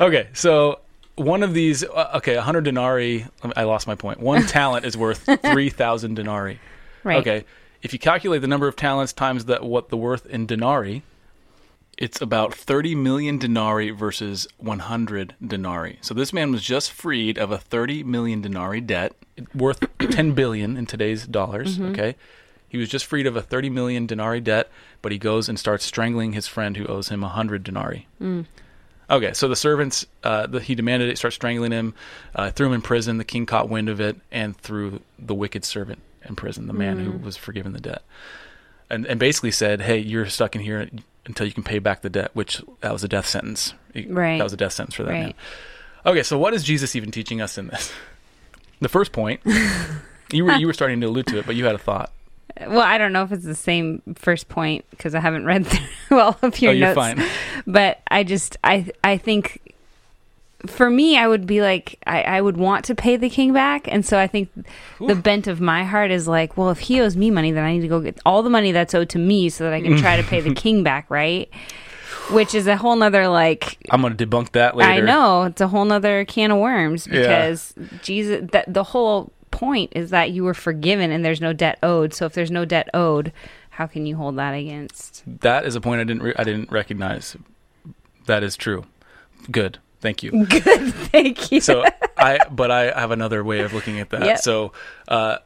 Okay, 0.00 0.28
so 0.34 0.80
one 1.16 1.42
of 1.42 1.54
these. 1.54 1.82
Uh, 1.82 2.10
okay, 2.16 2.34
a 2.34 2.42
hundred 2.42 2.64
denarii. 2.64 3.26
I 3.56 3.64
lost 3.64 3.86
my 3.86 3.94
point. 3.94 4.20
One 4.20 4.44
talent 4.46 4.84
is 4.84 4.96
worth 4.96 5.28
three 5.42 5.70
thousand 5.70 6.14
denarii. 6.14 6.60
Right. 7.04 7.18
Okay, 7.20 7.44
if 7.82 7.94
you 7.94 7.98
calculate 7.98 8.42
the 8.42 8.48
number 8.48 8.68
of 8.68 8.76
talents 8.76 9.14
times 9.14 9.46
that 9.46 9.62
what 9.64 9.88
the 9.88 9.96
worth 9.96 10.26
in 10.26 10.44
denarii, 10.44 11.02
it's 11.98 12.20
about 12.20 12.54
30 12.54 12.94
million 12.94 13.38
denarii 13.38 13.90
versus 13.90 14.46
100 14.58 15.34
denarii. 15.44 15.98
So 16.00 16.14
this 16.14 16.32
man 16.32 16.52
was 16.52 16.62
just 16.62 16.92
freed 16.92 17.36
of 17.38 17.50
a 17.50 17.58
30 17.58 18.04
million 18.04 18.40
denarii 18.40 18.80
debt 18.80 19.12
worth 19.54 19.84
10 19.98 20.32
billion 20.32 20.76
in 20.76 20.86
today's 20.86 21.26
dollars, 21.26 21.78
okay? 21.90 22.14
He 22.68 22.78
was 22.78 22.88
just 22.88 23.04
freed 23.04 23.26
of 23.26 23.34
a 23.34 23.42
30 23.42 23.70
million 23.70 24.06
denarii 24.06 24.40
debt, 24.40 24.70
but 25.02 25.10
he 25.10 25.18
goes 25.18 25.48
and 25.48 25.58
starts 25.58 25.84
strangling 25.84 26.34
his 26.34 26.46
friend 26.46 26.76
who 26.76 26.86
owes 26.86 27.08
him 27.08 27.22
100 27.22 27.64
denarii. 27.64 28.06
Okay, 29.10 29.32
so 29.32 29.48
the 29.48 29.56
servants, 29.56 30.06
uh, 30.22 30.46
the, 30.46 30.60
he 30.60 30.74
demanded 30.74 31.08
it, 31.08 31.16
start 31.16 31.32
strangling 31.32 31.72
him, 31.72 31.94
uh, 32.34 32.50
threw 32.50 32.66
him 32.66 32.74
in 32.74 32.82
prison. 32.82 33.16
The 33.16 33.24
king 33.24 33.46
caught 33.46 33.68
wind 33.68 33.88
of 33.88 34.00
it 34.00 34.16
and 34.30 34.56
threw 34.56 35.00
the 35.18 35.34
wicked 35.34 35.64
servant 35.64 36.00
in 36.28 36.36
prison, 36.36 36.66
the 36.66 36.74
man 36.74 36.98
who 36.98 37.12
was 37.12 37.34
forgiven 37.36 37.72
the 37.72 37.80
debt, 37.80 38.02
and 38.90 39.06
and 39.06 39.18
basically 39.18 39.50
said, 39.50 39.80
"Hey, 39.80 39.96
you're 39.98 40.26
stuck 40.26 40.54
in 40.54 40.60
here 40.60 40.90
until 41.28 41.46
you 41.46 41.52
can 41.52 41.62
pay 41.62 41.78
back 41.78 42.02
the 42.02 42.10
debt." 42.10 42.30
Which 42.34 42.62
that 42.80 42.92
was 42.92 43.04
a 43.04 43.08
death 43.08 43.26
sentence. 43.26 43.74
Right. 43.94 44.38
That 44.38 44.44
was 44.44 44.52
a 44.52 44.56
death 44.56 44.72
sentence 44.72 44.94
for 44.94 45.04
that 45.04 45.12
man. 45.12 45.34
Okay, 46.04 46.22
so 46.22 46.38
what 46.38 46.54
is 46.54 46.64
Jesus 46.64 46.96
even 46.96 47.10
teaching 47.10 47.40
us 47.40 47.58
in 47.58 47.68
this? 47.68 47.92
The 48.80 48.88
first 48.88 49.10
point, 49.10 49.40
you 50.32 50.44
were 50.44 50.52
you 50.52 50.68
were 50.68 50.72
starting 50.72 51.00
to 51.00 51.08
allude 51.08 51.26
to 51.26 51.38
it, 51.40 51.46
but 51.46 51.56
you 51.56 51.64
had 51.64 51.74
a 51.74 51.78
thought. 51.78 52.12
Well, 52.60 52.80
I 52.80 52.98
don't 52.98 53.12
know 53.12 53.22
if 53.22 53.32
it's 53.32 53.44
the 53.44 53.54
same 53.54 54.02
first 54.14 54.48
point 54.48 54.84
because 54.90 55.14
I 55.14 55.20
haven't 55.20 55.44
read 55.44 55.66
through 56.06 56.20
all 56.20 56.38
of 56.42 56.60
your 56.60 56.70
oh, 56.70 56.74
you're 56.74 56.94
notes. 56.94 56.96
fine. 56.96 57.24
But 57.66 58.00
I 58.08 58.24
just, 58.24 58.56
I, 58.64 58.90
I 59.04 59.16
think 59.16 59.67
for 60.66 60.90
me, 60.90 61.16
I 61.16 61.28
would 61.28 61.46
be 61.46 61.60
like, 61.62 61.98
I, 62.06 62.22
I 62.22 62.40
would 62.40 62.56
want 62.56 62.84
to 62.86 62.94
pay 62.94 63.16
the 63.16 63.30
king 63.30 63.52
back. 63.52 63.86
And 63.86 64.04
so 64.04 64.18
I 64.18 64.26
think 64.26 64.50
the 65.00 65.14
bent 65.14 65.46
of 65.46 65.60
my 65.60 65.84
heart 65.84 66.10
is 66.10 66.26
like, 66.26 66.56
well, 66.56 66.70
if 66.70 66.80
he 66.80 67.00
owes 67.00 67.16
me 67.16 67.30
money, 67.30 67.52
then 67.52 67.64
I 67.64 67.72
need 67.72 67.82
to 67.82 67.88
go 67.88 68.00
get 68.00 68.18
all 68.26 68.42
the 68.42 68.50
money 68.50 68.72
that's 68.72 68.94
owed 68.94 69.08
to 69.10 69.18
me 69.18 69.48
so 69.50 69.64
that 69.64 69.72
I 69.72 69.80
can 69.80 69.96
try 69.96 70.16
to 70.16 70.22
pay 70.24 70.40
the 70.40 70.54
king 70.64 70.82
back, 70.82 71.08
right? 71.10 71.48
Which 72.32 72.54
is 72.54 72.66
a 72.66 72.76
whole 72.76 72.96
nother, 72.96 73.28
like, 73.28 73.78
I'm 73.90 74.00
going 74.00 74.16
to 74.16 74.26
debunk 74.26 74.52
that 74.52 74.76
later. 74.76 74.90
I 74.90 75.00
know 75.00 75.44
it's 75.44 75.60
a 75.60 75.68
whole 75.68 75.84
nother 75.84 76.24
can 76.24 76.50
of 76.50 76.58
worms 76.58 77.06
Yeah. 77.06 77.20
because 77.22 77.74
Jesus, 78.02 78.48
that 78.52 78.72
the 78.72 78.84
whole 78.84 79.32
point 79.50 79.92
is 79.94 80.10
that 80.10 80.30
you 80.32 80.44
were 80.44 80.54
forgiven 80.54 81.10
and 81.10 81.24
there's 81.24 81.40
no 81.40 81.52
debt 81.52 81.78
owed. 81.82 82.12
So 82.12 82.26
if 82.26 82.34
there's 82.34 82.50
no 82.50 82.64
debt 82.64 82.88
owed, 82.92 83.32
how 83.70 83.86
can 83.86 84.06
you 84.06 84.16
hold 84.16 84.36
that 84.36 84.52
against? 84.52 85.22
That 85.26 85.64
is 85.64 85.74
a 85.76 85.80
point 85.80 86.00
I 86.00 86.04
didn't 86.04 86.22
re- 86.22 86.34
I 86.36 86.44
didn't 86.44 86.70
recognize. 86.70 87.36
That 88.26 88.42
is 88.42 88.56
true. 88.56 88.84
Good. 89.50 89.78
Thank 90.00 90.22
you. 90.22 90.30
Good, 90.46 90.94
thank 90.94 91.50
you. 91.52 91.60
so 91.60 91.84
I, 92.16 92.40
but 92.50 92.70
I 92.70 92.98
have 92.98 93.10
another 93.10 93.42
way 93.42 93.60
of 93.60 93.72
looking 93.72 94.00
at 94.00 94.10
that. 94.10 94.24
Yep. 94.24 94.38
So, 94.38 94.72
uh, 95.08 95.38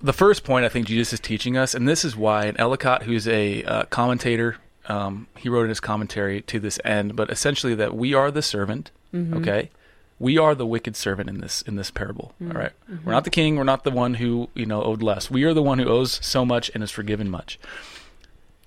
the 0.00 0.12
first 0.12 0.44
point 0.44 0.66
I 0.66 0.68
think 0.68 0.86
Jesus 0.86 1.14
is 1.14 1.20
teaching 1.20 1.56
us, 1.56 1.74
and 1.74 1.88
this 1.88 2.04
is 2.04 2.14
why, 2.14 2.44
and 2.44 2.60
Ellicott, 2.60 3.04
who's 3.04 3.26
a 3.26 3.64
uh, 3.64 3.84
commentator, 3.84 4.56
um, 4.86 5.26
he 5.38 5.48
wrote 5.48 5.62
in 5.62 5.70
his 5.70 5.80
commentary 5.80 6.42
to 6.42 6.60
this 6.60 6.78
end, 6.84 7.16
but 7.16 7.30
essentially 7.30 7.74
that 7.76 7.96
we 7.96 8.12
are 8.12 8.30
the 8.30 8.42
servant. 8.42 8.90
Okay, 9.14 9.70
we 10.18 10.38
are 10.38 10.56
the 10.56 10.66
wicked 10.66 10.96
servant 10.96 11.30
in 11.30 11.38
this 11.40 11.62
in 11.62 11.76
this 11.76 11.90
parable. 11.90 12.34
all 12.42 12.48
right? 12.48 12.72
we're 13.04 13.12
not 13.12 13.22
the 13.22 13.30
king. 13.30 13.56
We're 13.56 13.62
not 13.62 13.84
the 13.84 13.92
one 13.92 14.14
who 14.14 14.50
you 14.52 14.66
know 14.66 14.82
owed 14.82 15.04
less. 15.04 15.30
We 15.30 15.44
are 15.44 15.54
the 15.54 15.62
one 15.62 15.78
who 15.78 15.88
owes 15.88 16.18
so 16.20 16.44
much 16.44 16.70
and 16.74 16.82
is 16.82 16.90
forgiven 16.90 17.30
much 17.30 17.58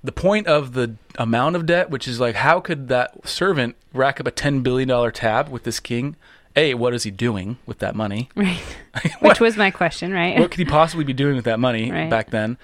the 0.04 0.12
point 0.12 0.48
of 0.48 0.74
the 0.74 0.96
amount 1.18 1.56
of 1.56 1.66
debt, 1.66 1.90
which 1.90 2.08
is 2.08 2.20
like, 2.20 2.36
how 2.36 2.60
could 2.60 2.88
that 2.90 3.28
servant 3.28 3.76
rack 3.94 4.20
up 4.20 4.28
a 4.28 4.32
ten 4.32 4.62
billion 4.62 4.88
dollar 4.90 5.12
tab 5.12 5.50
with 5.50 5.64
this 5.64 5.80
king? 5.80 6.16
A, 6.56 6.74
what 6.74 6.94
is 6.94 7.04
he 7.04 7.12
doing 7.12 7.58
with 7.68 7.80
that 7.80 7.96
money? 7.96 8.30
right. 8.36 8.60
Which 9.22 9.40
was 9.40 9.58
my 9.58 9.70
question, 9.70 10.12
right? 10.12 10.40
what 10.40 10.50
could 10.50 10.58
he 10.60 10.66
possibly 10.66 11.06
be 11.06 11.14
doing 11.14 11.36
with 11.36 11.46
that 11.46 11.60
money 11.60 11.92
Right. 11.98 12.10
back 12.10 12.32
then? 12.32 12.58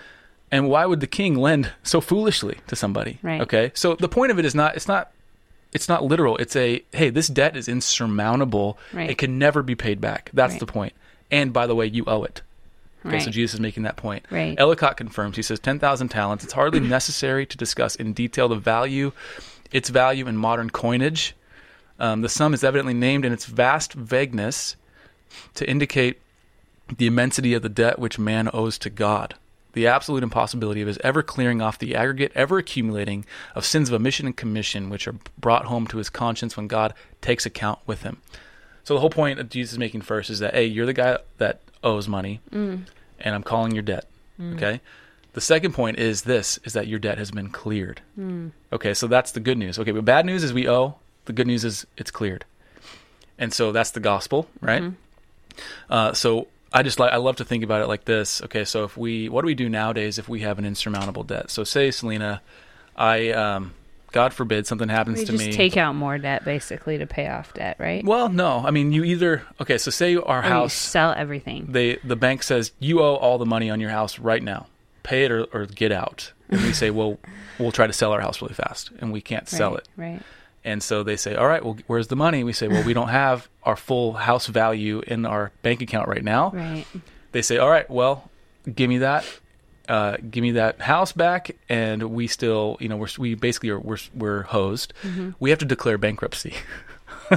And 0.51 0.67
why 0.67 0.85
would 0.87 0.99
the 0.99 1.05
king 1.07 1.35
lend 1.35 1.71
so 1.83 2.01
foolishly 2.01 2.57
to 2.67 2.75
somebody? 2.75 3.19
Right. 3.21 3.41
Okay. 3.41 3.71
So 3.75 3.93
the 3.95 4.09
point 4.09 4.31
of 4.31 4.39
it 4.39 4.45
is 4.45 4.55
not 4.55 4.75
it's 4.75 4.87
not 4.87 5.11
it's 5.73 5.87
not 5.89 6.03
literal. 6.03 6.37
It's 6.37 6.55
a 6.55 6.83
hey, 6.91 7.09
this 7.11 7.27
debt 7.27 7.55
is 7.55 7.67
insurmountable. 7.67 8.77
Right. 8.93 9.09
It 9.11 9.17
can 9.19 9.37
never 9.37 9.61
be 9.63 9.75
paid 9.75 9.99
back. 10.01 10.29
That's 10.33 10.53
Right. 10.53 10.59
the 10.59 10.65
point. 10.67 10.93
And 11.31 11.51
by 11.53 11.65
the 11.67 11.75
way, 11.75 11.85
you 11.87 12.03
owe 12.05 12.23
it. 12.23 12.41
Okay, 13.05 13.19
so 13.19 13.31
Jesus 13.31 13.55
is 13.55 13.59
making 13.59 13.83
that 13.83 13.97
point. 13.97 14.25
Right. 14.29 14.55
Ellicott 14.57 14.97
confirms. 14.97 15.35
He 15.35 15.41
says 15.41 15.59
10,000 15.59 16.07
talents. 16.09 16.43
It's 16.43 16.53
hardly 16.53 16.79
necessary 16.79 17.45
to 17.45 17.57
discuss 17.57 17.95
in 17.95 18.13
detail 18.13 18.47
the 18.47 18.55
value, 18.55 19.11
its 19.71 19.89
value 19.89 20.27
in 20.27 20.37
modern 20.37 20.69
coinage. 20.69 21.35
Um, 21.99 22.21
the 22.21 22.29
sum 22.29 22.53
is 22.53 22.63
evidently 22.63 22.93
named 22.93 23.25
in 23.25 23.33
its 23.33 23.45
vast 23.45 23.93
vagueness 23.93 24.75
to 25.55 25.69
indicate 25.69 26.19
the 26.97 27.07
immensity 27.07 27.53
of 27.53 27.61
the 27.61 27.69
debt 27.69 27.99
which 27.99 28.19
man 28.19 28.49
owes 28.53 28.77
to 28.79 28.89
God. 28.89 29.35
The 29.73 29.87
absolute 29.87 30.21
impossibility 30.21 30.81
of 30.81 30.87
his 30.87 30.99
ever 31.03 31.23
clearing 31.23 31.61
off 31.61 31.79
the 31.79 31.95
aggregate, 31.95 32.31
ever 32.35 32.59
accumulating 32.59 33.25
of 33.55 33.65
sins 33.65 33.89
of 33.89 33.95
omission 33.95 34.27
and 34.27 34.37
commission 34.37 34.89
which 34.89 35.07
are 35.07 35.15
brought 35.39 35.65
home 35.65 35.87
to 35.87 35.97
his 35.97 36.09
conscience 36.09 36.55
when 36.55 36.67
God 36.67 36.93
takes 37.21 37.45
account 37.45 37.79
with 37.87 38.03
him. 38.03 38.21
So 38.83 38.93
the 38.93 38.99
whole 38.99 39.09
point 39.09 39.37
that 39.37 39.49
Jesus 39.49 39.73
is 39.73 39.79
making 39.79 40.01
first 40.01 40.29
is 40.29 40.39
that 40.39 40.53
hey, 40.53 40.65
you're 40.65 40.85
the 40.85 40.93
guy 40.93 41.17
that 41.37 41.61
owes 41.83 42.07
money, 42.07 42.39
Mm. 42.51 42.85
and 43.19 43.35
I'm 43.35 43.43
calling 43.43 43.73
your 43.73 43.83
debt. 43.83 44.05
Okay. 44.55 44.81
The 45.33 45.41
second 45.41 45.73
point 45.73 45.97
is 45.99 46.23
this: 46.23 46.59
is 46.63 46.73
that 46.73 46.87
your 46.87 46.99
debt 46.99 47.17
has 47.17 47.31
been 47.31 47.49
cleared. 47.49 48.01
Mm. 48.19 48.51
Okay, 48.71 48.93
so 48.93 49.07
that's 49.07 49.31
the 49.31 49.39
good 49.39 49.57
news. 49.57 49.79
Okay, 49.79 49.91
but 49.91 50.05
bad 50.05 50.25
news 50.25 50.43
is 50.43 50.53
we 50.53 50.67
owe. 50.69 50.95
The 51.25 51.33
good 51.33 51.47
news 51.47 51.63
is 51.63 51.85
it's 51.97 52.11
cleared, 52.11 52.45
and 53.39 53.53
so 53.53 53.71
that's 53.71 53.91
the 53.91 53.99
gospel, 53.99 54.47
right? 54.61 54.81
Mm-hmm. 54.83 54.95
Uh, 55.89 56.13
so 56.13 56.47
I 56.71 56.83
just 56.83 56.99
like 56.99 57.13
I 57.13 57.17
love 57.17 57.35
to 57.37 57.45
think 57.45 57.63
about 57.63 57.81
it 57.81 57.87
like 57.87 58.05
this. 58.05 58.41
Okay, 58.43 58.65
so 58.65 58.83
if 58.83 58.97
we 58.97 59.29
what 59.29 59.41
do 59.41 59.45
we 59.47 59.55
do 59.55 59.69
nowadays 59.69 60.19
if 60.19 60.27
we 60.27 60.41
have 60.41 60.59
an 60.59 60.65
insurmountable 60.65 61.23
debt? 61.23 61.49
So 61.49 61.63
say 61.63 61.91
Selena, 61.91 62.41
I 62.95 63.29
um, 63.31 63.73
God 64.13 64.33
forbid 64.33 64.65
something 64.65 64.87
happens 64.87 65.19
We 65.19 65.25
to 65.25 65.31
just 65.33 65.45
me. 65.45 65.51
take 65.51 65.75
out 65.75 65.95
more 65.95 66.17
debt 66.17 66.45
basically 66.45 66.97
to 66.99 67.05
pay 67.05 67.27
off 67.27 67.53
debt, 67.53 67.75
right? 67.79 68.05
well, 68.05 68.29
no, 68.29 68.63
I 68.65 68.71
mean 68.71 68.93
you 68.93 69.03
either 69.03 69.41
okay. 69.59 69.77
So 69.77 69.91
say 69.91 70.15
our 70.15 70.39
Or 70.39 70.43
you 70.43 70.49
house 70.49 70.73
sell 70.73 71.13
everything. 71.17 71.65
they 71.69 71.97
the 71.97 72.15
bank 72.15 72.43
says 72.43 72.71
you 72.79 73.01
owe 73.01 73.15
all 73.15 73.37
the 73.37 73.45
money 73.45 73.69
on 73.69 73.81
your 73.81 73.89
house 73.89 74.17
right 74.19 74.41
now 74.41 74.67
pay 75.03 75.25
it 75.25 75.31
or, 75.33 75.43
or 75.51 75.65
get 75.65 75.91
out 75.91 76.31
and 76.49 76.61
we 76.61 76.71
say 76.71 76.89
well 76.89 77.17
we'll 77.59 77.73
try 77.73 77.85
to 77.85 77.91
sell 77.91 78.13
our 78.13 78.21
house 78.21 78.41
really 78.41 78.53
fast 78.53 78.89
and 78.99 79.11
we 79.11 79.19
can't 79.19 79.49
sell 79.49 79.71
right, 79.71 79.79
it 79.79 79.87
Right. 79.97 80.21
and 80.63 80.81
so 80.81 81.03
they 81.03 81.17
say 81.17 81.35
all 81.35 81.45
right 81.47 81.61
well 81.65 81.75
where's 81.87 82.07
the 82.07 82.15
money 82.15 82.41
we 82.45 82.53
say 82.53 82.69
well 82.69 82.85
we 82.85 82.93
don't 82.93 83.09
have 83.23 83.49
our 83.63 83.75
full 83.75 84.13
house 84.13 84.47
value 84.47 85.01
in 85.05 85.25
our 85.25 85.51
bank 85.61 85.81
account 85.81 86.07
right 86.07 86.23
now 86.23 86.51
Right. 86.51 86.85
they 87.33 87.41
say 87.41 87.57
all 87.57 87.69
right 87.69 87.89
well 87.89 88.29
give 88.73 88.87
me 88.87 88.99
that 88.99 89.25
uh, 89.89 90.17
give 90.31 90.41
me 90.41 90.51
that 90.51 90.79
house 90.81 91.11
back 91.11 91.55
and 91.69 92.03
we 92.03 92.27
still 92.27 92.77
you 92.79 92.87
know 92.87 92.95
we're 92.97 93.07
we 93.17 93.35
basically 93.35 93.69
are 93.69 93.79
we're, 93.79 93.97
we're 94.15 94.43
hosed 94.43 94.93
Mm-hmm. 95.03 95.31
we 95.39 95.49
have 95.49 95.59
to 95.59 95.65
declare 95.65 95.97
bankruptcy 95.97 96.53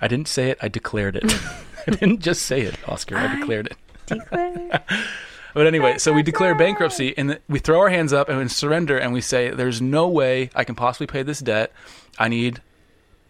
i 0.00 0.08
didn't 0.08 0.28
say 0.28 0.50
it 0.50 0.58
i 0.62 0.68
declared 0.68 1.16
it 1.16 1.24
i 1.86 1.90
didn't 1.90 2.20
just 2.20 2.42
say 2.42 2.62
it 2.62 2.76
oscar 2.88 3.16
i 3.16 3.36
declared 3.38 3.66
it 3.66 3.76
Declare. 4.06 4.82
but 5.54 5.66
anyway, 5.68 5.96
so 5.98 6.12
we 6.12 6.22
declare 6.24 6.54
bankruptcy 6.56 7.16
and 7.16 7.38
we 7.48 7.60
throw 7.60 7.78
our 7.78 7.90
hands 7.90 8.12
up 8.12 8.28
and 8.28 8.38
we 8.38 8.48
surrender 8.48 8.98
and 8.98 9.12
we 9.12 9.20
say, 9.20 9.50
"There's 9.50 9.80
no 9.80 10.08
way 10.08 10.50
I 10.52 10.64
can 10.64 10.74
possibly 10.74 11.06
pay 11.06 11.22
this 11.22 11.38
debt. 11.38 11.70
I 12.18 12.26
need, 12.26 12.60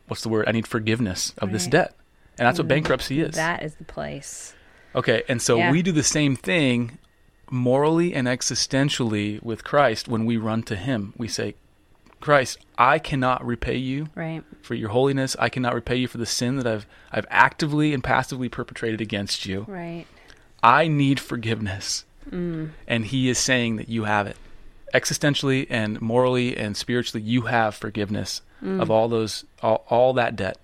what's 0.09 0.23
the 0.23 0.31
word? 0.31 0.47
I 0.49 0.53
need 0.53 0.67
forgiveness 0.67 1.35
of 1.37 1.53
this 1.53 1.67
debt." 1.67 1.95
And 2.39 2.47
that's 2.47 2.59
what 2.59 2.67
bankruptcy 2.67 3.21
is. 3.21 3.35
that 3.35 3.63
is 3.63 3.75
the 3.75 3.85
place. 3.85 4.55
Okay, 4.95 5.23
and 5.29 5.43
so 5.43 5.59
Yeah. 5.59 5.71
we 5.71 5.83
do 5.83 5.93
the 5.93 6.03
same 6.03 6.35
thing 6.35 6.97
morally 7.51 8.15
and 8.15 8.27
existentially 8.27 9.43
with 9.43 9.65
Christ 9.65 10.09
when 10.09 10.25
we 10.25 10.37
run 10.37 10.63
to 10.65 10.77
Him. 10.77 11.13
We 11.17 11.29
say, 11.29 11.55
"Christ, 12.21 12.59
I 12.79 12.99
cannot 12.99 13.45
repay 13.45 13.77
you 13.77 14.09
Right. 14.15 14.43
for 14.63 14.75
your 14.75 14.91
holiness. 14.91 15.37
I 15.39 15.49
cannot 15.49 15.75
repay 15.75 15.97
you 15.97 16.09
for 16.09 16.19
the 16.19 16.27
sin 16.27 16.57
that 16.57 16.67
I've 16.67 16.87
I've 17.13 17.27
actively 17.31 17.93
and 17.93 18.03
passively 18.05 18.49
perpetrated 18.49 19.01
against 19.01 19.47
you." 19.47 19.65
Right. 19.69 20.07
I 20.63 20.89
need 20.89 21.21
forgiveness. 21.21 22.05
Mm. 22.31 22.71
And 22.87 23.07
he 23.07 23.29
is 23.29 23.39
saying 23.39 23.77
that 23.77 23.89
you 23.89 24.05
have 24.05 24.27
it. 24.27 24.37
Existentially 24.95 25.67
and 25.71 26.01
morally 26.01 26.57
and 26.57 26.77
spiritually, 26.77 27.25
you 27.25 27.43
have 27.43 27.75
forgiveness 27.75 28.43
mm. 28.63 28.81
of 28.81 28.91
all 28.91 29.09
those, 29.09 29.45
all, 29.63 29.85
all 29.89 30.13
that 30.15 30.37
debt 30.37 30.59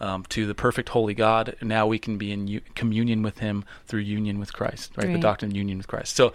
um, 0.00 0.24
to 0.30 0.46
the 0.46 0.54
perfect 0.54 0.88
holy 0.90 1.14
God. 1.14 1.56
And 1.60 1.68
now 1.68 1.86
we 1.86 1.98
can 1.98 2.16
be 2.18 2.32
in 2.32 2.46
u- 2.48 2.60
communion 2.74 3.22
with 3.22 3.38
him 3.38 3.64
through 3.86 4.00
union 4.00 4.38
with 4.40 4.52
Christ, 4.52 4.92
right? 4.96 5.06
The 5.12 5.18
doctrine 5.18 5.50
of 5.52 5.56
union 5.56 5.78
with 5.78 5.88
Christ. 5.88 6.16
So, 6.16 6.32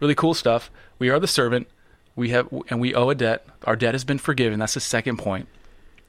really 0.00 0.14
cool 0.14 0.34
stuff. 0.34 0.70
We 0.98 1.10
are 1.10 1.18
the 1.18 1.26
servant. 1.26 1.68
We 2.16 2.30
have, 2.30 2.48
and 2.68 2.80
we 2.80 2.94
owe 2.94 3.08
a 3.08 3.14
debt. 3.14 3.46
Our 3.64 3.76
debt 3.76 3.94
has 3.94 4.04
been 4.04 4.18
forgiven. 4.18 4.58
That's 4.58 4.74
the 4.74 4.80
second 4.80 5.16
point. 5.18 5.48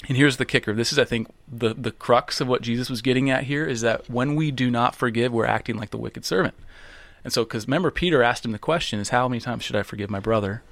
And 0.07 0.17
here's 0.17 0.37
the 0.37 0.45
kicker. 0.45 0.73
This 0.73 0.91
is, 0.91 0.97
I 0.97 1.05
think, 1.05 1.27
the 1.47 1.75
the 1.75 1.91
crux 1.91 2.41
of 2.41 2.47
what 2.47 2.63
Jesus 2.63 2.89
was 2.89 3.01
getting 3.03 3.29
at 3.29 3.43
here 3.43 3.65
is 3.65 3.81
that 3.81 4.09
when 4.09 4.35
we 4.35 4.49
do 4.49 4.71
not 4.71 4.95
forgive, 4.95 5.31
we're 5.31 5.45
acting 5.45 5.77
like 5.77 5.91
the 5.91 5.97
wicked 5.97 6.25
servant. 6.25 6.55
And 7.23 7.31
so, 7.31 7.43
because 7.43 7.67
remember, 7.67 7.91
Peter 7.91 8.23
asked 8.23 8.43
him 8.43 8.51
the 8.51 8.57
question: 8.57 8.99
"Is 8.99 9.09
how 9.09 9.27
many 9.27 9.39
times 9.39 9.63
should 9.63 9.75
I 9.75 9.83
forgive 9.83 10.09
my 10.09 10.19
brother? 10.19 10.63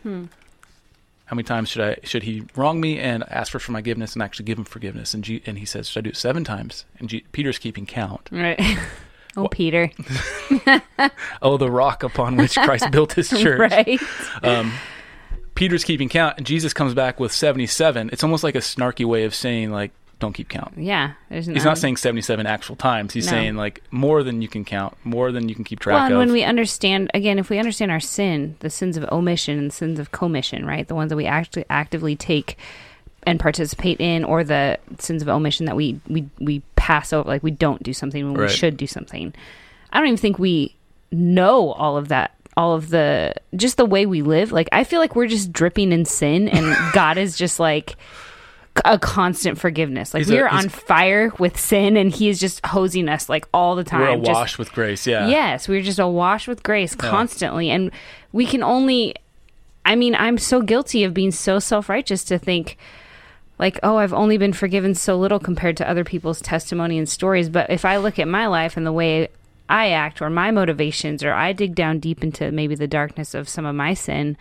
How 1.29 1.35
many 1.35 1.43
times 1.43 1.69
should 1.69 1.83
I 1.83 1.97
should 2.03 2.23
he 2.23 2.41
wrong 2.55 2.81
me 2.81 2.97
and 2.97 3.23
ask 3.29 3.51
for 3.51 3.59
forgiveness 3.59 4.13
and 4.13 4.23
actually 4.23 4.45
give 4.45 4.57
him 4.57 4.63
forgiveness?" 4.63 5.13
And 5.13 5.23
G, 5.23 5.43
and 5.45 5.59
he 5.59 5.65
says, 5.65 5.87
"Should 5.87 5.99
I 5.99 6.01
do 6.05 6.09
it 6.09 6.17
seven 6.17 6.43
times?" 6.43 6.85
And 6.97 7.07
G, 7.07 7.23
Peter's 7.33 7.59
keeping 7.59 7.85
count. 7.85 8.29
Right. 8.31 8.59
oh, 9.37 9.47
Peter. 9.47 9.91
Oh, 11.41 11.57
the 11.57 11.69
rock 11.69 12.01
upon 12.03 12.35
which 12.35 12.55
Christ 12.55 12.89
built 12.91 13.13
his 13.13 13.29
church. 13.29 13.71
Right. 13.71 14.01
Um, 14.43 14.73
Peter's 15.53 15.83
keeping 15.83 16.09
count, 16.09 16.35
and 16.37 16.45
Jesus 16.47 16.73
comes 16.73 16.95
back 16.95 17.19
with 17.19 17.31
seventy-seven. 17.31 18.09
It's 18.11 18.23
almost 18.23 18.43
like 18.43 18.55
a 18.55 18.59
snarky 18.59 19.05
way 19.05 19.23
of 19.23 19.35
saying, 19.35 19.71
like, 19.71 19.91
"Don't 20.19 20.33
keep 20.33 20.49
count." 20.49 20.73
Yeah. 20.77 21.11
There's 21.29 21.45
He's 21.47 21.63
not 21.65 21.77
saying 21.77 21.97
77 21.97 22.45
actual 22.45 22.75
times. 22.75 23.13
He's 23.13 23.25
No. 23.25 23.31
saying 23.31 23.55
like 23.55 23.81
more 23.91 24.21
than 24.23 24.41
you 24.41 24.47
can 24.47 24.65
count, 24.65 24.95
more 25.03 25.31
than 25.31 25.49
you 25.49 25.55
can 25.55 25.63
keep 25.63 25.79
track 25.79 25.95
Well, 25.95 26.05
and 26.05 26.13
of. 26.13 26.19
when 26.19 26.31
we 26.31 26.43
understand, 26.43 27.09
again, 27.13 27.39
if 27.39 27.49
we 27.49 27.57
understand 27.59 27.91
our 27.91 27.99
sin, 27.99 28.55
the 28.59 28.69
sins 28.69 28.97
of 28.97 29.05
omission 29.11 29.57
and 29.57 29.71
sins 29.73 29.99
of 29.99 30.11
commission, 30.11 30.65
right? 30.65 30.87
The 30.87 30.95
ones 30.95 31.09
that 31.09 31.15
we 31.15 31.25
actually 31.25 31.65
actively 31.69 32.15
take 32.15 32.57
and 33.23 33.39
participate 33.39 33.99
in, 33.99 34.23
or 34.23 34.43
the 34.43 34.77
sins 34.97 35.21
of 35.21 35.27
omission 35.29 35.65
that 35.65 35.75
we 35.75 35.99
we 36.07 36.25
we 36.39 36.61
pass 36.75 37.11
over, 37.13 37.27
like 37.27 37.43
we 37.43 37.51
don't 37.51 37.83
do 37.83 37.93
something 37.93 38.23
when 38.25 38.33
Right. 38.39 38.49
we 38.49 38.55
should 38.55 38.77
do 38.77 38.87
something. 38.87 39.33
I 39.91 39.97
don't 39.99 40.07
even 40.07 40.17
think 40.17 40.39
we 40.39 40.75
know 41.11 41.71
all 41.71 41.97
of 41.97 42.07
that. 42.09 42.31
All 42.57 42.73
of 42.75 42.89
the 42.89 43.33
just 43.55 43.77
the 43.77 43.85
way 43.85 44.05
we 44.05 44.21
live, 44.21 44.51
like 44.51 44.67
I 44.73 44.83
feel 44.83 44.99
like 44.99 45.15
we're 45.15 45.27
just 45.27 45.53
dripping 45.53 45.93
in 45.93 46.03
sin, 46.03 46.49
and 46.49 46.75
God 46.93 47.17
is 47.17 47.37
just 47.37 47.57
like 47.59 47.95
a 48.85 48.97
constant 48.97 49.57
forgiveness. 49.57 50.13
Like 50.13 50.21
He's 50.21 50.31
we 50.31 50.39
are 50.39 50.47
on 50.47 50.69
fire 50.69 51.31
with 51.37 51.59
sin, 51.59 51.97
and 51.97 52.11
He 52.11 52.29
is 52.29 52.39
just 52.39 52.65
hosing 52.65 53.09
us 53.09 53.29
like 53.29 53.45
all 53.53 53.75
the 53.75 53.83
time. 53.83 54.01
We're 54.01 54.25
just- 54.25 54.29
awash 54.29 54.57
with 54.57 54.71
grace. 54.71 55.05
Yeah. 55.05 55.27
Yes, 55.27 55.67
we're 55.67 55.81
just 55.81 55.99
awash 55.99 56.47
with 56.47 56.63
grace 56.63 56.95
constantly. 56.95 57.69
And 57.69 57.91
we 58.31 58.45
can 58.45 58.63
only, 58.63 59.15
I 59.85 59.95
mean, 59.95 60.15
I'm 60.15 60.37
so 60.37 60.61
guilty 60.61 61.03
of 61.03 61.13
being 61.13 61.31
so 61.31 61.59
self 61.59 61.89
righteous 61.89 62.23
to 62.25 62.37
think, 62.37 62.77
like, 63.57 63.79
oh, 63.83 63.97
I've 63.97 64.13
only 64.13 64.37
been 64.37 64.53
forgiven 64.53 64.95
so 64.95 65.17
little 65.17 65.39
compared 65.39 65.75
to 65.77 65.89
other 65.89 66.03
people's 66.05 66.41
testimony 66.41 66.97
and 66.97 67.09
stories. 67.09 67.49
But 67.49 67.69
if 67.69 67.83
I 67.83 67.97
look 67.97 68.17
at 68.17 68.27
my 68.27 68.47
life 68.47 68.77
and 68.77 68.85
the 68.85 68.93
way 68.93 69.27
I 69.67 69.89
act 69.89 70.21
or 70.21 70.29
my 70.29 70.51
motivations, 70.51 71.23
or 71.23 71.33
I 71.33 71.51
dig 71.53 71.75
down 71.75 71.99
deep 71.99 72.23
into 72.23 72.51
maybe 72.51 72.75
the 72.75 72.87
darkness 72.87 73.33
of 73.33 73.49
some 73.49 73.65
of 73.65 73.75
my 73.75 73.93
sin, 73.93 74.37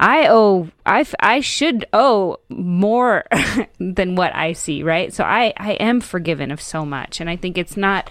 I 0.00 0.28
owe 0.28 0.68
I, 0.86 1.04
I 1.20 1.40
should 1.40 1.84
owe 1.92 2.38
more 2.48 3.24
than 3.78 4.16
what 4.16 4.34
I 4.34 4.54
see, 4.54 4.82
right? 4.82 5.12
So 5.12 5.24
I 5.24 5.52
I 5.58 5.72
am 5.72 6.00
forgiven 6.00 6.50
of 6.50 6.60
so 6.60 6.86
much 6.86 7.20
and 7.20 7.28
I 7.28 7.36
think 7.36 7.58
it's 7.58 7.76
not 7.76 8.10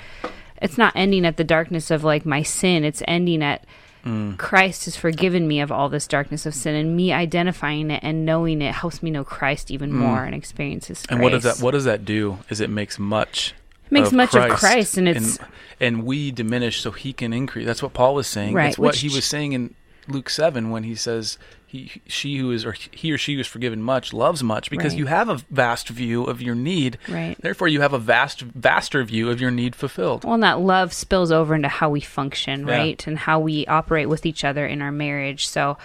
it's 0.62 0.78
not 0.78 0.94
ending 0.96 1.26
at 1.26 1.38
the 1.38 1.44
darkness 1.44 1.90
of 1.90 2.04
like 2.04 2.28
my 2.28 2.44
sin, 2.44 2.84
it's 2.84 3.02
ending 3.08 3.42
at 3.42 3.66
mm. 4.06 4.38
Christ 4.38 4.86
has 4.86 4.96
forgiven 4.96 5.48
me 5.48 5.62
of 5.62 5.72
all 5.72 5.90
this 5.90 6.06
darkness 6.06 6.46
of 6.46 6.54
sin 6.54 6.76
and 6.76 6.96
me 6.96 7.12
identifying 7.12 7.90
it 7.90 8.04
and 8.04 8.24
knowing 8.24 8.62
it 8.62 8.76
helps 8.76 9.02
me 9.02 9.10
know 9.10 9.24
Christ 9.24 9.72
even 9.72 9.90
mm. 9.90 9.96
more 9.96 10.24
and 10.24 10.36
experience 10.36 10.88
his 10.88 11.04
And 11.10 11.22
what 11.22 11.32
does 11.32 11.44
that 11.44 11.60
what 11.60 11.72
does 11.72 11.86
that 11.86 12.06
do? 12.06 12.38
Is 12.50 12.62
it 12.62 12.70
makes 12.70 13.00
much 13.00 13.56
makes 13.90 14.12
much 14.12 14.36
of 14.36 14.48
Christ, 14.52 14.98
and 14.98 15.08
it's- 15.08 15.40
and, 15.40 15.48
and 15.80 16.04
we 16.06 16.30
diminish 16.30 16.82
so 16.82 16.92
he 16.92 17.14
can 17.14 17.34
increase. 17.34 17.66
That's 17.66 17.82
what 17.82 17.94
Paul 17.94 18.14
was 18.14 18.28
saying. 18.28 18.54
Right, 18.54 18.66
That's 18.66 18.78
what 18.78 18.92
which- 18.92 19.00
he 19.00 19.10
was 19.10 19.26
saying 19.26 19.54
in 19.54 19.74
Luke 20.10 20.30
seven 20.30 20.70
when 20.72 20.84
he 20.84 20.96
says 20.96 21.38
he 21.68 22.02
she 22.08 22.38
who 22.38 22.52
is 22.52 22.66
or 22.66 22.74
he 22.92 23.12
or 23.12 23.18
she 23.18 23.36
who 23.36 23.40
is 23.40 23.48
forgiven 23.48 23.82
much 23.82 24.12
loves 24.12 24.42
much 24.44 24.70
because 24.72 24.94
Right. 24.94 25.00
you 25.00 25.06
have 25.06 25.30
a 25.30 25.36
vast 25.52 25.90
view 25.90 26.24
of 26.24 26.42
your 26.42 26.56
need. 26.56 26.98
Right. 27.08 27.38
Therefore 27.42 27.68
you 27.68 27.82
have 27.82 27.94
a 27.94 28.00
vast 28.00 28.42
vaster 28.42 29.04
view 29.04 29.30
of 29.30 29.40
your 29.40 29.52
need 29.52 29.76
fulfilled. 29.76 30.24
Well, 30.24 30.34
and 30.34 30.44
that 30.44 30.60
love 30.60 30.94
spills 30.94 31.32
over 31.32 31.54
into 31.54 31.68
how 31.68 31.90
we 31.90 32.02
function, 32.02 32.68
Yeah. 32.68 32.76
right? 32.78 33.08
And 33.08 33.18
how 33.20 33.40
we 33.40 33.66
operate 33.68 34.10
with 34.10 34.26
each 34.26 34.44
other 34.44 34.66
in 34.66 34.82
our 34.82 34.92
marriage. 34.92 35.48
So, 35.48 35.78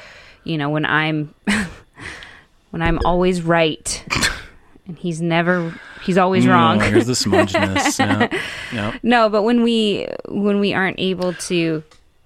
you 0.42 0.56
know, 0.56 0.70
when 0.70 0.86
I'm 0.86 1.34
when 2.70 2.82
I'm 2.82 2.98
always 3.04 3.42
right 3.42 4.04
and 4.86 4.96
he's 4.98 5.20
never 5.20 5.78
he's 6.02 6.18
always 6.18 6.44
mm, 6.44 6.50
wrong. 6.50 6.80
Oh, 6.82 6.84
here's 6.90 7.06
the 7.06 7.14
smugness. 7.14 7.98
yeah. 7.98 8.40
Yeah. 8.72 8.98
no, 9.02 9.28
but 9.28 9.42
when 9.42 9.62
we 9.62 10.08
when 10.28 10.60
we 10.60 10.72
aren't 10.74 10.98
able 10.98 11.34
to 11.34 11.82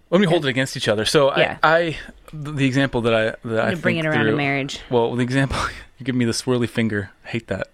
When 0.09 0.21
we 0.21 0.27
hold 0.27 0.47
it 0.47 0.49
against 0.49 0.77
each 0.77 0.89
other. 0.89 1.05
So 1.05 1.37
Yeah. 1.37 1.59
I, 1.63 1.77
I 1.79 1.99
the 2.33 2.67
example 2.67 3.03
that 3.03 3.15
I 3.15 3.49
that 3.49 3.67
I 3.67 3.71
to 3.73 3.77
bring 3.77 3.99
it 3.99 4.07
around 4.07 4.23
through, 4.23 4.31
to 4.33 4.37
marriage. 4.37 4.81
Well, 4.91 5.15
the 5.15 5.23
example 5.23 5.59
you 5.99 6.05
give 6.05 6.15
me 6.15 6.25
the 6.25 6.33
swirly 6.33 6.69
finger. 6.69 7.11
I 7.25 7.29
hate 7.29 7.49
that. 7.49 7.69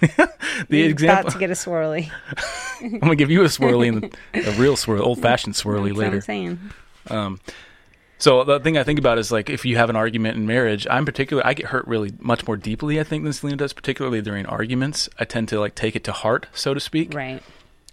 the 0.68 0.82
example 0.82 1.20
about 1.22 1.32
to 1.32 1.38
get 1.38 1.50
a 1.50 1.54
swirly. 1.54 2.10
I'm 2.80 2.98
gonna 3.00 3.16
give 3.16 3.30
you 3.30 3.42
a 3.42 3.46
swirly 3.46 3.88
and 3.88 4.46
a 4.46 4.52
real 4.52 4.74
swirly, 4.76 5.00
old 5.00 5.20
fashioned 5.20 5.54
swirly 5.54 5.88
That's 5.88 5.96
what 5.96 6.04
I'm 6.06 6.12
later. 6.12 6.20
saying. 6.20 6.60
Um, 7.08 7.40
so 8.18 8.44
the 8.44 8.58
thing 8.60 8.76
I 8.76 8.84
think 8.84 8.98
about 8.98 9.18
is 9.18 9.30
like 9.30 9.48
if 9.48 9.64
you 9.64 9.76
have 9.76 9.90
an 9.90 9.96
argument 9.96 10.36
in 10.36 10.46
marriage, 10.46 10.86
I'm 10.90 11.04
particular. 11.04 11.46
I 11.46 11.54
get 11.54 11.66
hurt 11.66 11.86
really 11.86 12.12
much 12.18 12.46
more 12.46 12.56
deeply. 12.56 13.00
I 13.00 13.04
think 13.04 13.24
than 13.24 13.32
Selena 13.32 13.56
does, 13.56 13.72
particularly 13.72 14.20
during 14.22 14.44
arguments. 14.46 15.08
I 15.18 15.24
tend 15.24 15.48
to 15.48 15.60
like 15.60 15.74
take 15.74 15.96
it 15.96 16.04
to 16.04 16.12
heart, 16.12 16.46
so 16.52 16.74
to 16.74 16.80
speak. 16.80 17.14
Right. 17.14 17.42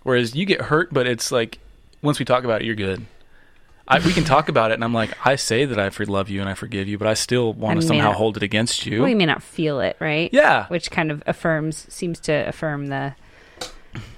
Whereas 0.03 0.35
you 0.35 0.45
get 0.45 0.61
hurt, 0.61 0.93
but 0.93 1.07
it's 1.07 1.31
like 1.31 1.59
once 2.01 2.19
we 2.19 2.25
talk 2.25 2.43
about 2.43 2.61
it, 2.61 2.65
you're 2.65 2.75
good. 2.75 3.05
I, 3.87 3.99
we 3.99 4.13
can 4.13 4.23
talk 4.23 4.49
about 4.49 4.71
it, 4.71 4.75
and 4.75 4.83
I'm 4.83 4.93
like, 4.93 5.11
I 5.25 5.35
say 5.35 5.65
that 5.65 5.79
I 5.79 5.91
love 6.05 6.29
you 6.29 6.41
and 6.41 6.49
I 6.49 6.55
forgive 6.55 6.87
you, 6.87 6.97
but 6.97 7.07
I 7.07 7.13
still 7.13 7.53
want 7.53 7.81
to 7.81 7.87
somehow 7.87 8.09
not- 8.09 8.15
hold 8.15 8.37
it 8.37 8.43
against 8.43 8.85
you. 8.85 9.01
Well, 9.01 9.09
you 9.09 9.15
may 9.15 9.27
not 9.27 9.43
feel 9.43 9.79
it, 9.79 9.95
right? 9.99 10.29
yeah, 10.33 10.67
Which 10.67 10.89
kind 10.89 11.11
of 11.11 11.21
affirms 11.27 11.85
seems 11.93 12.19
to 12.21 12.33
affirm 12.47 12.87
the 12.87 13.15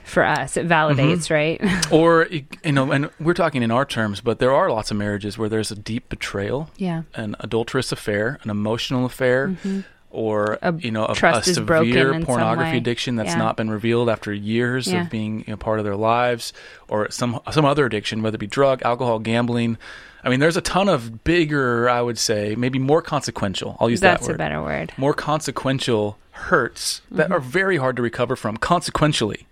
for 0.07 0.23
us. 0.23 0.55
It 0.55 0.67
validates, 0.67 1.27
mm-hmm. 1.27 1.33
right? 1.33 1.91
or 1.91 2.27
you 2.31 2.71
know, 2.71 2.91
and 2.91 3.09
we're 3.19 3.33
talking 3.33 3.61
in 3.61 3.71
our 3.71 3.85
terms, 3.85 4.21
but 4.21 4.39
there 4.39 4.53
are 4.53 4.71
lots 4.71 4.89
of 4.89 4.97
marriages 4.97 5.37
where 5.37 5.49
there's 5.49 5.69
a 5.69 5.75
deep 5.75 6.09
betrayal, 6.09 6.69
yeah, 6.77 7.03
an 7.13 7.35
adulterous 7.39 7.91
affair, 7.91 8.39
an 8.43 8.49
emotional 8.49 9.05
affair. 9.05 9.49
Mm-hmm. 9.49 9.81
Or 10.09 10.57
a 10.61 10.73
you 10.73 10.91
know 10.91 11.05
a, 11.05 11.11
a 11.11 11.43
severe 11.43 12.21
pornography 12.21 12.77
addiction 12.77 13.17
that's 13.17 13.31
yeah. 13.31 13.37
not 13.37 13.57
been 13.57 13.69
revealed 13.69 14.09
after 14.09 14.33
years 14.33 14.87
yeah. 14.87 15.01
of 15.01 15.09
being 15.09 15.39
you 15.39 15.47
know, 15.47 15.57
part 15.57 15.79
of 15.79 15.85
their 15.85 15.97
lives, 15.97 16.53
or 16.87 17.11
some 17.11 17.41
some 17.51 17.65
other 17.65 17.85
addiction, 17.85 18.21
whether 18.21 18.35
it 18.35 18.39
be 18.39 18.47
drug, 18.47 18.81
alcohol, 18.83 19.19
gambling, 19.19 19.77
I 20.23 20.29
mean, 20.29 20.39
there's 20.39 20.57
a 20.57 20.61
ton 20.61 20.89
of 20.89 21.23
bigger, 21.23 21.89
I 21.89 22.01
would 22.01 22.17
say, 22.17 22.55
maybe 22.57 22.79
more 22.79 23.01
consequential. 23.01 23.77
I'll 23.79 23.89
use 23.89 24.01
That's 24.01 24.21
that 24.21 24.31
word. 24.33 24.39
That's 24.39 24.47
a 24.47 24.49
better 24.49 24.61
word. 24.61 24.93
More 24.97 25.13
consequential 25.13 26.17
hurts 26.31 27.01
mm-hmm. 27.05 27.15
that 27.15 27.31
are 27.31 27.39
very 27.39 27.77
hard 27.77 27.95
to 27.95 28.01
recover 28.01 28.35
from 28.35 28.57
consequentially. 28.57 29.47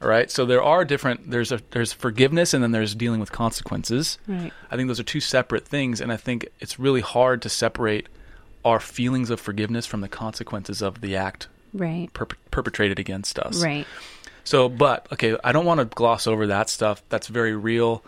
All 0.00 0.08
right. 0.08 0.30
So 0.30 0.46
there 0.46 0.62
are 0.62 0.84
different. 0.84 1.30
There's 1.30 1.52
a 1.52 1.60
there's 1.70 1.92
forgiveness 1.92 2.54
and 2.54 2.62
then 2.62 2.72
there's 2.72 2.94
dealing 2.94 3.20
with 3.20 3.32
consequences. 3.32 4.18
Right. 4.26 4.52
I 4.70 4.76
think 4.76 4.88
those 4.88 5.00
are 5.00 5.04
two 5.04 5.20
separate 5.20 5.66
things, 5.66 6.00
and 6.00 6.12
I 6.12 6.16
think 6.16 6.48
it's 6.60 6.78
really 6.78 7.00
hard 7.00 7.42
to 7.42 7.48
separate 7.48 8.08
our 8.64 8.80
feelings 8.80 9.30
of 9.30 9.40
forgiveness 9.40 9.86
from 9.86 10.00
the 10.00 10.08
consequences 10.08 10.82
of 10.82 11.00
the 11.00 11.16
act 11.16 11.48
right 11.72 12.12
per- 12.12 12.26
perpetrated 12.50 12.98
against 12.98 13.38
us. 13.38 13.62
Right. 13.62 13.86
So, 14.44 14.68
but 14.68 15.06
okay, 15.12 15.36
I 15.44 15.52
don't 15.52 15.64
want 15.64 15.78
to 15.78 15.84
gloss 15.84 16.26
over 16.26 16.48
that 16.48 16.68
stuff. 16.68 17.02
That's 17.08 17.28
very 17.28 17.54
real. 17.54 18.04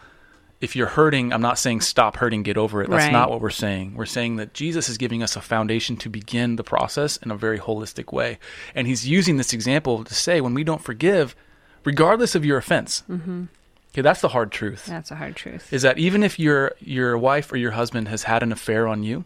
If 0.61 0.77
you're 0.77 0.87
hurting, 0.87 1.33
I'm 1.33 1.43
not 1.43 1.59
saying 1.59 1.83
stop 1.83 2.17
hurting, 2.17 2.43
get 2.43 2.57
over 2.57 2.83
it. 2.83 2.89
That's 2.89 3.05
right. 3.05 3.13
not 3.13 3.31
what 3.31 3.41
we're 3.41 3.51
saying. 3.51 3.95
We're 3.95 4.07
saying 4.07 4.37
that 4.37 4.55
Jesus 4.55 4.89
is 4.89 4.97
giving 4.97 5.23
us 5.23 5.37
a 5.37 5.41
foundation 5.41 5.97
to 5.99 6.09
begin 6.09 6.57
the 6.57 6.65
process 6.65 7.17
in 7.19 7.31
a 7.31 7.37
very 7.37 7.59
holistic 7.59 8.13
way. 8.13 8.39
And 8.75 8.87
he's 8.87 9.07
using 9.07 9.37
this 9.37 9.53
example 9.53 10.05
to 10.05 10.15
say 10.15 10.41
when 10.41 10.55
we 10.55 10.65
don't 10.65 10.83
forgive, 10.83 11.37
regardless 11.85 12.35
of 12.35 12.45
your 12.45 12.57
offense. 12.57 13.03
Mm-hmm. 13.11 13.45
Okay, 13.93 14.03
that's 14.03 14.23
the 14.23 14.29
hard 14.29 14.51
truth. 14.51 14.87
That's 14.87 15.11
a 15.11 15.17
hard 15.17 15.37
truth. 15.37 15.73
Is 15.73 15.83
that 15.83 15.99
even 15.99 16.25
if 16.25 16.39
your 16.39 16.73
your 16.81 17.17
wife 17.17 17.53
or 17.53 17.57
your 17.57 17.73
husband 17.73 18.09
has 18.09 18.25
had 18.25 18.43
an 18.43 18.51
affair 18.51 18.89
on 18.89 19.05
you, 19.05 19.25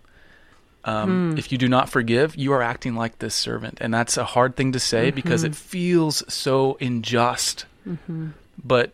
um, 0.88 1.34
mm. 1.34 1.38
if 1.38 1.52
you 1.52 1.58
do 1.58 1.68
not 1.68 1.90
forgive, 1.90 2.34
you 2.34 2.52
are 2.54 2.62
acting 2.62 2.94
like 2.94 3.18
this 3.18 3.34
servant, 3.34 3.76
and 3.82 3.92
that's 3.92 4.16
a 4.16 4.24
hard 4.24 4.56
thing 4.56 4.72
to 4.72 4.80
say 4.80 5.08
mm-hmm. 5.08 5.16
because 5.16 5.44
it 5.44 5.54
feels 5.54 6.24
so 6.32 6.78
unjust. 6.80 7.66
Mm-hmm. 7.86 8.28
But 8.64 8.92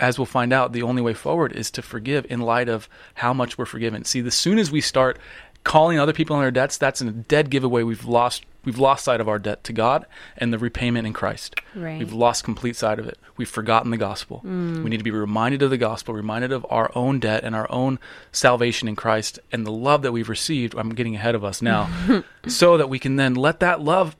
as 0.00 0.18
we'll 0.18 0.24
find 0.24 0.50
out, 0.54 0.72
the 0.72 0.82
only 0.82 1.02
way 1.02 1.12
forward 1.12 1.52
is 1.52 1.70
to 1.72 1.82
forgive 1.82 2.26
in 2.30 2.40
light 2.40 2.70
of 2.70 2.88
how 3.14 3.34
much 3.34 3.58
we're 3.58 3.66
forgiven. 3.66 4.04
See, 4.04 4.26
as 4.26 4.34
soon 4.34 4.58
as 4.58 4.70
we 4.70 4.80
start 4.80 5.18
calling 5.66 5.98
other 5.98 6.12
people 6.12 6.36
on 6.36 6.42
their 6.42 6.52
debts, 6.52 6.78
that's 6.78 7.00
a 7.00 7.10
dead 7.10 7.50
giveaway. 7.50 7.82
We've 7.82 8.04
lost 8.04 8.46
we've 8.64 8.78
lost 8.78 9.04
sight 9.04 9.20
of 9.20 9.28
our 9.28 9.38
debt 9.38 9.64
to 9.64 9.72
God 9.72 10.06
and 10.38 10.52
the 10.52 10.58
repayment 10.58 11.06
in 11.06 11.12
Christ. 11.12 11.56
Right. 11.74 11.98
We've 11.98 12.12
lost 12.12 12.44
complete 12.44 12.76
sight 12.76 12.98
of 12.98 13.06
it. 13.06 13.18
We've 13.36 13.48
forgotten 13.48 13.90
the 13.90 13.96
gospel. 13.96 14.42
Mm. 14.44 14.84
We 14.84 14.90
need 14.90 14.98
to 14.98 15.04
be 15.04 15.10
reminded 15.10 15.62
of 15.62 15.70
the 15.70 15.76
gospel, 15.76 16.14
reminded 16.14 16.52
of 16.52 16.64
our 16.70 16.90
own 16.94 17.18
debt 17.18 17.42
and 17.42 17.54
our 17.54 17.70
own 17.70 17.98
salvation 18.30 18.86
in 18.86 18.94
Christ 18.94 19.40
and 19.50 19.66
the 19.66 19.72
love 19.72 20.02
that 20.02 20.12
we've 20.12 20.28
received. 20.28 20.74
I'm 20.76 20.94
getting 20.94 21.16
ahead 21.16 21.34
of 21.34 21.44
us 21.44 21.60
now, 21.60 21.90
so 22.46 22.76
that 22.76 22.88
we 22.88 23.00
can 23.00 23.16
then 23.16 23.34
let 23.34 23.58
that 23.60 23.80
love 23.80 24.16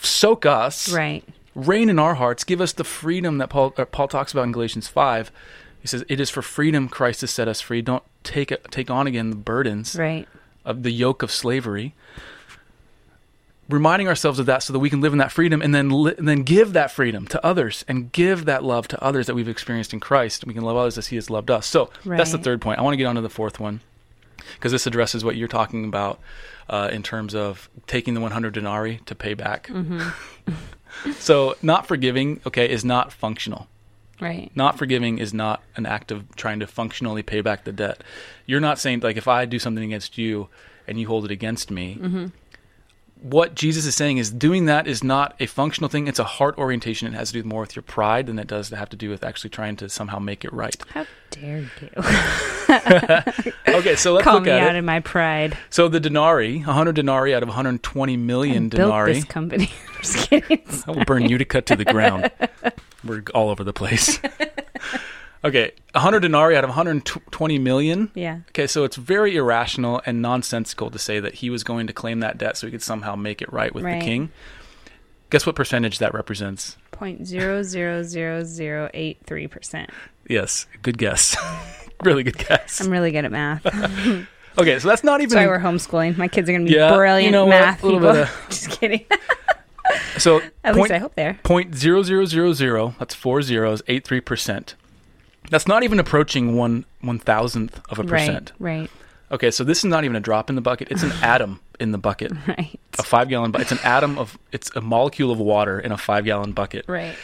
soak 0.00 0.44
us. 0.44 0.92
Right. 0.92 1.24
Reign 1.54 1.88
in 1.88 1.98
our 1.98 2.14
hearts, 2.14 2.44
give 2.44 2.60
us 2.60 2.72
the 2.72 2.84
freedom 2.84 3.38
that 3.38 3.48
Paul 3.48 3.74
uh, 3.78 3.84
Paul 3.86 4.08
talks 4.08 4.32
about 4.32 4.44
in 4.44 4.52
Galatians 4.52 4.88
5. 4.88 5.30
He 5.80 5.88
says, 5.88 6.04
"It 6.08 6.20
is 6.20 6.30
for 6.30 6.42
freedom 6.42 6.88
Christ 6.88 7.22
has 7.22 7.30
set 7.30 7.48
us 7.48 7.60
free. 7.60 7.82
Don't 7.82 8.04
take 8.24 8.52
take 8.70 8.90
on 8.90 9.06
again 9.06 9.30
the 9.30 9.36
burdens 9.36 9.96
right. 9.96 10.28
Of 10.64 10.82
the 10.82 10.92
yoke 10.92 11.22
of 11.22 11.30
slavery." 11.30 11.94
reminding 13.68 14.08
ourselves 14.08 14.38
of 14.38 14.46
that 14.46 14.62
so 14.62 14.72
that 14.72 14.80
we 14.80 14.90
can 14.90 15.00
live 15.00 15.12
in 15.12 15.18
that 15.18 15.32
freedom 15.32 15.62
and 15.62 15.74
then 15.74 15.88
li- 15.88 16.14
and 16.18 16.28
then 16.28 16.42
give 16.42 16.72
that 16.74 16.90
freedom 16.90 17.26
to 17.26 17.44
others 17.46 17.84
and 17.88 18.12
give 18.12 18.44
that 18.44 18.62
love 18.62 18.86
to 18.88 19.02
others 19.02 19.26
that 19.26 19.34
we've 19.34 19.48
experienced 19.48 19.92
in 19.92 20.00
Christ. 20.00 20.44
We 20.46 20.52
can 20.52 20.62
love 20.62 20.76
others 20.76 20.98
as 20.98 21.06
He 21.06 21.16
has 21.16 21.30
loved 21.30 21.50
us. 21.50 21.66
So 21.66 21.90
right. 22.04 22.16
that's 22.18 22.32
the 22.32 22.38
third 22.38 22.60
point. 22.60 22.78
I 22.78 22.82
want 22.82 22.92
to 22.94 22.96
get 22.96 23.06
on 23.06 23.14
to 23.14 23.20
the 23.20 23.30
fourth 23.30 23.58
one 23.58 23.80
because 24.54 24.72
this 24.72 24.86
addresses 24.86 25.24
what 25.24 25.36
you're 25.36 25.48
talking 25.48 25.84
about 25.84 26.20
uh, 26.68 26.90
in 26.92 27.02
terms 27.02 27.34
of 27.34 27.68
taking 27.86 28.14
the 28.14 28.20
100 28.20 28.54
denarii 28.54 29.00
to 29.06 29.14
pay 29.14 29.34
back. 29.34 29.68
Mm-hmm. 29.68 31.12
so 31.12 31.56
not 31.62 31.86
forgiving, 31.86 32.40
okay, 32.46 32.68
is 32.68 32.84
not 32.84 33.12
functional. 33.12 33.68
Right. 34.22 34.52
Not 34.54 34.78
forgiving 34.78 35.18
is 35.18 35.34
not 35.34 35.62
an 35.74 35.84
act 35.84 36.12
of 36.12 36.36
trying 36.36 36.60
to 36.60 36.66
functionally 36.66 37.22
pay 37.22 37.40
back 37.40 37.64
the 37.64 37.72
debt. 37.72 38.02
You're 38.46 38.60
not 38.60 38.78
saying 38.78 39.00
like 39.00 39.16
if 39.16 39.26
I 39.26 39.44
do 39.44 39.58
something 39.58 39.82
against 39.82 40.16
you 40.16 40.48
and 40.86 40.98
you 40.98 41.08
hold 41.08 41.24
it 41.24 41.30
against 41.30 41.70
me. 41.70 41.98
Mm-hmm 42.00 42.26
what 43.22 43.54
Jesus 43.54 43.86
is 43.86 43.94
saying 43.94 44.18
is 44.18 44.30
doing 44.30 44.66
that 44.66 44.88
is 44.88 45.04
not 45.04 45.36
a 45.38 45.46
functional 45.46 45.88
thing. 45.88 46.08
It's 46.08 46.18
a 46.18 46.24
heart 46.24 46.58
orientation. 46.58 47.06
It 47.06 47.16
has 47.16 47.30
to 47.30 47.40
do 47.40 47.48
more 47.48 47.60
with 47.60 47.76
your 47.76 47.84
pride 47.84 48.26
than 48.26 48.36
it 48.38 48.48
does 48.48 48.68
to 48.70 48.76
have 48.76 48.88
to 48.90 48.96
do 48.96 49.10
with 49.10 49.22
actually 49.22 49.50
trying 49.50 49.76
to 49.76 49.88
somehow 49.88 50.18
make 50.18 50.44
it 50.44 50.52
right. 50.52 50.74
How 50.88 51.06
dare 51.30 51.60
you? 51.60 51.68
okay, 53.74 53.94
so 53.94 54.12
let's 54.14 54.24
Call 54.24 54.34
look 54.34 54.44
me 54.44 54.50
at 54.50 54.60
out 54.60 54.74
it. 54.74 54.78
of 54.80 54.84
my 54.84 54.98
pride. 54.98 55.56
So 55.70 55.86
the 55.86 56.00
denarii, 56.00 56.56
100 56.56 56.94
denarii 56.96 57.32
out 57.32 57.44
of 57.44 57.48
120 57.48 58.16
million 58.16 58.66
I 58.66 58.68
denarii. 58.70 59.12
Built 59.12 59.24
this 59.24 59.32
company. 59.32 59.70
Just 60.02 60.28
kidding. 60.28 60.62
I 60.88 60.90
will 60.90 61.04
burn 61.04 61.28
Utica 61.28 61.62
to 61.62 61.76
the 61.76 61.84
ground. 61.84 62.28
We're 63.04 63.22
all 63.34 63.50
over 63.50 63.62
the 63.62 63.72
place. 63.72 64.18
Okay, 65.44 65.72
100 65.92 66.20
denarii 66.20 66.56
out 66.56 66.62
of 66.62 66.70
120 66.70 67.58
million. 67.58 68.10
Yeah. 68.14 68.40
Okay, 68.50 68.68
so 68.68 68.84
it's 68.84 68.96
very 68.96 69.34
irrational 69.34 70.00
and 70.06 70.22
nonsensical 70.22 70.90
to 70.90 70.98
say 70.98 71.18
that 71.18 71.34
he 71.34 71.50
was 71.50 71.64
going 71.64 71.88
to 71.88 71.92
claim 71.92 72.20
that 72.20 72.38
debt 72.38 72.56
so 72.56 72.66
he 72.66 72.70
could 72.70 72.82
somehow 72.82 73.16
make 73.16 73.42
it 73.42 73.52
right 73.52 73.74
with 73.74 73.84
right. 73.84 73.98
the 73.98 74.06
king. 74.06 74.30
Guess 75.30 75.44
what 75.46 75.56
percentage 75.56 75.98
that 75.98 76.14
represents? 76.14 76.76
Point 76.92 77.26
zero 77.26 77.62
zero 77.62 78.02
zero 78.02 78.44
zero 78.44 78.88
eight 78.94 79.18
three 79.24 79.48
percent. 79.48 79.90
Yes, 80.28 80.66
good 80.82 80.98
guess. 80.98 81.36
really 82.04 82.22
good 82.22 82.38
guess. 82.38 82.80
I'm 82.80 82.90
really 82.90 83.10
good 83.10 83.24
at 83.24 83.32
math. 83.32 83.66
okay, 84.58 84.78
so 84.78 84.88
that's 84.88 85.02
not 85.02 85.22
even. 85.22 85.30
Sorry, 85.30 85.46
we're 85.48 85.58
homeschooling. 85.58 86.16
My 86.18 86.28
kids 86.28 86.48
are 86.48 86.52
going 86.52 86.66
to 86.66 86.70
be 86.70 86.76
yeah, 86.76 86.94
brilliant 86.94 87.24
you 87.24 87.32
know 87.32 87.46
math 87.46 87.80
people. 87.80 88.06
Of... 88.06 88.44
Just 88.50 88.70
kidding. 88.70 89.04
so 90.18 90.40
at 90.62 90.74
point, 90.74 90.76
least 90.76 90.92
I 90.92 90.98
hope 90.98 91.14
they're 91.16 91.40
point 91.42 91.74
zero 91.74 92.04
zero 92.04 92.26
zero 92.26 92.52
zero. 92.52 92.94
That's 93.00 93.14
four 93.14 93.42
zeros, 93.42 93.82
eight 93.88 94.04
three 94.06 94.20
percent. 94.20 94.76
That's 95.52 95.68
not 95.68 95.82
even 95.82 96.00
approaching 96.00 96.56
one 96.56 96.86
one 97.02 97.18
thousandth 97.18 97.78
of 97.90 97.98
a 97.98 98.04
percent. 98.04 98.52
Right. 98.58 98.80
Right. 98.80 98.90
Okay, 99.30 99.50
so 99.50 99.64
this 99.64 99.78
is 99.78 99.84
not 99.84 100.02
even 100.04 100.16
a 100.16 100.20
drop 100.20 100.48
in 100.48 100.56
the 100.56 100.62
bucket. 100.62 100.88
It's 100.90 101.02
an 101.02 101.12
atom 101.22 101.60
in 101.78 101.92
the 101.92 101.98
bucket. 101.98 102.32
Right. 102.48 102.80
A 102.98 103.02
five 103.02 103.28
gallon. 103.28 103.50
Bu- 103.52 103.60
it's 103.60 103.70
an 103.70 103.78
atom 103.84 104.18
of. 104.18 104.38
It's 104.50 104.74
a 104.74 104.80
molecule 104.80 105.30
of 105.30 105.38
water 105.38 105.78
in 105.78 105.92
a 105.92 105.98
five 105.98 106.24
gallon 106.24 106.52
bucket. 106.52 106.86
Right. 106.88 107.14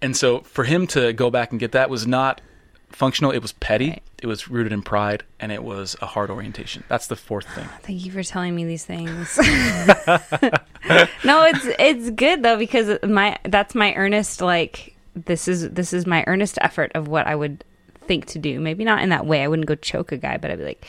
And 0.00 0.16
so 0.16 0.42
for 0.42 0.62
him 0.62 0.86
to 0.88 1.12
go 1.12 1.30
back 1.30 1.50
and 1.50 1.58
get 1.58 1.72
that 1.72 1.90
was 1.90 2.06
not 2.06 2.40
functional. 2.90 3.32
It 3.32 3.40
was 3.40 3.50
petty. 3.50 3.90
Right. 3.90 4.02
It 4.22 4.28
was 4.28 4.48
rooted 4.48 4.72
in 4.72 4.82
pride, 4.82 5.24
and 5.40 5.50
it 5.50 5.64
was 5.64 5.96
a 6.00 6.06
hard 6.06 6.30
orientation. 6.30 6.84
That's 6.86 7.08
the 7.08 7.16
fourth 7.16 7.48
thing. 7.56 7.68
Thank 7.82 8.04
you 8.06 8.12
for 8.12 8.22
telling 8.22 8.54
me 8.54 8.66
these 8.66 8.84
things. 8.84 9.36
no, 11.24 11.42
it's 11.44 11.66
it's 11.80 12.10
good 12.10 12.44
though 12.44 12.56
because 12.56 12.98
my 13.02 13.36
that's 13.42 13.74
my 13.74 13.94
earnest 13.96 14.40
like 14.40 14.94
this 15.26 15.48
is 15.48 15.70
this 15.70 15.92
is 15.92 16.06
my 16.06 16.24
earnest 16.26 16.58
effort 16.60 16.92
of 16.94 17.08
what 17.08 17.26
I 17.26 17.34
would 17.34 17.64
think 18.08 18.26
to 18.26 18.38
do. 18.40 18.58
Maybe 18.58 18.82
not 18.82 19.02
in 19.02 19.10
that 19.10 19.26
way. 19.26 19.44
I 19.44 19.48
wouldn't 19.48 19.68
go 19.68 19.76
choke 19.76 20.10
a 20.10 20.16
guy, 20.16 20.38
but 20.38 20.50
I'd 20.50 20.58
be 20.58 20.64
like, 20.64 20.84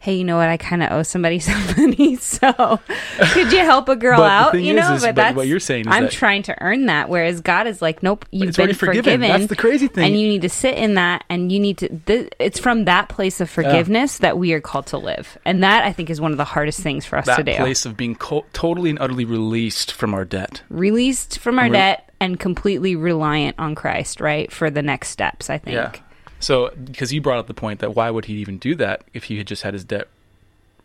"Hey, 0.00 0.14
you 0.14 0.24
know 0.24 0.38
what? 0.38 0.48
I 0.48 0.56
kind 0.56 0.82
of 0.82 0.90
owe 0.90 1.02
somebody 1.04 1.38
some 1.38 1.64
money, 1.76 2.16
so 2.16 2.80
could 3.18 3.52
you 3.52 3.60
help 3.60 3.88
a 3.88 3.94
girl 3.94 4.22
out? 4.22 4.60
You 4.60 4.72
know." 4.72 4.94
Is, 4.94 5.02
but, 5.02 5.14
that's 5.14 5.36
what 5.36 5.46
you're 5.46 5.60
saying. 5.60 5.86
I'm 5.86 6.04
that, 6.04 6.12
trying 6.12 6.42
to 6.44 6.60
earn 6.60 6.86
that, 6.86 7.08
whereas 7.08 7.40
God 7.40 7.68
is 7.68 7.80
like, 7.80 8.02
"Nope, 8.02 8.24
you've 8.32 8.56
been 8.56 8.74
forgiven. 8.74 9.04
forgiven. 9.04 9.20
That's 9.20 9.46
the 9.46 9.56
crazy 9.56 9.86
thing, 9.86 10.06
and 10.06 10.20
you 10.20 10.26
need 10.26 10.42
to 10.42 10.48
sit 10.48 10.74
in 10.74 10.94
that, 10.94 11.24
and 11.28 11.52
you 11.52 11.60
need 11.60 11.78
to. 11.78 11.88
Th- 11.88 12.32
it's 12.40 12.58
from 12.58 12.86
that 12.86 13.08
place 13.08 13.40
of 13.40 13.48
forgiveness 13.48 14.18
yeah. 14.18 14.28
that 14.28 14.38
we 14.38 14.52
are 14.54 14.60
called 14.60 14.86
to 14.86 14.98
live, 14.98 15.38
and 15.44 15.62
that 15.62 15.84
I 15.84 15.92
think 15.92 16.10
is 16.10 16.20
one 16.20 16.32
of 16.32 16.38
the 16.38 16.44
hardest 16.44 16.80
things 16.80 17.04
for 17.04 17.18
us 17.18 17.26
that 17.26 17.36
to 17.36 17.44
do. 17.44 17.54
Place 17.54 17.84
of 17.84 17.96
being 17.96 18.16
co- 18.16 18.46
totally 18.52 18.90
and 18.90 18.98
utterly 18.98 19.26
released 19.26 19.92
from 19.92 20.14
our 20.14 20.24
debt, 20.24 20.62
released 20.70 21.38
from 21.38 21.58
our 21.58 21.68
debt, 21.68 22.11
and 22.22 22.38
completely 22.38 22.94
reliant 22.94 23.58
on 23.58 23.74
Christ, 23.74 24.20
right, 24.20 24.50
for 24.52 24.70
the 24.70 24.80
next 24.80 25.08
steps. 25.08 25.50
I 25.50 25.58
think. 25.58 25.74
Yeah. 25.74 25.92
So, 26.38 26.70
because 26.70 27.12
you 27.12 27.20
brought 27.20 27.38
up 27.38 27.48
the 27.48 27.54
point 27.54 27.80
that 27.80 27.96
why 27.96 28.10
would 28.10 28.26
he 28.26 28.34
even 28.34 28.58
do 28.58 28.76
that 28.76 29.02
if 29.12 29.24
he 29.24 29.38
had 29.38 29.46
just 29.48 29.64
had 29.64 29.74
his 29.74 29.84
debt 29.84 30.06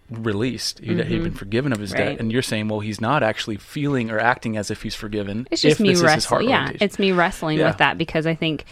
released? 0.10 0.80
He'd, 0.80 0.98
mm-hmm. 0.98 1.08
he'd 1.08 1.24
been 1.24 1.34
forgiven 1.34 1.72
of 1.74 1.80
his 1.80 1.92
right. 1.94 2.00
debt, 2.00 2.20
and 2.20 2.32
you're 2.32 2.42
saying, 2.42 2.70
well, 2.70 2.80
he's 2.80 3.00
not 3.00 3.22
actually 3.22 3.58
feeling 3.58 4.10
or 4.10 4.20
acting 4.20 4.58
as 4.58 4.72
if 4.72 4.82
he's 4.82 4.96
forgiven. 4.96 5.48
It's 5.52 5.62
just 5.62 5.80
me 5.80 5.96
wrestling. 5.96 6.50
Yeah, 6.50 6.72
it's 6.82 6.98
me 6.98 7.12
wrestling 7.12 7.60
yeah. 7.60 7.68
with 7.68 7.78
that 7.78 8.00
because 8.00 8.26
I 8.26 8.34
think 8.34 8.66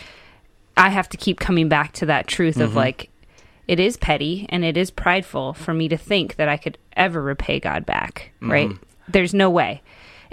I 0.76 0.90
have 0.90 1.08
to 1.10 1.18
keep 1.18 1.40
coming 1.40 1.70
back 1.70 1.94
to 1.94 2.08
that 2.08 2.26
truth 2.26 2.56
mm-hmm. 2.56 2.64
of 2.64 2.76
like 2.76 3.12
it 3.68 3.80
is 3.80 3.96
petty 3.96 4.48
and 4.50 4.66
it 4.66 4.76
is 4.76 4.90
prideful 4.90 5.54
for 5.54 5.74
me 5.74 5.88
to 5.88 5.98
think 5.98 6.36
that 6.38 6.50
I 6.50 6.58
could 6.58 6.80
ever 6.98 7.22
repay 7.22 7.60
God 7.60 7.86
back. 7.86 8.32
Right? 8.42 8.70
Mm-hmm. 8.70 8.84
There's 9.08 9.36
no 9.36 9.52
way. 9.52 9.84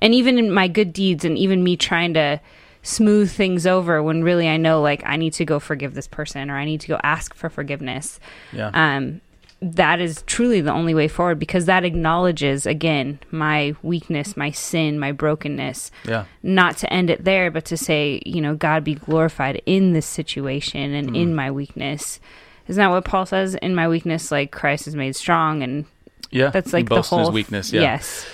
And 0.03 0.15
even 0.15 0.39
in 0.39 0.53
my 0.53 0.69
good 0.69 0.93
deeds, 0.93 1.25
and 1.25 1.39
even 1.39 1.65
me 1.65 1.79
trying 1.79 2.13
to 2.15 2.41
smooth 2.83 3.31
things 3.31 3.67
over 3.67 4.03
when 4.03 4.23
really 4.23 4.49
I 4.49 4.57
know 4.57 4.83
like 4.83 5.03
I 5.07 5.17
need 5.17 5.33
to 5.35 5.45
go 5.45 5.61
forgive 5.61 5.95
this 5.95 6.09
person 6.09 6.51
or 6.51 6.57
I 6.57 6.65
need 6.65 6.81
to 6.81 6.89
go 6.89 7.01
ask 7.03 7.33
for 7.33 7.49
forgiveness. 7.49 8.19
Yeah. 8.53 8.71
Um 8.75 9.21
that 9.63 10.01
is 10.01 10.23
truly 10.27 10.61
the 10.61 10.73
only 10.73 10.93
way 10.93 11.07
forward 11.07 11.39
because 11.39 11.67
that 11.67 11.85
acknowledges 11.85 12.67
again 12.67 13.21
my 13.31 13.77
weakness, 13.83 14.37
my 14.37 14.51
sin, 14.51 14.99
my 14.99 15.13
brokenness. 15.13 15.93
Yeah. 16.05 16.25
Not 16.43 16.77
to 16.79 16.93
end 16.93 17.09
it 17.09 17.25
there, 17.25 17.53
but 17.53 17.65
to 17.67 17.77
say, 17.77 18.21
you 18.27 18.41
know, 18.41 18.57
God 18.57 18.83
be 18.83 18.97
glorified 18.97 19.63
in 19.65 19.93
this 19.93 20.07
situation 20.07 20.93
and 20.93 21.11
mm. 21.11 21.17
in 21.17 21.35
my 21.37 21.53
weakness. 21.53 22.19
Isn't 22.67 22.81
that 22.81 22.91
what 22.91 23.05
Paul 23.05 23.27
says? 23.27 23.55
In 23.55 23.77
my 23.77 23.87
weakness, 23.87 24.33
like 24.33 24.51
Christ 24.51 24.89
is 24.89 24.97
made 24.97 25.15
strong, 25.15 25.63
and 25.63 25.85
yeah, 26.31 26.51
that's 26.51 26.73
like 26.73 26.89
the 26.89 27.03
whole 27.03 27.31
weakness. 27.31 27.73
Yeah. 27.73 27.83
Yes. 27.83 28.27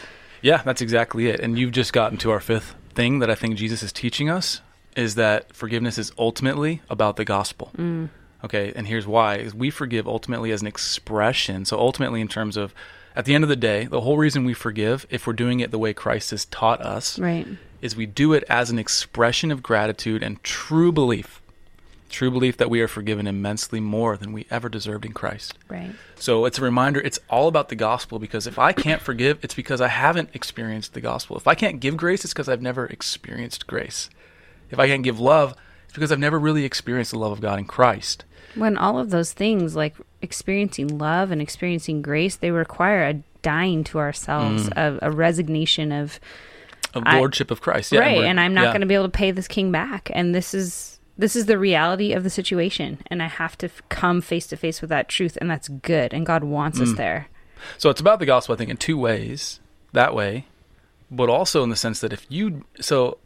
Yeah, 0.42 0.62
that's 0.62 0.80
exactly 0.80 1.28
it. 1.28 1.40
And 1.40 1.58
you've 1.58 1.72
just 1.72 1.92
gotten 1.92 2.18
to 2.18 2.30
our 2.30 2.40
fifth 2.40 2.74
thing 2.94 3.18
that 3.20 3.30
I 3.30 3.34
think 3.34 3.56
Jesus 3.56 3.82
is 3.82 3.92
teaching 3.92 4.28
us 4.28 4.60
is 4.96 5.14
that 5.14 5.54
forgiveness 5.54 5.98
is 5.98 6.12
ultimately 6.18 6.82
about 6.90 7.16
the 7.16 7.24
gospel. 7.24 7.70
Mm. 7.76 8.10
Okay, 8.44 8.72
and 8.74 8.86
here's 8.86 9.06
why: 9.06 9.36
is 9.36 9.54
we 9.54 9.70
forgive 9.70 10.06
ultimately 10.06 10.52
as 10.52 10.60
an 10.60 10.66
expression. 10.66 11.64
So 11.64 11.78
ultimately, 11.78 12.20
in 12.20 12.28
terms 12.28 12.56
of, 12.56 12.74
at 13.16 13.24
the 13.24 13.34
end 13.34 13.44
of 13.44 13.50
the 13.50 13.56
day, 13.56 13.86
the 13.86 14.00
whole 14.00 14.16
reason 14.16 14.44
we 14.44 14.54
forgive, 14.54 15.06
if 15.10 15.26
we're 15.26 15.32
doing 15.32 15.60
it 15.60 15.70
the 15.70 15.78
way 15.78 15.92
Christ 15.92 16.30
has 16.30 16.44
taught 16.46 16.80
us, 16.80 17.18
right, 17.18 17.46
is 17.80 17.96
we 17.96 18.06
do 18.06 18.32
it 18.32 18.44
as 18.48 18.70
an 18.70 18.78
expression 18.78 19.50
of 19.50 19.62
gratitude 19.62 20.22
and 20.22 20.42
true 20.44 20.92
belief, 20.92 21.40
true 22.08 22.30
belief 22.30 22.56
that 22.56 22.70
we 22.70 22.80
are 22.80 22.88
forgiven 22.88 23.26
immensely 23.26 23.80
more 23.80 24.16
than 24.16 24.32
we 24.32 24.46
ever 24.50 24.68
deserved 24.68 25.04
in 25.04 25.12
Christ. 25.12 25.54
Right. 25.68 25.92
So 26.16 26.44
it's 26.44 26.58
a 26.58 26.62
reminder. 26.62 27.00
It's 27.00 27.20
all 27.28 27.48
about 27.48 27.68
the 27.68 27.74
gospel 27.74 28.18
because 28.18 28.46
if 28.46 28.58
I 28.58 28.72
can't 28.72 29.02
forgive, 29.02 29.38
it's 29.42 29.54
because 29.54 29.80
I 29.80 29.88
haven't 29.88 30.30
experienced 30.34 30.94
the 30.94 31.00
gospel. 31.00 31.36
If 31.36 31.46
I 31.46 31.54
can't 31.54 31.80
give 31.80 31.96
grace, 31.96 32.24
it's 32.24 32.32
because 32.32 32.48
I've 32.48 32.62
never 32.62 32.86
experienced 32.86 33.66
grace. 33.66 34.10
If 34.70 34.78
I 34.78 34.88
can't 34.88 35.02
give 35.02 35.20
love, 35.20 35.54
it's 35.84 35.94
because 35.94 36.12
I've 36.12 36.18
never 36.18 36.38
really 36.38 36.64
experienced 36.64 37.12
the 37.12 37.18
love 37.18 37.32
of 37.32 37.40
God 37.40 37.58
in 37.58 37.64
Christ. 37.64 38.24
When 38.54 38.76
all 38.76 38.98
of 38.98 39.10
those 39.10 39.32
things, 39.32 39.76
like 39.76 39.94
experiencing 40.22 40.98
love 40.98 41.30
and 41.30 41.40
experiencing 41.40 42.02
grace, 42.02 42.36
they 42.36 42.50
require 42.50 43.04
a 43.04 43.22
dying 43.42 43.84
to 43.84 43.98
ourselves, 43.98 44.68
mm. 44.68 44.76
a, 44.76 45.06
a, 45.06 45.10
resignation 45.10 45.92
of 45.92 46.18
of 46.94 47.04
lordship 47.12 47.50
I, 47.50 47.54
of 47.54 47.60
Christ, 47.60 47.92
yeah, 47.92 48.00
right? 48.00 48.18
And, 48.18 48.26
and 48.26 48.40
I'm 48.40 48.54
not 48.54 48.64
yeah. 48.64 48.70
going 48.72 48.80
to 48.80 48.86
be 48.86 48.94
able 48.94 49.04
to 49.04 49.10
pay 49.10 49.30
this 49.30 49.46
king 49.46 49.70
back, 49.70 50.10
and 50.12 50.34
this 50.34 50.54
is 50.54 50.97
this 51.18 51.36
is 51.36 51.46
the 51.46 51.58
reality 51.58 52.12
of 52.12 52.22
the 52.22 52.30
situation, 52.30 52.98
and 53.08 53.22
I 53.22 53.26
have 53.26 53.58
to 53.58 53.66
f- 53.66 53.82
come 53.88 54.20
face 54.20 54.46
to 54.46 54.56
face 54.56 54.80
with 54.80 54.90
that 54.90 55.08
truth, 55.08 55.36
and 55.40 55.50
that's 55.50 55.68
good, 55.68 56.14
and 56.14 56.24
God 56.24 56.44
wants 56.44 56.78
mm. 56.78 56.82
us 56.82 56.96
there. 56.96 57.28
So 57.76 57.90
it's 57.90 58.00
about 58.00 58.20
the 58.20 58.26
gospel, 58.26 58.54
I 58.54 58.58
think, 58.58 58.70
in 58.70 58.76
two 58.76 58.96
ways. 58.96 59.60
That 59.92 60.14
way, 60.14 60.44
but 61.10 61.30
also 61.30 61.62
in 61.62 61.70
the 61.70 61.76
sense 61.76 62.00
that 62.00 62.12
if 62.12 62.26
you 62.28 62.64
so 62.78 63.18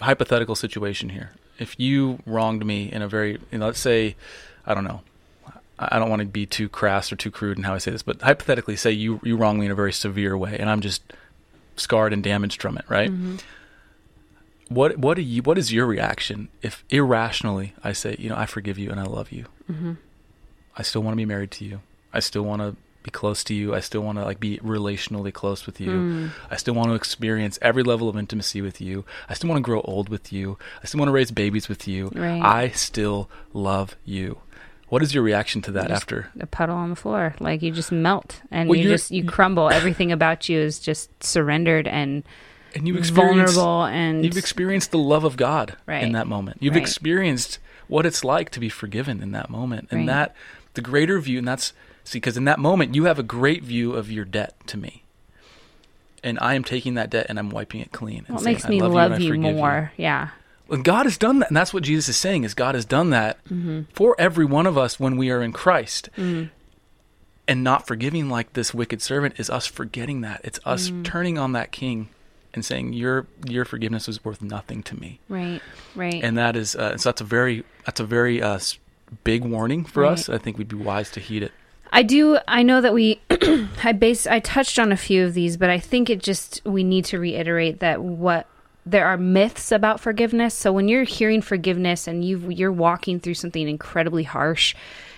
hypothetical 0.00 0.54
situation 0.54 1.10
here. 1.10 1.32
If 1.58 1.78
you 1.78 2.18
wronged 2.26 2.64
me 2.64 2.90
in 2.90 3.02
a 3.02 3.08
very, 3.08 3.38
you 3.50 3.58
know, 3.58 3.66
let's 3.66 3.80
say, 3.80 4.16
I 4.66 4.74
don't 4.74 4.84
know, 4.84 5.02
I 5.78 5.98
don't 5.98 6.10
want 6.10 6.20
to 6.20 6.26
be 6.26 6.46
too 6.46 6.68
crass 6.68 7.12
or 7.12 7.16
too 7.16 7.30
crude 7.30 7.58
in 7.58 7.64
how 7.64 7.74
I 7.74 7.78
say 7.78 7.90
this, 7.90 8.02
but 8.02 8.22
hypothetically, 8.22 8.76
say 8.76 8.90
you 8.92 9.20
you 9.22 9.36
wrong 9.36 9.58
me 9.58 9.66
in 9.66 9.72
a 9.72 9.74
very 9.74 9.92
severe 9.92 10.36
way, 10.36 10.56
and 10.58 10.70
I'm 10.70 10.80
just 10.80 11.02
scarred 11.76 12.12
and 12.12 12.22
damaged 12.22 12.62
from 12.62 12.78
it, 12.78 12.84
right? 12.88 13.10
Mm-hmm. 13.10 13.36
What 14.68 14.98
what 14.98 15.14
do 15.14 15.22
you 15.22 15.42
what 15.42 15.58
is 15.58 15.72
your 15.72 15.86
reaction 15.86 16.48
if 16.62 16.84
irrationally 16.90 17.74
I 17.82 17.92
say, 17.92 18.16
you 18.18 18.28
know, 18.28 18.36
I 18.36 18.46
forgive 18.46 18.78
you 18.78 18.90
and 18.90 18.98
I 18.98 19.04
love 19.04 19.30
you, 19.30 19.46
mm-hmm. 19.70 19.92
I 20.76 20.82
still 20.82 21.02
want 21.02 21.12
to 21.12 21.16
be 21.16 21.26
married 21.26 21.50
to 21.52 21.64
you, 21.64 21.80
I 22.12 22.20
still 22.20 22.42
want 22.42 22.62
to 22.62 22.76
be 23.04 23.10
close 23.10 23.44
to 23.44 23.54
you. 23.54 23.74
I 23.74 23.80
still 23.80 24.00
want 24.00 24.18
to 24.18 24.24
like 24.24 24.40
be 24.40 24.58
relationally 24.58 25.32
close 25.32 25.66
with 25.66 25.78
you. 25.78 25.90
Mm. 25.90 26.30
I 26.50 26.56
still 26.56 26.74
want 26.74 26.88
to 26.88 26.94
experience 26.94 27.58
every 27.62 27.82
level 27.82 28.08
of 28.08 28.16
intimacy 28.16 28.62
with 28.62 28.80
you. 28.80 29.04
I 29.28 29.34
still 29.34 29.50
want 29.50 29.58
to 29.58 29.62
grow 29.62 29.82
old 29.82 30.08
with 30.08 30.32
you. 30.32 30.58
I 30.82 30.86
still 30.86 30.98
want 30.98 31.08
to 31.08 31.12
raise 31.12 31.30
babies 31.30 31.68
with 31.68 31.86
you. 31.86 32.10
Right. 32.14 32.42
I 32.42 32.70
still 32.70 33.28
love 33.52 33.94
you. 34.04 34.38
What 34.88 35.02
is 35.02 35.14
your 35.14 35.22
reaction 35.22 35.60
to 35.62 35.72
that 35.72 35.90
after 35.90 36.30
a 36.40 36.46
puddle 36.46 36.76
on 36.76 36.90
the 36.90 36.96
floor? 36.96 37.34
Like 37.40 37.62
you 37.62 37.70
just 37.72 37.92
melt 37.92 38.40
and 38.50 38.68
well, 38.68 38.78
you 38.78 38.88
just 38.88 39.10
you 39.10 39.24
crumble. 39.24 39.68
Everything 39.70 40.10
about 40.10 40.48
you 40.48 40.58
is 40.58 40.78
just 40.78 41.22
surrendered 41.22 41.86
and 41.86 42.22
and 42.74 42.86
you've 42.86 42.96
experienced 42.96 43.54
vulnerable 43.54 43.84
and 43.84 44.24
you've 44.24 44.36
experienced 44.36 44.90
the 44.90 44.98
love 44.98 45.24
of 45.24 45.36
God 45.36 45.76
right. 45.86 46.02
in 46.02 46.12
that 46.12 46.26
moment. 46.26 46.58
You've 46.60 46.74
right. 46.74 46.82
experienced 46.82 47.58
what 47.88 48.06
it's 48.06 48.24
like 48.24 48.50
to 48.50 48.60
be 48.60 48.68
forgiven 48.68 49.22
in 49.22 49.32
that 49.32 49.50
moment, 49.50 49.88
and 49.90 50.00
right. 50.00 50.06
that 50.06 50.36
the 50.74 50.80
greater 50.80 51.18
view, 51.20 51.38
and 51.38 51.46
that's 51.46 51.72
See, 52.04 52.18
because 52.18 52.36
in 52.36 52.44
that 52.44 52.58
moment, 52.58 52.94
you 52.94 53.04
have 53.04 53.18
a 53.18 53.22
great 53.22 53.64
view 53.64 53.94
of 53.94 54.10
your 54.10 54.26
debt 54.26 54.54
to 54.66 54.76
me. 54.76 55.02
And 56.22 56.38
I 56.40 56.54
am 56.54 56.62
taking 56.62 56.94
that 56.94 57.10
debt 57.10 57.26
and 57.28 57.38
I'm 57.38 57.50
wiping 57.50 57.80
it 57.80 57.92
clean. 57.92 58.26
Well, 58.28 58.38
it 58.38 58.44
saying, 58.44 58.54
makes 58.54 58.68
me 58.68 58.80
love, 58.80 58.92
love 58.92 59.20
you, 59.20 59.32
you 59.32 59.40
more. 59.40 59.92
You. 59.96 60.04
Yeah. 60.04 60.28
And 60.70 60.84
God 60.84 61.06
has 61.06 61.18
done 61.18 61.40
that. 61.40 61.48
And 61.50 61.56
that's 61.56 61.74
what 61.74 61.82
Jesus 61.82 62.08
is 62.10 62.16
saying 62.16 62.44
is 62.44 62.54
God 62.54 62.74
has 62.74 62.84
done 62.84 63.10
that 63.10 63.42
mm-hmm. 63.44 63.82
for 63.92 64.14
every 64.18 64.44
one 64.44 64.66
of 64.66 64.78
us 64.78 65.00
when 65.00 65.16
we 65.16 65.30
are 65.30 65.42
in 65.42 65.52
Christ. 65.52 66.08
Mm-hmm. 66.16 66.48
And 67.46 67.62
not 67.62 67.86
forgiving 67.86 68.30
like 68.30 68.54
this 68.54 68.72
wicked 68.72 69.02
servant 69.02 69.34
is 69.38 69.50
us 69.50 69.66
forgetting 69.66 70.22
that. 70.22 70.40
It's 70.44 70.58
us 70.64 70.88
mm-hmm. 70.88 71.02
turning 71.02 71.38
on 71.38 71.52
that 71.52 71.72
king 71.72 72.08
and 72.54 72.64
saying 72.64 72.92
your 72.92 73.26
your 73.46 73.64
forgiveness 73.64 74.06
was 74.06 74.24
worth 74.24 74.40
nothing 74.40 74.82
to 74.84 74.98
me. 74.98 75.20
Right. 75.28 75.60
Right. 75.94 76.22
And 76.22 76.38
that 76.38 76.56
is 76.56 76.74
uh, 76.76 76.96
so 76.96 77.10
that's 77.10 77.20
a 77.20 77.24
very 77.24 77.64
that's 77.84 78.00
a 78.00 78.04
very 78.04 78.42
uh, 78.42 78.58
big 79.24 79.44
warning 79.44 79.84
for 79.84 80.02
right. 80.02 80.12
us. 80.12 80.28
I 80.28 80.38
think 80.38 80.58
we'd 80.58 80.68
be 80.68 80.76
wise 80.76 81.10
to 81.12 81.20
heed 81.20 81.42
it. 81.42 81.52
I 81.92 82.02
do. 82.02 82.38
I 82.48 82.64
know 82.64 82.80
that 82.80 82.92
we, 82.92 83.20
I 83.84 83.92
base, 83.92 84.26
I 84.26 84.40
touched 84.40 84.80
on 84.80 84.90
a 84.90 84.96
few 84.96 85.24
of 85.24 85.32
these, 85.32 85.56
but 85.56 85.70
I 85.70 85.78
think 85.78 86.10
it 86.10 86.20
just 86.20 86.60
we 86.64 86.82
need 86.82 87.04
to 87.06 87.20
reiterate 87.20 87.78
that 87.80 88.02
what 88.02 88.48
there 88.84 89.06
are 89.06 89.16
myths 89.16 89.70
about 89.70 90.00
forgiveness. 90.00 90.54
So 90.54 90.72
when 90.72 90.88
you're 90.88 91.04
hearing 91.04 91.40
forgiveness 91.40 92.08
and 92.08 92.24
you 92.24 92.50
you're 92.50 92.72
walking 92.72 93.20
through 93.20 93.34
something 93.34 93.68
incredibly 93.68 94.24
harsh, 94.24 94.74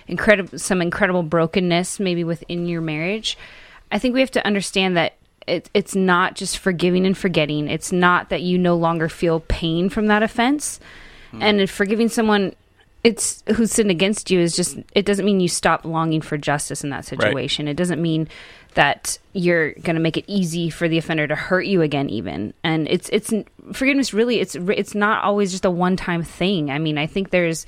incredible 0.07 0.59
some 0.59 0.81
incredible 0.81 1.23
brokenness 1.23 1.99
maybe 1.99 2.23
within 2.23 2.67
your 2.67 2.81
marriage, 2.81 3.39
I 3.91 3.97
think 3.97 4.13
we 4.13 4.19
have 4.19 4.31
to 4.31 4.45
understand 4.45 4.95
that 4.97 5.16
it, 5.47 5.69
it's 5.73 5.95
not 5.95 6.35
just 6.35 6.57
forgiving 6.57 7.05
and 7.05 7.17
forgetting. 7.17 7.67
It's 7.69 7.91
not 7.91 8.29
that 8.29 8.41
you 8.41 8.57
no 8.57 8.75
longer 8.75 9.09
feel 9.09 9.39
pain 9.41 9.89
from 9.89 10.07
that 10.07 10.23
offense. 10.23 10.79
Mm. 11.31 11.41
And 11.41 11.69
forgiving 11.69 12.09
someone 12.09 12.53
it's 13.03 13.43
who 13.55 13.65
sinned 13.65 13.91
against 13.91 14.31
you 14.31 14.39
is 14.39 14.55
just 14.55 14.77
it 14.93 15.05
doesn't 15.05 15.25
mean 15.25 15.39
you 15.39 15.47
stop 15.47 15.85
longing 15.85 16.19
for 16.19 16.37
justice 16.37 16.83
in 16.83 16.89
that 16.89 17.05
situation. 17.05 17.65
Right. 17.65 17.71
It 17.71 17.77
doesn't 17.77 18.01
mean 18.01 18.27
that 18.73 19.17
you're 19.33 19.71
going 19.73 19.95
to 19.95 20.01
make 20.01 20.17
it 20.17 20.25
easy 20.27 20.69
for 20.69 20.89
the 20.89 20.97
offender 20.97 21.27
to 21.27 21.35
hurt 21.35 21.65
you 21.65 21.81
again 21.81 22.09
even. 22.09 22.53
And 22.63 22.87
it's 22.87 23.07
it's 23.09 23.31
forgiveness 23.71 24.13
really 24.13 24.39
it's 24.39 24.55
it's 24.55 24.93
not 24.93 25.23
always 25.23 25.51
just 25.51 25.63
a 25.63 25.71
one-time 25.71 26.23
thing. 26.23 26.69
I 26.69 26.79
mean, 26.79 26.97
I 26.97 27.07
think 27.07 27.29
there's 27.29 27.65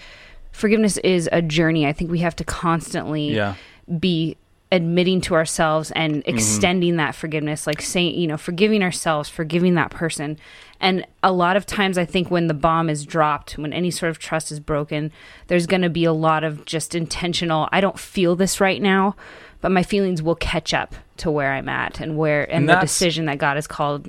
forgiveness 0.52 0.98
is 0.98 1.30
a 1.32 1.42
journey. 1.42 1.86
I 1.86 1.94
think 1.94 2.12
we 2.12 2.20
have 2.20 2.36
to 2.38 2.44
constantly 2.44 3.34
yeah. 3.34 3.56
be 3.98 4.36
admitting 4.72 5.20
to 5.20 5.34
ourselves 5.34 5.92
and 5.92 6.16
mm-hmm. 6.16 6.30
extending 6.30 6.92
mm-hmm. 6.92 6.98
that 6.98 7.16
forgiveness 7.16 7.66
like 7.66 7.82
saying 7.82 8.14
you 8.20 8.28
know 8.28 8.38
forgiving 8.38 8.84
ourselves 8.84 9.28
forgiving 9.28 9.74
that 9.74 9.90
person 9.90 10.38
and 10.80 11.06
a 11.24 11.32
lot 11.32 11.56
of 11.58 11.66
times 11.66 11.98
i 11.98 12.06
think 12.06 12.30
when 12.30 12.48
the 12.48 12.54
bomb 12.54 12.88
is 12.88 13.04
dropped 13.04 13.58
when 13.58 13.74
any 13.74 13.90
sort 13.90 14.12
of 14.12 14.20
trust 14.20 14.52
is 14.52 14.60
broken 14.60 15.12
there's 15.48 15.66
going 15.66 15.82
to 15.82 15.90
be 15.90 16.04
a 16.04 16.14
lot 16.14 16.44
of 16.44 16.66
just 16.66 16.94
intentional 16.94 17.68
i 17.72 17.82
don't 17.82 17.98
feel 17.98 18.36
this 18.36 18.62
right 18.62 18.82
now 18.82 19.16
but 19.60 19.72
my 19.72 19.82
feelings 19.82 20.22
will 20.22 20.36
catch 20.36 20.72
up 20.72 20.94
to 21.18 21.32
where 21.32 21.54
i'm 21.54 21.68
at 21.68 22.00
and 22.00 22.16
where 22.16 22.44
and, 22.44 22.70
and 22.70 22.70
the 22.70 22.80
decision 22.80 23.26
that 23.26 23.40
god 23.40 23.58
has 23.58 23.66
called 23.66 24.08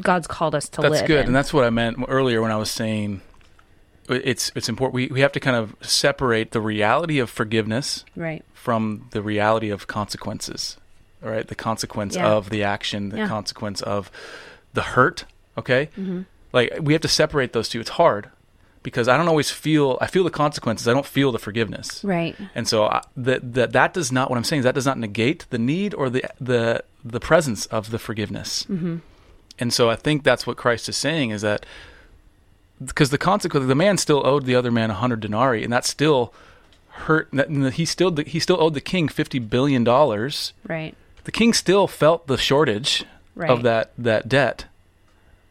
god's 0.00 0.28
called 0.28 0.54
us 0.54 0.68
to 0.68 0.80
that's 0.80 0.90
live 0.90 1.00
that's 1.00 1.08
good 1.08 1.20
in. 1.20 1.26
and 1.26 1.34
that's 1.34 1.52
what 1.52 1.64
i 1.64 1.70
meant 1.70 1.96
earlier 2.06 2.40
when 2.40 2.52
i 2.52 2.56
was 2.56 2.70
saying 2.70 3.20
it's 4.10 4.52
it's 4.54 4.68
important. 4.68 4.94
We 4.94 5.06
we 5.08 5.20
have 5.20 5.32
to 5.32 5.40
kind 5.40 5.56
of 5.56 5.74
separate 5.80 6.52
the 6.52 6.60
reality 6.60 7.18
of 7.18 7.30
forgiveness 7.30 8.04
right. 8.16 8.44
from 8.52 9.08
the 9.10 9.22
reality 9.22 9.70
of 9.70 9.86
consequences. 9.86 10.76
Right, 11.22 11.46
the 11.46 11.54
consequence 11.54 12.16
yeah. 12.16 12.30
of 12.30 12.48
the 12.48 12.64
action, 12.64 13.10
the 13.10 13.18
yeah. 13.18 13.28
consequence 13.28 13.82
of 13.82 14.10
the 14.72 14.80
hurt. 14.80 15.26
Okay, 15.58 15.90
mm-hmm. 15.98 16.22
like 16.52 16.78
we 16.80 16.94
have 16.94 17.02
to 17.02 17.08
separate 17.08 17.52
those 17.52 17.68
two. 17.68 17.78
It's 17.78 17.90
hard 17.90 18.30
because 18.82 19.08
I 19.08 19.16
don't 19.16 19.28
always 19.28 19.50
feel. 19.50 19.98
I 20.00 20.06
feel 20.06 20.24
the 20.24 20.30
consequences. 20.30 20.88
I 20.88 20.92
don't 20.92 21.06
feel 21.06 21.32
the 21.32 21.38
forgiveness. 21.38 22.02
Right. 22.02 22.36
And 22.54 22.66
so 22.66 23.00
that 23.16 23.52
that 23.52 23.72
that 23.72 23.92
does 23.92 24.10
not. 24.10 24.30
What 24.30 24.36
I'm 24.36 24.44
saying 24.44 24.60
is 24.60 24.64
that 24.64 24.74
does 24.74 24.86
not 24.86 24.98
negate 24.98 25.46
the 25.50 25.58
need 25.58 25.94
or 25.94 26.08
the 26.08 26.24
the 26.40 26.84
the 27.04 27.20
presence 27.20 27.66
of 27.66 27.90
the 27.90 27.98
forgiveness. 27.98 28.64
Mm-hmm. 28.64 28.98
And 29.58 29.72
so 29.72 29.90
I 29.90 29.96
think 29.96 30.24
that's 30.24 30.46
what 30.46 30.56
Christ 30.56 30.88
is 30.88 30.96
saying 30.96 31.30
is 31.30 31.42
that 31.42 31.66
because 32.84 33.10
the 33.10 33.18
consequence, 33.18 33.66
the 33.66 33.74
man 33.74 33.98
still 33.98 34.26
owed 34.26 34.46
the 34.46 34.54
other 34.54 34.70
man 34.70 34.90
a 34.90 34.94
hundred 34.94 35.20
denarii, 35.20 35.62
and 35.64 35.72
that 35.72 35.84
still 35.84 36.32
hurt. 36.88 37.28
He 37.74 37.84
still 37.84 38.14
he 38.16 38.40
still 38.40 38.60
owed 38.60 38.74
the 38.74 38.80
king 38.80 39.08
fifty 39.08 39.38
billion 39.38 39.84
dollars. 39.84 40.52
Right. 40.66 40.94
The 41.24 41.32
king 41.32 41.52
still 41.52 41.86
felt 41.86 42.26
the 42.26 42.38
shortage 42.38 43.04
right. 43.34 43.50
of 43.50 43.62
that 43.62 43.92
that 43.98 44.28
debt, 44.28 44.66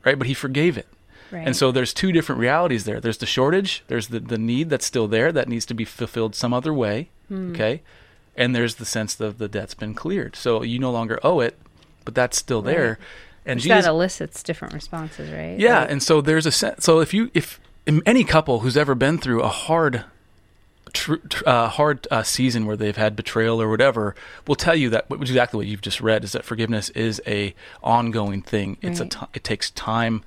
right? 0.03 0.17
But 0.17 0.27
he 0.27 0.33
forgave 0.33 0.77
it. 0.77 0.87
Right. 1.31 1.45
And 1.45 1.55
so 1.55 1.71
there's 1.71 1.93
two 1.93 2.11
different 2.11 2.41
realities 2.41 2.85
there. 2.85 2.99
There's 2.99 3.19
the 3.19 3.27
shortage. 3.27 3.83
There's 3.87 4.07
the 4.07 4.19
the 4.19 4.39
need 4.39 4.69
that's 4.69 4.85
still 4.85 5.07
there 5.07 5.31
that 5.31 5.47
needs 5.47 5.65
to 5.67 5.75
be 5.75 5.85
fulfilled 5.85 6.35
some 6.35 6.53
other 6.53 6.73
way. 6.73 7.09
Hmm. 7.27 7.51
Okay. 7.51 7.81
And 8.35 8.55
there's 8.55 8.75
the 8.75 8.85
sense 8.85 9.13
that 9.15 9.37
the 9.37 9.47
debt's 9.47 9.73
been 9.73 9.93
cleared. 9.93 10.35
So 10.35 10.63
you 10.63 10.79
no 10.79 10.91
longer 10.91 11.19
owe 11.23 11.41
it, 11.41 11.59
but 12.05 12.15
that's 12.15 12.37
still 12.37 12.63
right. 12.63 12.75
there 12.75 12.99
and 13.45 13.59
Jesus, 13.59 13.85
that 13.85 13.89
elicits 13.89 14.43
different 14.43 14.73
responses, 14.73 15.31
right? 15.31 15.59
Yeah, 15.59 15.81
like, 15.81 15.91
and 15.91 16.03
so 16.03 16.21
there's 16.21 16.45
a 16.45 16.51
sense. 16.51 16.83
So 16.83 16.99
if 16.99 17.13
you 17.13 17.31
if 17.33 17.59
any 18.05 18.23
couple 18.23 18.59
who's 18.59 18.77
ever 18.77 18.95
been 18.95 19.17
through 19.17 19.41
a 19.41 19.47
hard 19.47 20.05
tr- 20.93 21.15
tr- 21.15 21.47
uh, 21.47 21.67
hard 21.69 22.07
uh, 22.11 22.23
season 22.23 22.65
where 22.65 22.75
they've 22.75 22.97
had 22.97 23.15
betrayal 23.15 23.61
or 23.61 23.69
whatever 23.69 24.15
will 24.47 24.55
tell 24.55 24.75
you 24.75 24.89
that 24.89 25.05
exactly 25.11 25.57
what 25.57 25.67
you've 25.67 25.81
just 25.81 26.01
read 26.01 26.23
is 26.23 26.33
that 26.33 26.43
forgiveness 26.43 26.89
is 26.91 27.21
a 27.25 27.53
ongoing 27.83 28.41
thing. 28.41 28.77
It's 28.81 28.99
right. 28.99 29.13
a 29.13 29.19
t- 29.19 29.25
it 29.33 29.43
takes 29.43 29.71
time. 29.71 30.23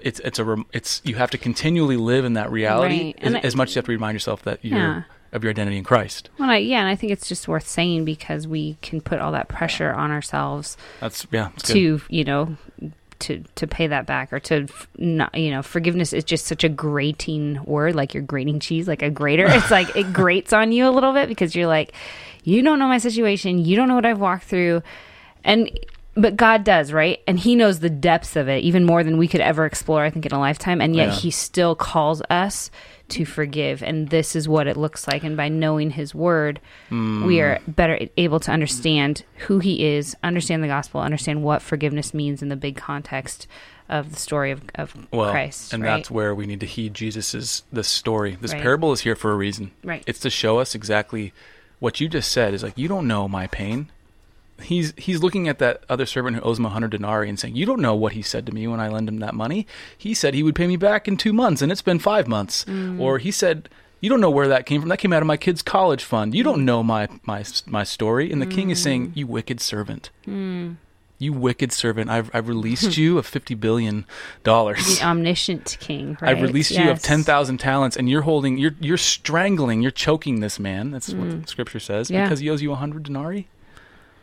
It's 0.00 0.20
it's 0.20 0.38
a 0.38 0.64
it's 0.72 1.00
you 1.04 1.16
have 1.16 1.30
to 1.30 1.38
continually 1.38 1.96
live 1.96 2.24
in 2.24 2.34
that 2.34 2.50
reality 2.50 3.14
right. 3.16 3.18
as, 3.22 3.34
I, 3.34 3.38
as, 3.40 3.56
much 3.56 3.70
as 3.70 3.76
you 3.76 3.78
have 3.80 3.86
to 3.86 3.92
remind 3.92 4.14
yourself 4.14 4.42
that 4.42 4.64
you're 4.64 4.78
yeah. 4.78 5.02
Of 5.36 5.44
your 5.44 5.50
identity 5.50 5.76
in 5.76 5.84
Christ. 5.84 6.30
Well, 6.38 6.50
I, 6.50 6.56
yeah, 6.56 6.80
and 6.80 6.88
I 6.88 6.96
think 6.96 7.12
it's 7.12 7.28
just 7.28 7.46
worth 7.46 7.68
saying 7.68 8.04
because 8.04 8.48
we 8.48 8.76
can 8.82 9.00
put 9.00 9.20
all 9.20 9.32
that 9.32 9.48
pressure 9.48 9.92
on 9.92 10.10
ourselves. 10.10 10.76
That's 11.00 11.26
yeah. 11.30 11.50
to 11.58 11.98
good. 11.98 12.02
you 12.08 12.24
know 12.24 12.56
to 13.18 13.42
to 13.54 13.66
pay 13.66 13.86
that 13.86 14.06
back 14.06 14.32
or 14.32 14.40
to 14.40 14.66
not 14.98 15.34
you 15.34 15.50
know 15.50 15.62
forgiveness 15.62 16.12
is 16.12 16.24
just 16.24 16.46
such 16.46 16.64
a 16.64 16.68
grating 16.68 17.62
word 17.64 17.94
like 17.94 18.14
you're 18.14 18.22
grating 18.22 18.60
cheese 18.60 18.86
like 18.86 19.02
a 19.02 19.10
grater 19.10 19.46
it's 19.46 19.70
like 19.70 19.94
it 19.96 20.12
grates 20.12 20.52
on 20.52 20.72
you 20.72 20.86
a 20.86 20.90
little 20.90 21.12
bit 21.12 21.28
because 21.28 21.54
you're 21.54 21.66
like 21.66 21.92
you 22.44 22.62
don't 22.62 22.78
know 22.78 22.88
my 22.88 22.98
situation 22.98 23.58
you 23.58 23.76
don't 23.76 23.88
know 23.88 23.94
what 23.94 24.06
i've 24.06 24.20
walked 24.20 24.44
through 24.44 24.82
and 25.44 25.70
but 26.14 26.36
god 26.36 26.62
does 26.62 26.92
right 26.92 27.20
and 27.26 27.38
he 27.38 27.56
knows 27.56 27.80
the 27.80 27.90
depths 27.90 28.36
of 28.36 28.48
it 28.48 28.62
even 28.62 28.84
more 28.84 29.02
than 29.02 29.16
we 29.16 29.28
could 29.28 29.40
ever 29.40 29.64
explore 29.64 30.04
i 30.04 30.10
think 30.10 30.26
in 30.26 30.32
a 30.32 30.38
lifetime 30.38 30.80
and 30.80 30.94
yet 30.94 31.08
yeah. 31.08 31.14
he 31.14 31.30
still 31.30 31.74
calls 31.74 32.20
us 32.28 32.70
to 33.08 33.24
forgive. 33.24 33.82
And 33.82 34.08
this 34.08 34.34
is 34.34 34.48
what 34.48 34.66
it 34.66 34.76
looks 34.76 35.06
like. 35.06 35.22
And 35.22 35.36
by 35.36 35.48
knowing 35.48 35.90
his 35.90 36.14
word, 36.14 36.60
mm. 36.90 37.24
we 37.24 37.40
are 37.40 37.60
better 37.66 37.98
able 38.16 38.40
to 38.40 38.50
understand 38.50 39.24
who 39.46 39.58
he 39.58 39.86
is, 39.86 40.16
understand 40.22 40.62
the 40.62 40.68
gospel, 40.68 41.00
understand 41.00 41.42
what 41.42 41.62
forgiveness 41.62 42.12
means 42.12 42.42
in 42.42 42.48
the 42.48 42.56
big 42.56 42.76
context 42.76 43.46
of 43.88 44.10
the 44.10 44.18
story 44.18 44.50
of, 44.50 44.62
of 44.74 44.94
well, 45.12 45.30
Christ. 45.30 45.72
And 45.72 45.82
right? 45.82 45.96
that's 45.96 46.10
where 46.10 46.34
we 46.34 46.46
need 46.46 46.60
to 46.60 46.66
heed 46.66 46.94
Jesus's 46.94 47.62
this 47.72 47.88
story. 47.88 48.36
This 48.40 48.52
right. 48.52 48.62
parable 48.62 48.92
is 48.92 49.00
here 49.00 49.14
for 49.14 49.30
a 49.30 49.36
reason. 49.36 49.70
Right. 49.84 50.02
It's 50.06 50.20
to 50.20 50.30
show 50.30 50.58
us 50.58 50.74
exactly 50.74 51.32
what 51.78 52.00
you 52.00 52.08
just 52.08 52.32
said 52.32 52.54
is 52.54 52.62
like 52.62 52.76
you 52.76 52.88
don't 52.88 53.06
know 53.06 53.28
my 53.28 53.46
pain 53.46 53.90
he's 54.60 54.92
he's 54.96 55.22
looking 55.22 55.48
at 55.48 55.58
that 55.58 55.84
other 55.88 56.06
servant 56.06 56.36
who 56.36 56.42
owes 56.42 56.58
him 56.58 56.66
a 56.66 56.70
hundred 56.70 56.90
denarii 56.90 57.28
and 57.28 57.38
saying, 57.38 57.56
"You 57.56 57.66
don't 57.66 57.80
know 57.80 57.94
what 57.94 58.12
he 58.12 58.22
said 58.22 58.46
to 58.46 58.52
me 58.52 58.66
when 58.66 58.80
I 58.80 58.88
lend 58.88 59.08
him 59.08 59.18
that 59.18 59.34
money. 59.34 59.66
He 59.96 60.14
said 60.14 60.34
he 60.34 60.42
would 60.42 60.54
pay 60.54 60.66
me 60.66 60.76
back 60.76 61.08
in 61.08 61.16
two 61.16 61.32
months, 61.32 61.62
and 61.62 61.70
it's 61.70 61.82
been 61.82 61.98
five 61.98 62.26
months." 62.26 62.64
Mm. 62.64 63.00
Or 63.00 63.18
he 63.18 63.30
said, 63.30 63.68
"You 64.00 64.10
don't 64.10 64.20
know 64.20 64.30
where 64.30 64.48
that 64.48 64.66
came 64.66 64.80
from. 64.80 64.88
That 64.88 64.98
came 64.98 65.12
out 65.12 65.22
of 65.22 65.26
my 65.26 65.36
kid's 65.36 65.62
college 65.62 66.04
fund. 66.04 66.34
You 66.34 66.42
don't 66.42 66.64
know 66.64 66.82
my 66.82 67.08
my 67.24 67.44
my 67.66 67.84
story." 67.84 68.30
And 68.32 68.40
the 68.40 68.46
mm. 68.46 68.54
king 68.54 68.70
is 68.70 68.82
saying, 68.82 69.08
mm. 69.08 69.16
"You 69.16 69.26
wicked 69.26 69.60
servant." 69.60 70.10
Mm. 70.26 70.76
You 71.18 71.32
wicked 71.32 71.72
servant! 71.72 72.10
I've 72.10 72.30
I've 72.34 72.46
released 72.46 72.96
you 72.98 73.16
of 73.16 73.26
fifty 73.26 73.54
billion 73.54 74.04
dollars. 74.42 74.98
The 74.98 75.06
omniscient 75.06 75.78
king. 75.80 76.18
Right? 76.20 76.30
I've 76.36 76.42
released 76.42 76.72
yes. 76.72 76.84
you 76.84 76.90
of 76.90 77.00
ten 77.00 77.22
thousand 77.22 77.58
talents, 77.58 77.96
and 77.96 78.08
you're 78.08 78.22
holding, 78.22 78.58
you're 78.58 78.74
you're 78.80 78.98
strangling, 78.98 79.80
you're 79.80 79.90
choking 79.90 80.40
this 80.40 80.58
man. 80.58 80.90
That's 80.90 81.14
what 81.14 81.28
mm. 81.28 81.48
Scripture 81.48 81.80
says 81.80 82.10
yeah. 82.10 82.24
because 82.24 82.40
he 82.40 82.50
owes 82.50 82.60
you 82.60 82.72
a 82.72 82.76
hundred 82.76 83.04
denarii 83.04 83.48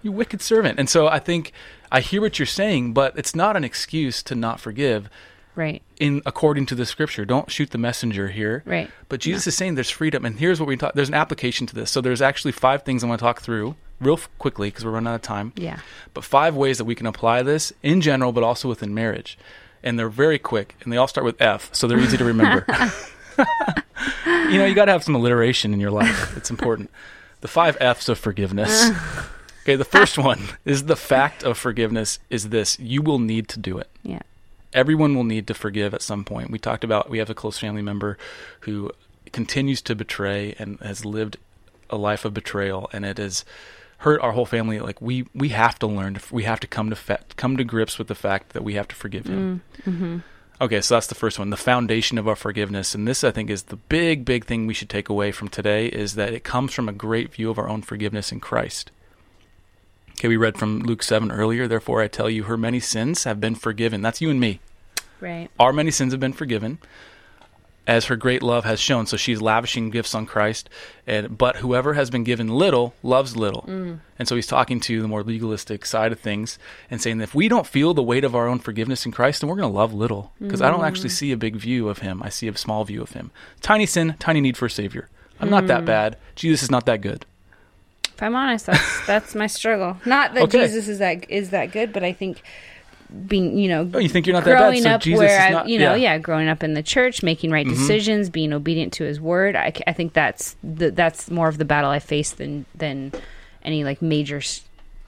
you 0.03 0.11
wicked 0.11 0.41
servant. 0.41 0.79
And 0.79 0.89
so 0.89 1.07
I 1.07 1.19
think 1.19 1.51
I 1.91 2.01
hear 2.01 2.21
what 2.21 2.37
you're 2.37 2.45
saying, 2.45 2.93
but 2.93 3.17
it's 3.17 3.35
not 3.35 3.57
an 3.57 3.63
excuse 3.63 4.21
to 4.23 4.35
not 4.35 4.59
forgive. 4.59 5.09
Right. 5.55 5.81
In 5.99 6.21
according 6.25 6.65
to 6.67 6.75
the 6.75 6.85
scripture, 6.85 7.25
don't 7.25 7.49
shoot 7.49 7.71
the 7.71 7.77
messenger 7.77 8.29
here. 8.29 8.63
Right. 8.65 8.89
But 9.09 9.19
Jesus 9.19 9.47
is 9.47 9.55
saying 9.55 9.75
there's 9.75 9.89
freedom, 9.89 10.25
and 10.25 10.39
here's 10.39 10.59
what 10.59 10.67
we 10.67 10.77
talk. 10.77 10.93
There's 10.93 11.09
an 11.09 11.13
application 11.13 11.67
to 11.67 11.75
this. 11.75 11.91
So 11.91 12.01
there's 12.01 12.21
actually 12.21 12.51
five 12.53 12.83
things 12.83 13.03
I 13.03 13.07
want 13.07 13.19
to 13.19 13.23
talk 13.23 13.41
through 13.41 13.75
real 14.01 14.19
quickly 14.39 14.69
because 14.69 14.83
we're 14.83 14.91
running 14.91 15.09
out 15.09 15.15
of 15.15 15.21
time. 15.21 15.53
Yeah. 15.55 15.79
But 16.13 16.23
five 16.23 16.55
ways 16.55 16.79
that 16.79 16.85
we 16.85 16.95
can 16.95 17.05
apply 17.05 17.43
this 17.43 17.71
in 17.83 18.01
general, 18.01 18.31
but 18.31 18.43
also 18.43 18.67
within 18.67 18.93
marriage, 18.93 19.37
and 19.83 19.99
they're 19.99 20.09
very 20.09 20.39
quick, 20.39 20.75
and 20.83 20.91
they 20.91 20.97
all 20.97 21.07
start 21.07 21.25
with 21.25 21.39
F, 21.39 21.69
so 21.73 21.87
they're 21.87 21.99
easy 21.99 22.17
to 22.17 22.25
remember. 22.25 22.65
you 24.25 24.57
know, 24.57 24.65
you 24.65 24.75
got 24.75 24.85
to 24.85 24.91
have 24.91 25.03
some 25.03 25.15
alliteration 25.15 25.73
in 25.73 25.79
your 25.79 25.91
life. 25.91 26.35
It's 26.37 26.49
important. 26.49 26.89
The 27.41 27.47
five 27.47 27.77
F's 27.79 28.09
of 28.09 28.17
forgiveness. 28.17 28.89
Okay, 29.63 29.77
the 29.77 29.85
first 29.85 30.17
one 30.17 30.41
is 30.65 30.85
the 30.85 30.95
fact 30.95 31.43
of 31.43 31.57
forgiveness 31.57 32.19
is 32.29 32.49
this 32.49 32.77
you 32.79 33.01
will 33.01 33.19
need 33.19 33.47
to 33.49 33.59
do 33.59 33.77
it. 33.77 33.89
Yeah. 34.03 34.19
Everyone 34.73 35.15
will 35.15 35.23
need 35.23 35.47
to 35.47 35.53
forgive 35.53 35.93
at 35.93 36.01
some 36.01 36.25
point. 36.25 36.51
We 36.51 36.59
talked 36.59 36.83
about 36.83 37.09
we 37.09 37.19
have 37.19 37.29
a 37.29 37.35
close 37.35 37.59
family 37.59 37.81
member 37.81 38.17
who 38.61 38.91
continues 39.31 39.81
to 39.83 39.95
betray 39.95 40.55
and 40.59 40.79
has 40.81 41.05
lived 41.05 41.37
a 41.89 41.95
life 41.95 42.25
of 42.25 42.33
betrayal 42.33 42.89
and 42.91 43.05
it 43.05 43.17
has 43.17 43.45
hurt 43.99 44.21
our 44.21 44.33
whole 44.33 44.45
family 44.45 44.79
like 44.79 45.01
we 45.01 45.25
we 45.33 45.49
have 45.49 45.79
to 45.79 45.87
learn 45.87 46.15
to, 46.15 46.35
we 46.35 46.43
have 46.43 46.59
to 46.59 46.67
come 46.67 46.89
to 46.89 46.95
fe- 46.95 47.23
come 47.37 47.55
to 47.55 47.63
grips 47.63 47.97
with 47.97 48.07
the 48.07 48.15
fact 48.15 48.51
that 48.51 48.63
we 48.63 48.73
have 48.73 48.87
to 48.89 48.95
forgive 48.95 49.27
him. 49.27 49.61
Mm, 49.85 49.93
mm-hmm. 49.93 50.17
Okay, 50.59 50.81
so 50.81 50.95
that's 50.95 51.07
the 51.07 51.15
first 51.15 51.39
one, 51.39 51.49
the 51.49 51.57
foundation 51.57 52.17
of 52.17 52.27
our 52.27 52.35
forgiveness. 52.35 52.93
And 52.93 53.07
this 53.07 53.23
I 53.23 53.31
think 53.31 53.49
is 53.49 53.63
the 53.63 53.77
big 53.77 54.25
big 54.25 54.43
thing 54.43 54.67
we 54.67 54.73
should 54.73 54.89
take 54.89 55.07
away 55.07 55.31
from 55.31 55.47
today 55.47 55.87
is 55.87 56.15
that 56.15 56.33
it 56.33 56.43
comes 56.43 56.73
from 56.73 56.89
a 56.89 56.93
great 56.93 57.33
view 57.33 57.49
of 57.49 57.57
our 57.57 57.69
own 57.69 57.81
forgiveness 57.81 58.33
in 58.33 58.41
Christ. 58.41 58.91
Okay, 60.23 60.29
we 60.29 60.37
read 60.37 60.57
from 60.57 60.79
Luke 60.79 61.03
7 61.03 61.33
earlier. 61.33 61.67
Therefore, 61.67 62.01
I 62.01 62.07
tell 62.07 62.29
you, 62.29 62.43
her 62.43 62.55
many 62.55 62.79
sins 62.79 63.25
have 63.25 63.41
been 63.41 63.55
forgiven. 63.55 64.01
That's 64.01 64.21
you 64.21 64.29
and 64.29 64.39
me. 64.39 64.61
Right. 65.19 65.49
Our 65.59 65.73
many 65.73 65.91
sins 65.91 66.13
have 66.13 66.21
been 66.21 66.31
forgiven 66.31 66.77
as 67.85 68.05
her 68.05 68.15
great 68.15 68.41
love 68.41 68.63
has 68.63 68.79
shown. 68.79 69.05
So 69.05 69.17
she's 69.17 69.41
lavishing 69.41 69.89
gifts 69.89 70.15
on 70.15 70.25
Christ. 70.25 70.69
And, 71.05 71.37
but 71.37 71.57
whoever 71.57 71.95
has 71.95 72.09
been 72.09 72.23
given 72.23 72.47
little 72.47 72.93
loves 73.03 73.35
little. 73.35 73.63
Mm. 73.63 73.99
And 74.17 74.25
so 74.25 74.35
he's 74.37 74.47
talking 74.47 74.79
to 74.79 75.01
the 75.01 75.09
more 75.09 75.23
legalistic 75.23 75.85
side 75.85 76.13
of 76.13 76.21
things 76.21 76.57
and 76.89 77.01
saying 77.01 77.17
that 77.17 77.25
if 77.25 77.35
we 77.35 77.49
don't 77.49 77.67
feel 77.67 77.93
the 77.93 78.01
weight 78.01 78.23
of 78.23 78.33
our 78.33 78.47
own 78.47 78.59
forgiveness 78.59 79.05
in 79.05 79.11
Christ, 79.11 79.41
then 79.41 79.49
we're 79.49 79.57
going 79.57 79.73
to 79.73 79.77
love 79.77 79.93
little. 79.93 80.31
Because 80.39 80.61
mm. 80.61 80.65
I 80.65 80.71
don't 80.71 80.85
actually 80.85 81.09
mm. 81.09 81.17
see 81.17 81.33
a 81.33 81.37
big 81.37 81.57
view 81.57 81.89
of 81.89 81.97
him, 81.97 82.23
I 82.23 82.29
see 82.29 82.47
a 82.47 82.55
small 82.55 82.85
view 82.85 83.01
of 83.01 83.11
him. 83.11 83.31
Tiny 83.59 83.85
sin, 83.85 84.15
tiny 84.19 84.39
need 84.39 84.55
for 84.55 84.67
a 84.67 84.69
Savior. 84.69 85.09
I'm 85.41 85.49
mm. 85.49 85.51
not 85.51 85.67
that 85.67 85.81
mm. 85.81 85.87
bad. 85.87 86.17
Jesus 86.35 86.63
is 86.63 86.71
not 86.71 86.85
that 86.85 87.01
good. 87.01 87.25
If 88.13 88.21
I'm 88.21 88.35
honest, 88.35 88.67
that's 88.67 89.05
that's 89.07 89.35
my 89.35 89.47
struggle. 89.47 89.97
Not 90.05 90.33
that 90.35 90.43
okay. 90.43 90.61
Jesus 90.61 90.87
is 90.87 90.99
that 90.99 91.29
is 91.29 91.49
that 91.49 91.71
good, 91.71 91.93
but 91.93 92.03
I 92.03 92.13
think 92.13 92.41
being 93.27 93.57
you 93.57 93.69
know 93.69 93.89
oh, 93.93 93.99
you 93.99 94.09
think 94.09 94.25
you're 94.25 94.33
not 94.33 94.43
growing 94.43 94.81
that 94.83 95.03
bad, 95.03 95.03
so 95.03 95.13
up 95.13 95.19
where 95.19 95.39
I, 95.39 95.65
you 95.65 95.77
know 95.77 95.93
yeah. 95.93 96.13
yeah. 96.13 96.17
growing 96.17 96.47
up 96.47 96.63
in 96.63 96.73
the 96.73 96.81
church 96.81 97.21
making 97.21 97.51
right 97.51 97.65
mm-hmm. 97.65 97.75
decisions 97.75 98.29
being 98.29 98.53
obedient 98.53 98.93
to 98.93 99.03
his 99.03 99.21
word 99.21 99.55
I, 99.55 99.71
I 99.85 99.93
think 99.93 100.13
that's 100.13 100.55
the, 100.63 100.89
that's 100.89 101.29
more 101.29 101.47
of 101.47 101.57
the 101.57 101.65
battle 101.65 101.91
I 101.91 101.99
face 101.99 102.31
than 102.31 102.65
than 102.73 103.11
any 103.61 103.83
like 103.83 104.01
major 104.01 104.41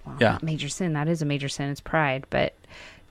well, 0.05 0.17
yeah 0.19 0.37
major 0.43 0.69
sin 0.69 0.93
that 0.93 1.07
is 1.07 1.21
a 1.21 1.25
major 1.25 1.49
sin 1.49 1.69
it's 1.69 1.81
pride 1.81 2.25
but 2.29 2.53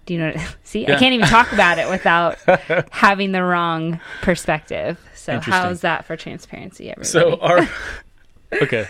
do 0.06 0.14
you 0.14 0.20
know 0.20 0.32
see 0.62 0.82
yeah. 0.82 0.94
I 0.94 0.98
can't 0.98 1.14
even 1.14 1.26
talk 1.26 1.52
about 1.52 1.78
it 1.78 1.88
without 1.88 2.38
having 2.90 3.32
the 3.32 3.42
wrong 3.42 4.00
perspective 4.22 5.00
so 5.14 5.40
how's 5.40 5.80
that 5.80 6.04
for 6.04 6.16
transparency 6.16 6.90
everybody 6.90 7.08
so 7.08 7.40
our 7.40 7.68
okay 8.62 8.86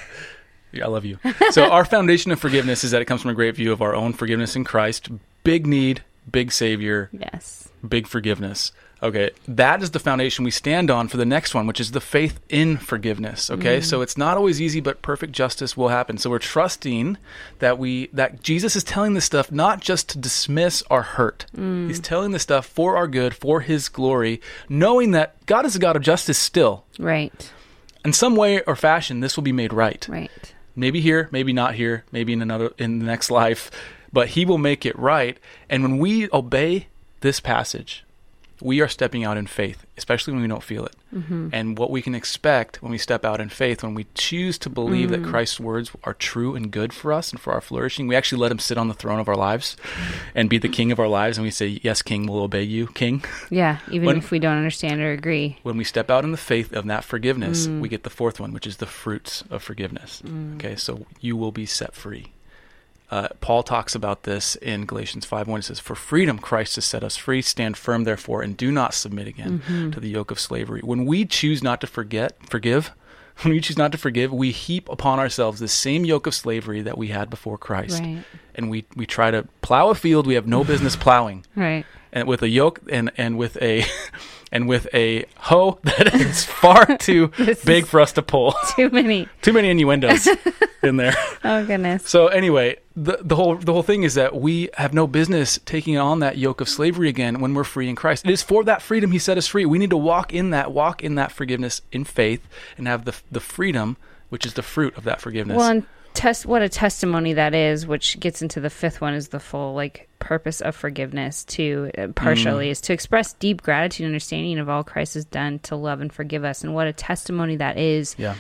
I 0.83 0.87
love 0.87 1.05
you. 1.05 1.19
So 1.51 1.71
our 1.71 1.85
foundation 1.95 2.33
of 2.33 2.41
forgiveness 2.41 2.85
is 2.85 2.91
that 2.91 3.03
it 3.03 3.07
comes 3.07 3.23
from 3.23 3.31
a 3.31 3.35
great 3.35 3.55
view 3.57 3.73
of 3.73 3.83
our 3.83 3.95
own 3.95 4.13
forgiveness 4.13 4.57
in 4.57 4.65
Christ. 4.65 5.09
Big 5.43 5.67
need, 5.67 6.03
big 6.31 6.53
Savior. 6.53 7.11
Yes. 7.13 7.69
Big 7.87 8.07
forgiveness. 8.07 8.73
Okay, 9.05 9.33
that 9.47 9.83
is 9.83 9.91
the 9.91 9.99
foundation 9.99 10.47
we 10.47 10.51
stand 10.51 10.91
on 10.91 11.09
for 11.09 11.19
the 11.19 11.27
next 11.27 11.55
one, 11.55 11.67
which 11.67 11.79
is 11.79 11.91
the 11.91 12.01
faith 12.01 12.41
in 12.49 12.79
forgiveness. 12.79 13.51
Okay, 13.51 13.79
mm. 13.81 13.85
so 13.85 14.01
it's 14.01 14.17
not 14.17 14.39
always 14.39 14.63
easy, 14.63 14.81
but 14.81 15.03
perfect 15.03 15.35
justice 15.35 15.77
will 15.77 15.89
happen. 15.89 16.17
So 16.17 16.31
we're 16.31 16.39
trusting 16.39 17.19
that 17.59 17.79
we 17.79 18.07
that 18.15 18.43
Jesus 18.43 18.77
is 18.77 18.83
telling 18.83 19.13
this 19.13 19.27
stuff 19.27 19.53
not 19.53 19.83
just 19.83 20.09
to 20.11 20.19
dismiss 20.19 20.83
our 20.91 21.03
hurt. 21.03 21.45
Mm. 21.55 21.89
He's 21.89 22.01
telling 22.01 22.31
this 22.31 22.45
stuff 22.45 22.65
for 22.65 22.97
our 22.97 23.07
good, 23.07 23.35
for 23.35 23.61
His 23.61 23.91
glory, 23.91 24.41
knowing 24.71 25.11
that 25.11 25.45
God 25.45 25.67
is 25.67 25.77
a 25.77 25.81
God 25.81 25.97
of 25.97 26.03
justice 26.03 26.39
still. 26.39 26.87
Right. 26.99 27.53
In 28.07 28.15
some 28.15 28.37
way 28.37 28.63
or 28.63 28.75
fashion, 28.75 29.21
this 29.21 29.37
will 29.37 29.45
be 29.45 29.53
made 29.53 29.75
right. 29.75 30.07
Right 30.09 30.55
maybe 30.77 31.01
here, 31.01 31.29
maybe 31.31 31.53
not 31.53 31.75
here, 31.75 32.05
maybe 32.13 32.33
in 32.33 32.43
another 32.43 32.73
in 32.79 32.99
the 32.99 33.05
next 33.05 33.31
life, 33.31 33.71
but 34.13 34.29
he 34.29 34.45
will 34.45 34.59
make 34.59 34.87
it 34.87 34.99
right. 34.99 35.39
And 35.69 35.83
when 35.83 35.99
we 35.99 36.29
obey 36.33 36.89
this 37.21 37.41
passage, 37.41 38.04
we 38.65 38.81
are 38.81 38.89
stepping 38.89 39.25
out 39.25 39.37
in 39.37 39.47
faith, 39.47 39.85
especially 39.99 40.33
when 40.33 40.43
we 40.43 40.49
don't 40.49 40.63
feel 40.63 40.87
it. 40.87 40.97
Mm-hmm. 41.15 41.51
And 41.53 41.79
what 41.79 41.91
we 41.91 42.01
can 42.01 42.15
expect 42.15 42.83
when 42.83 42.91
we 42.91 42.99
step 42.99 43.25
out 43.25 43.41
in 43.41 43.51
faith, 43.51 43.83
when 43.83 43.95
we 43.95 44.07
choose 44.15 44.59
to 44.59 44.71
believe 44.71 45.11
mm-hmm. 45.11 45.23
that 45.23 45.29
mm. 45.29 45.31
Christ's 45.31 45.61
words 45.61 45.91
are 46.03 46.15
true 46.15 46.57
and 46.57 46.71
good 46.71 46.93
for 46.93 47.13
us 47.13 47.31
and 47.31 47.41
for 47.41 47.53
our 47.53 47.61
flourishing, 47.61 48.09
we 48.09 48.17
actually 48.17 48.41
let 48.41 48.51
him 48.51 48.59
sit 48.59 48.79
on 48.79 48.89
the 48.89 48.95
throne 48.95 49.21
of 49.21 49.29
our 49.29 49.37
lives 49.37 49.77
and 50.35 50.49
be 50.49 50.59
the 50.59 50.69
king 50.69 50.91
of 50.91 50.99
our 50.99 51.07
lives. 51.07 51.37
And 51.37 51.45
we 51.45 51.51
say, 51.51 51.79
Yes, 51.83 52.03
King, 52.03 52.27
we'll 52.27 52.43
obey 52.43 52.63
you, 52.63 52.87
King. 52.89 53.23
Yeah, 53.51 53.79
even 53.91 54.07
when, 54.07 54.17
if 54.17 54.31
we 54.31 54.39
don't 54.39 54.57
understand 54.57 55.01
or 55.01 55.13
agree. 55.13 55.59
When 55.63 55.77
we 55.77 55.85
step 55.85 56.11
out 56.11 56.25
in 56.25 56.33
the 56.33 56.39
faith 56.39 56.73
of 56.73 56.87
that 56.87 57.05
forgiveness, 57.05 57.67
mm. 57.67 57.81
we 57.81 57.89
get 57.89 58.03
the 58.03 58.11
fourth 58.11 58.41
one, 58.41 58.53
which 58.53 58.67
is 58.67 58.79
the 58.79 58.87
fruits 58.87 59.45
of 59.51 59.63
forgiveness. 59.63 60.23
Mm. 60.25 60.57
Okay, 60.57 60.75
so 60.75 61.07
you 61.21 61.37
will 61.37 61.53
be 61.53 61.67
set 61.67 61.95
free. 61.95 62.34
Uh, 63.11 63.29
Paul 63.41 63.63
talks 63.63 63.95
about 63.95 64.23
this 64.23 64.57
in 64.57 64.87
Galatians 64.87 65.25
5 65.25 65.47
1. 65.47 65.59
He 65.61 65.63
says, 65.63 65.81
For 65.81 65.95
freedom 65.95 66.39
Christ 66.39 66.77
has 66.77 66.85
set 66.85 67.05
us 67.05 67.17
free. 67.17 67.43
Stand 67.43 67.77
firm, 67.77 68.05
therefore, 68.05 68.43
and 68.43 68.57
do 68.57 68.73
not 68.73 68.95
submit 68.95 69.27
again 69.27 69.61
mm-hmm. 69.61 69.91
to 69.91 70.01
the 70.01 70.09
yoke 70.09 70.31
of 70.31 70.41
slavery. 70.41 70.81
When 70.83 71.05
we 71.05 71.25
choose 71.25 71.63
not 71.63 71.81
to 71.83 71.87
forget, 71.87 72.37
forgive, 72.49 72.93
when 73.43 73.53
we 73.53 73.61
choose 73.61 73.79
not 73.79 73.93
to 73.93 73.99
forgive, 73.99 74.33
we 74.33 74.51
heap 74.51 74.89
upon 74.89 75.19
ourselves 75.19 75.61
the 75.61 75.69
same 75.69 76.05
yoke 76.05 76.27
of 76.27 76.35
slavery 76.35 76.83
that 76.83 76.97
we 76.97 77.09
had 77.09 77.29
before 77.31 77.59
Christ. 77.59 78.01
Right. 78.01 78.25
And 78.55 78.71
we, 78.71 78.87
we 78.97 79.07
try 79.07 79.31
to 79.31 79.49
plow 79.61 79.91
a 79.91 79.95
field 79.95 80.27
we 80.27 80.35
have 80.35 80.47
no 80.47 80.65
business 80.65 80.97
plowing. 80.97 81.45
Right. 81.55 81.85
and 82.13 82.29
with 82.29 82.43
a 82.43 82.49
yoke 82.49 82.81
and 82.89 83.11
and 83.17 83.37
with 83.37 83.61
a 83.61 83.85
and 84.55 84.69
with 84.69 84.87
a 84.95 85.27
hoe 85.37 85.79
that 85.83 86.15
is 86.15 86.45
far 86.45 86.87
too 86.99 87.31
big 87.67 87.87
for 87.87 88.01
us 88.01 88.13
to 88.13 88.23
pull. 88.23 88.55
Too 88.77 88.89
many. 88.89 89.29
too 89.43 89.53
many 89.53 89.69
innuendos 89.69 90.29
in 90.83 90.97
there. 90.97 91.15
Oh 91.45 91.65
goodness. 91.67 92.09
So 92.09 92.29
anyway, 92.29 92.77
the 92.97 93.19
the 93.21 93.37
whole 93.37 93.57
the 93.57 93.73
whole 93.73 93.83
thing 93.83 94.05
is 94.05 94.15
that 94.15 94.35
we 94.35 94.71
have 94.75 94.95
no 94.95 95.07
business 95.07 95.59
taking 95.65 95.99
on 95.99 96.21
that 96.21 96.39
yoke 96.39 96.61
of 96.61 96.69
slavery 96.69 97.09
again 97.09 97.41
when 97.41 97.53
we're 97.53 97.65
free 97.65 97.89
in 97.89 97.97
Christ. 97.97 98.25
It 98.25 98.31
is 98.31 98.43
for 98.43 98.65
that 98.65 98.81
freedom 98.81 99.13
he 99.13 99.19
set 99.19 99.37
us 99.37 99.47
free. 99.47 99.67
We 99.67 99.79
need 99.79 99.91
to 99.91 99.97
walk 99.97 100.33
in 100.33 100.51
that 100.51 100.73
walk 100.73 101.03
in 101.03 101.17
that 101.17 101.33
forgiveness 101.33 101.83
in 101.93 102.05
faith 102.05 102.47
and 102.79 102.87
have 102.87 103.05
the 103.05 103.15
the 103.31 103.41
freedom 103.41 103.97
which 104.29 104.47
is 104.47 104.55
the 104.55 104.63
fruit 104.63 104.97
of 104.97 105.05
that 105.05 105.21
forgiveness. 105.21 105.59
Well, 105.59 105.71
and 105.71 105.87
test 106.15 106.47
what 106.47 106.63
a 106.63 106.69
testimony 106.69 107.35
that 107.35 107.55
is, 107.55 107.87
which 107.87 108.19
gets 108.21 108.41
into 108.41 108.61
the 108.61 108.71
fifth 108.71 109.01
one 109.01 109.15
is 109.15 109.29
the 109.29 109.41
full 109.41 109.75
like 109.75 110.09
purpose 110.21 110.61
of 110.61 110.75
forgiveness 110.75 111.45
to 111.45 111.91
uh, 111.99 112.09
partially 112.15 112.69
mm. 112.69 112.71
is 112.71 112.81
to 112.81 112.93
express 112.93 113.35
deep 113.35 113.63
gratitude 113.63 114.05
and 114.05 114.13
understanding 114.13 114.59
of 114.59 114.69
all 114.69 114.83
Christ 114.83 115.15
has 115.15 115.25
done 115.25 115.59
to 115.61 115.77
love 115.77 116.01
and 116.01 116.13
forgive 116.13 116.45
us 116.45 116.65
and 116.65 116.75
what 116.75 116.87
a 116.87 116.93
testimony 116.93 117.57
that 117.57 117.79
is. 117.79 118.15
Yeah 118.19 118.35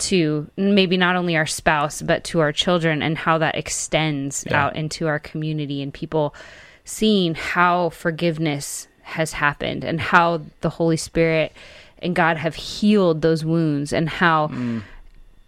to 0.00 0.50
maybe 0.56 0.96
not 0.96 1.14
only 1.14 1.36
our 1.36 1.44
spouse 1.44 2.00
but 2.00 2.24
to 2.24 2.40
our 2.40 2.52
children 2.52 3.02
and 3.02 3.18
how 3.18 3.36
that 3.36 3.54
extends 3.54 4.44
yeah. 4.46 4.64
out 4.64 4.74
into 4.74 5.06
our 5.06 5.18
community 5.18 5.82
and 5.82 5.92
people 5.92 6.34
seeing 6.86 7.34
how 7.34 7.90
forgiveness 7.90 8.88
has 9.02 9.32
happened 9.34 9.84
and 9.84 10.00
how 10.00 10.40
the 10.62 10.70
Holy 10.70 10.96
Spirit 10.96 11.52
and 11.98 12.16
God 12.16 12.38
have 12.38 12.54
healed 12.54 13.20
those 13.20 13.44
wounds 13.44 13.92
and 13.92 14.08
how 14.08 14.48
mm 14.48 14.82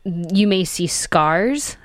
you 0.04 0.46
may 0.46 0.64
see 0.64 0.86
scars 0.86 1.76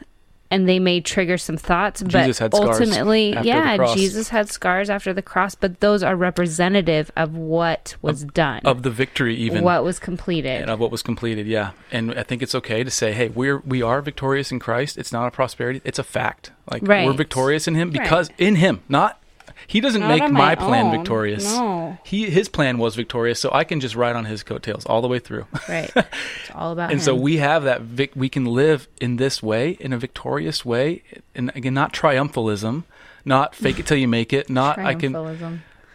and 0.49 0.67
they 0.67 0.79
may 0.79 1.01
trigger 1.01 1.37
some 1.37 1.57
thoughts 1.57 2.01
but 2.01 2.41
ultimately 2.53 3.31
yeah 3.43 3.93
jesus 3.93 4.29
had 4.29 4.49
scars 4.49 4.89
after 4.89 5.13
the 5.13 5.21
cross 5.21 5.55
but 5.55 5.79
those 5.79 6.03
are 6.03 6.15
representative 6.15 7.11
of 7.15 7.35
what 7.35 7.95
was 8.01 8.23
of, 8.23 8.33
done 8.33 8.61
of 8.63 8.83
the 8.83 8.89
victory 8.89 9.35
even. 9.35 9.63
what 9.63 9.83
was 9.83 9.99
completed. 9.99 10.61
And 10.61 10.69
of 10.69 10.79
what 10.79 10.91
was 10.91 11.01
completed 11.01 11.47
yeah. 11.47 11.71
And 11.91 12.13
i 12.17 12.23
think 12.23 12.41
it's 12.41 12.55
okay 12.55 12.83
to 12.83 12.91
say 12.91 13.13
hey 13.13 13.29
we're 13.29 13.59
we 13.59 13.81
are 13.81 14.01
victorious 14.01 14.51
in 14.51 14.59
christ. 14.59 14.97
It's 14.97 15.11
not 15.11 15.27
a 15.27 15.31
prosperity. 15.31 15.81
It's 15.83 15.99
a 15.99 16.03
fact. 16.03 16.51
Like 16.71 16.87
right. 16.87 17.05
we're 17.05 17.13
victorious 17.13 17.67
in 17.67 17.75
him 17.75 17.89
because 17.89 18.29
right. 18.29 18.39
in 18.39 18.55
him 18.55 18.81
not 18.89 19.21
he 19.65 19.79
doesn't 19.79 20.01
Not 20.01 20.09
make 20.09 20.21
my, 20.23 20.29
my 20.29 20.55
plan 20.55 20.91
victorious. 20.91 21.43
No. 21.43 21.97
He 22.03 22.29
his 22.29 22.49
plan 22.49 22.77
was 22.77 22.95
victorious, 22.95 23.39
so 23.39 23.49
I 23.51 23.63
can 23.63 23.79
just 23.79 23.95
ride 23.95 24.15
on 24.15 24.25
his 24.25 24.43
coattails 24.43 24.85
all 24.85 25.01
the 25.01 25.07
way 25.07 25.19
through. 25.19 25.45
Right. 25.67 25.91
It's 25.95 26.51
all 26.53 26.71
about 26.71 26.91
And 26.91 26.99
him. 26.99 27.05
so 27.05 27.15
we 27.15 27.37
have 27.37 27.63
that 27.63 27.81
vic- 27.81 28.15
we 28.15 28.29
can 28.29 28.45
live 28.45 28.87
in 28.99 29.17
this 29.17 29.41
way, 29.41 29.71
in 29.79 29.93
a 29.93 29.97
victorious 29.97 30.65
way, 30.65 31.03
and 31.35 31.51
again 31.55 31.73
not 31.73 31.93
triumphalism, 31.93 32.83
not 33.25 33.55
fake 33.55 33.79
it 33.79 33.85
till 33.85 33.97
you 33.97 34.07
make 34.07 34.33
it, 34.33 34.49
not 34.49 34.77
I 34.79 34.93
can 34.93 35.13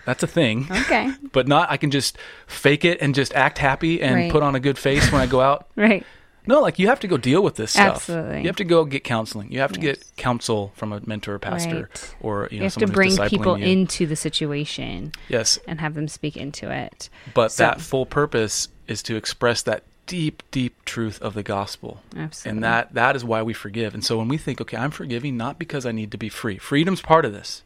that's 0.05 0.23
a 0.23 0.27
thing. 0.27 0.67
Okay. 0.71 1.13
but 1.33 1.47
not 1.49 1.71
I 1.71 1.77
can 1.77 1.91
just 1.91 2.19
fake 2.47 2.85
it 2.85 3.01
and 3.01 3.15
just 3.15 3.33
act 3.35 3.59
happy 3.59 4.03
and 4.03 4.15
right. 4.15 4.33
put 4.33 4.43
on 4.43 4.55
a 4.55 4.61
good 4.61 4.79
face 4.79 5.11
when 5.13 5.21
I 5.21 5.27
go 5.27 5.41
out. 5.41 5.69
right. 5.77 6.05
No, 6.47 6.61
like 6.61 6.79
you 6.79 6.89
have 6.89 7.01
to 7.01 7.09
go 7.09 7.17
deal 7.17 7.43
with 7.43 7.55
this 7.55 7.73
stuff. 7.73 7.97
Absolutely. 7.97 8.41
You 8.41 8.47
have 8.47 8.57
to 8.57 8.65
go 8.65 8.85
get 8.85 9.05
counseling. 9.05 9.53
You 9.53 9.61
have 9.61 9.73
to 9.73 9.81
yes. 9.81 9.97
get 9.99 10.17
counsel 10.17 10.73
from 10.75 10.93
a 10.93 11.01
mentor, 11.07 11.39
pastor, 11.39 11.89
right. 11.91 12.15
or 12.21 12.49
you 12.51 12.59
know, 12.59 12.63
you 12.63 12.63
have 12.65 12.75
to 12.75 12.87
bring 12.87 13.17
people 13.29 13.59
you. 13.59 13.65
into 13.65 14.07
the 14.07 14.17
situation. 14.17 15.13
Yes, 15.29 15.59
and 15.69 15.81
have 15.81 15.95
them 15.95 16.09
speak 16.09 16.37
into 16.37 16.71
it. 16.71 17.09
But 17.33 17.53
so. 17.53 17.65
that 17.65 17.81
full 17.81 18.07
purpose 18.07 18.69
is 18.89 19.03
to 19.05 19.17
express 19.17 19.63
that 19.63 19.85
deep, 20.07 20.43
deep 20.51 20.85
truth 20.85 21.23
of 21.23 21.35
the 21.35 21.43
gospel. 21.43 22.03
Absolutely. 22.17 22.57
And 22.57 22.65
that 22.65 22.95
that 22.95 23.17
is 23.17 23.25
why 23.25 23.43
we 23.43 23.53
forgive. 23.53 23.95
And 23.95 24.05
so 24.05 24.19
when 24.19 24.29
we 24.29 24.37
think, 24.37 24.61
okay, 24.61 24.77
I'm 24.77 24.91
forgiving 24.91 25.37
not 25.37 25.59
because 25.59 25.87
I 25.87 25.93
need 25.93 26.11
to 26.11 26.19
be 26.19 26.29
free. 26.29 26.59
Freedom's 26.59 27.01
part 27.01 27.25
of 27.25 27.33
this. 27.33 27.63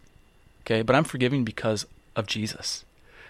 Okay, 0.63 0.83
but 0.83 0.95
I'm 0.97 1.05
forgiving 1.05 1.45
because 1.45 1.87
of 2.15 2.27
Jesus. 2.27 2.85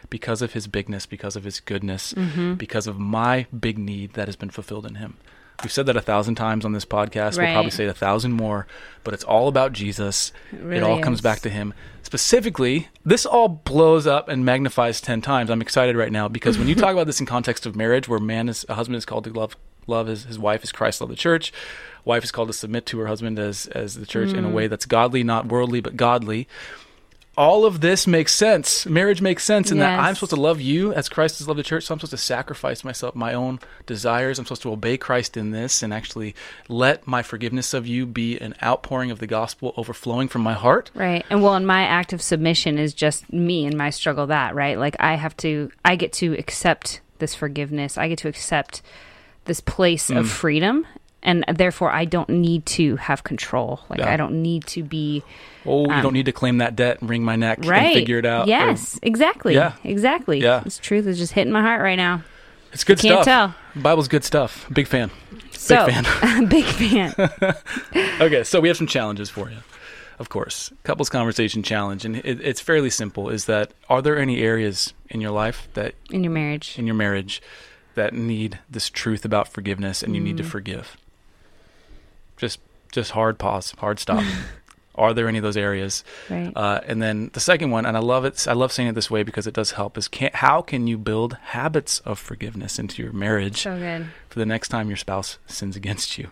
Because 0.09 0.40
of 0.40 0.53
his 0.53 0.68
bigness, 0.68 1.05
because 1.05 1.34
of 1.34 1.44
his 1.44 1.59
goodness, 1.59 2.12
mm-hmm. 2.12 2.55
because 2.55 2.86
of 2.86 2.99
my 2.99 3.47
big 3.59 3.76
need 3.76 4.12
that 4.12 4.28
has 4.28 4.36
been 4.36 4.51
fulfilled 4.51 4.86
in 4.86 4.97
him. 4.97 5.16
We've 5.62 5.72
said 5.72 5.86
that 5.86 5.96
a 5.96 6.02
thousand 6.02 6.34
times 6.34 6.64
on 6.64 6.72
this 6.72 6.84
podcast. 6.84 7.38
Right. 7.38 7.46
We'll 7.46 7.54
probably 7.54 7.70
say 7.70 7.84
it 7.84 7.88
a 7.88 7.94
thousand 7.94 8.32
more, 8.32 8.66
but 9.04 9.14
it's 9.14 9.24
all 9.24 9.48
about 9.48 9.72
Jesus. 9.72 10.32
It, 10.52 10.61
really 10.61 10.76
it 10.78 10.82
all 10.82 10.98
is. 10.98 11.04
comes 11.04 11.20
back 11.20 11.40
to 11.40 11.50
Him. 11.50 11.72
Specifically, 12.02 12.88
this 13.04 13.26
all 13.26 13.48
blows 13.48 14.07
up 14.07 14.28
and 14.28 14.44
magnifies 14.44 15.00
10 15.00 15.22
times. 15.22 15.50
I'm 15.50 15.62
excited 15.62 15.96
right 15.96 16.12
now 16.12 16.28
because 16.28 16.59
when 16.59 16.68
you 16.68 16.74
talk 16.74 16.92
about 16.92 17.07
this 17.07 17.20
in 17.20 17.26
context 17.26 17.66
of 17.66 17.74
marriage, 17.74 18.07
where 18.07 18.20
man 18.20 18.48
is, 18.48 18.64
a 18.68 18.74
husband 18.74 18.96
is 18.96 19.04
called 19.04 19.24
to 19.24 19.32
love, 19.32 19.57
love 19.86 20.07
his, 20.07 20.24
his 20.24 20.38
wife 20.38 20.62
as 20.62 20.72
Christ 20.72 21.00
loved 21.00 21.12
the 21.12 21.16
church, 21.16 21.52
wife 22.04 22.22
is 22.22 22.30
called 22.30 22.48
to 22.48 22.54
submit 22.54 22.86
to 22.86 22.98
her 22.98 23.07
husband 23.07 23.38
as, 23.38 23.66
as 23.68 23.94
the 23.94 24.07
church 24.07 24.28
mm. 24.28 24.36
in 24.36 24.44
a 24.44 24.48
mm. 24.48 24.52
way 24.52 24.66
that's 24.68 24.86
godly, 24.86 25.24
not 25.24 25.46
worldly, 25.46 25.80
but 25.80 25.96
godly 25.96 26.46
all 27.37 27.66
of 27.66 27.80
this 27.80 28.07
makes 28.07 28.32
sense. 28.32 28.87
Marriage 28.87 29.20
makes 29.20 29.45
sense 29.45 29.70
in 29.70 29.76
yes. 29.76 29.84
that 29.84 30.01
I'm 30.01 30.14
supposed 30.14 30.30
to 30.30 30.41
love 30.41 30.61
you 30.61 30.93
as 30.95 31.09
Christ 31.09 31.39
has 31.39 31.47
loved 31.47 31.59
the 31.59 31.64
church. 31.64 31.84
So 31.84 31.93
I'm 31.93 31.99
supposed 31.99 32.12
to 32.12 32.16
sacrifice 32.16 32.82
myself, 32.82 33.14
my 33.14 33.34
own 33.34 33.61
desires. 33.84 34.39
I'm 34.39 34.47
supposed 34.47 34.62
to 34.62 34.72
obey 34.72 34.97
Christ 34.97 35.37
in 35.37 35.51
this 35.51 35.82
and 35.82 35.93
actually 35.93 36.34
let 36.68 37.07
my 37.07 37.22
forgiveness 37.22 37.74
of 37.74 37.87
you 37.87 38.07
be 38.07 38.39
an 38.39 38.55
outpouring 38.62 39.11
of 39.11 39.18
the 39.18 39.26
gospel 39.26 39.74
overflowing 39.76 40.28
from 40.28 40.43
my 40.43 40.55
heart. 40.55 40.91
Right. 40.95 41.24
And 41.28 41.43
well, 41.43 41.55
and 41.55 41.66
my 41.66 41.82
act 41.82 42.12
of 42.12 42.22
submission 42.22 42.78
is 42.78 42.95
just 42.95 43.30
me 43.32 43.66
and 43.66 43.76
my 43.76 43.91
struggle 43.91 44.26
that, 44.28 44.55
right? 44.55 44.78
Like 44.78 44.97
I 44.99 45.14
have 45.16 45.37
to, 45.39 45.70
I 45.84 45.97
get 45.97 46.14
to 46.14 46.32
accept 46.39 47.01
this 47.18 47.34
forgiveness. 47.34 47.99
I 47.99 48.09
get 48.09 48.18
to 48.18 48.28
accept 48.28 48.80
this 49.45 49.61
place 49.61 50.11
mm. 50.11 50.18
of 50.18 50.30
freedom 50.30 50.87
and 51.26 51.44
therefore 51.52 51.90
I 51.90 52.06
don't 52.06 52.30
need 52.30 52.64
to 52.66 52.96
have 52.96 53.24
control. 53.24 53.80
Like 53.90 53.98
yeah. 53.98 54.10
I 54.10 54.16
don't 54.16 54.40
need 54.40 54.64
to 54.68 54.82
be. 54.82 55.22
Oh, 55.66 55.84
you 55.84 55.90
um, 55.90 56.02
don't 56.02 56.12
need 56.14 56.26
to 56.26 56.32
claim 56.32 56.58
that 56.58 56.76
debt 56.76 57.00
and 57.00 57.10
wring 57.10 57.24
my 57.24 57.36
neck 57.36 57.58
right. 57.64 57.86
and 57.86 57.94
figure 57.94 58.18
it 58.18 58.24
out. 58.24 58.46
Yes, 58.46 58.96
or, 58.96 59.00
exactly. 59.02 59.54
Yeah, 59.54 59.74
exactly. 59.84 60.40
Yeah, 60.40 60.60
this 60.60 60.78
truth 60.78 61.06
is 61.06 61.18
just 61.18 61.32
hitting 61.32 61.52
my 61.52 61.60
heart 61.60 61.82
right 61.82 61.96
now. 61.96 62.22
It's 62.72 62.84
good 62.84 62.98
Can't. 62.98 63.24
Tell. 63.24 63.54
Bible's 63.74 64.08
good 64.08 64.24
stuff. 64.24 64.66
Big 64.72 64.86
fan. 64.86 65.10
So, 65.50 65.86
big 65.86 65.94
fan. 65.94 66.46
big 66.46 66.64
fan. 66.64 67.54
okay, 68.20 68.44
so 68.44 68.60
we 68.60 68.68
have 68.68 68.76
some 68.76 68.86
challenges 68.86 69.28
for 69.28 69.50
you. 69.50 69.58
Of 70.18 70.30
course, 70.30 70.72
couples 70.84 71.08
conversation 71.10 71.62
challenge, 71.62 72.04
and 72.04 72.16
it, 72.16 72.40
it's 72.40 72.60
fairly 72.60 72.88
simple. 72.88 73.28
Is 73.28 73.46
that 73.46 73.72
are 73.88 74.00
there 74.00 74.18
any 74.18 74.40
areas 74.40 74.94
in 75.10 75.20
your 75.20 75.32
life 75.32 75.68
that 75.74 75.94
in 76.10 76.22
your 76.22 76.32
marriage 76.32 76.78
in 76.78 76.86
your 76.86 76.94
marriage 76.94 77.42
that 77.96 78.14
need 78.14 78.60
this 78.70 78.88
truth 78.88 79.24
about 79.24 79.48
forgiveness, 79.48 80.02
and 80.02 80.14
you 80.14 80.22
need 80.22 80.36
to 80.36 80.42
mm. 80.42 80.48
forgive? 80.48 80.96
Just 82.37 82.61
just 82.93 83.12
hard 83.12 83.39
pause, 83.39 83.74
hard 83.78 83.99
stop. 83.99 84.24
Are 84.95 85.12
there 85.12 85.28
any 85.28 85.37
of 85.37 85.45
those 85.45 85.59
areas? 85.59 86.05
Right. 86.30 86.51
Uh, 86.57 86.80
and 86.87 87.03
then 87.03 87.30
the 87.34 87.41
second 87.41 87.70
one, 87.70 87.84
and 87.84 87.97
I 87.97 88.01
love 88.01 88.24
it. 88.24 88.49
I 88.49 88.55
love 88.55 88.72
saying 88.72 88.89
it 88.89 88.95
this 88.95 89.11
way 89.11 89.22
because 89.22 89.47
it 89.47 89.53
does 89.53 89.72
help. 89.72 89.99
Is 89.99 90.09
can, 90.09 90.30
how 90.32 90.62
can 90.62 90.87
you 90.87 90.97
build 90.97 91.34
habits 91.34 92.01
of 92.01 92.18
forgiveness 92.18 92.78
into 92.78 93.03
your 93.03 93.12
marriage 93.12 93.62
so 93.62 93.78
good. 93.78 94.07
for 94.30 94.39
the 94.39 94.47
next 94.47 94.68
time 94.68 94.89
your 94.89 94.97
spouse 94.97 95.39
sins 95.47 95.76
against 95.76 96.16
you? 96.16 96.30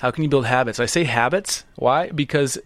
How 0.00 0.10
can 0.10 0.24
you 0.24 0.28
build 0.28 0.46
habits? 0.46 0.80
I 0.80 0.86
say 0.86 1.04
habits. 1.04 1.64
Why? 1.76 2.10
Because 2.10 2.58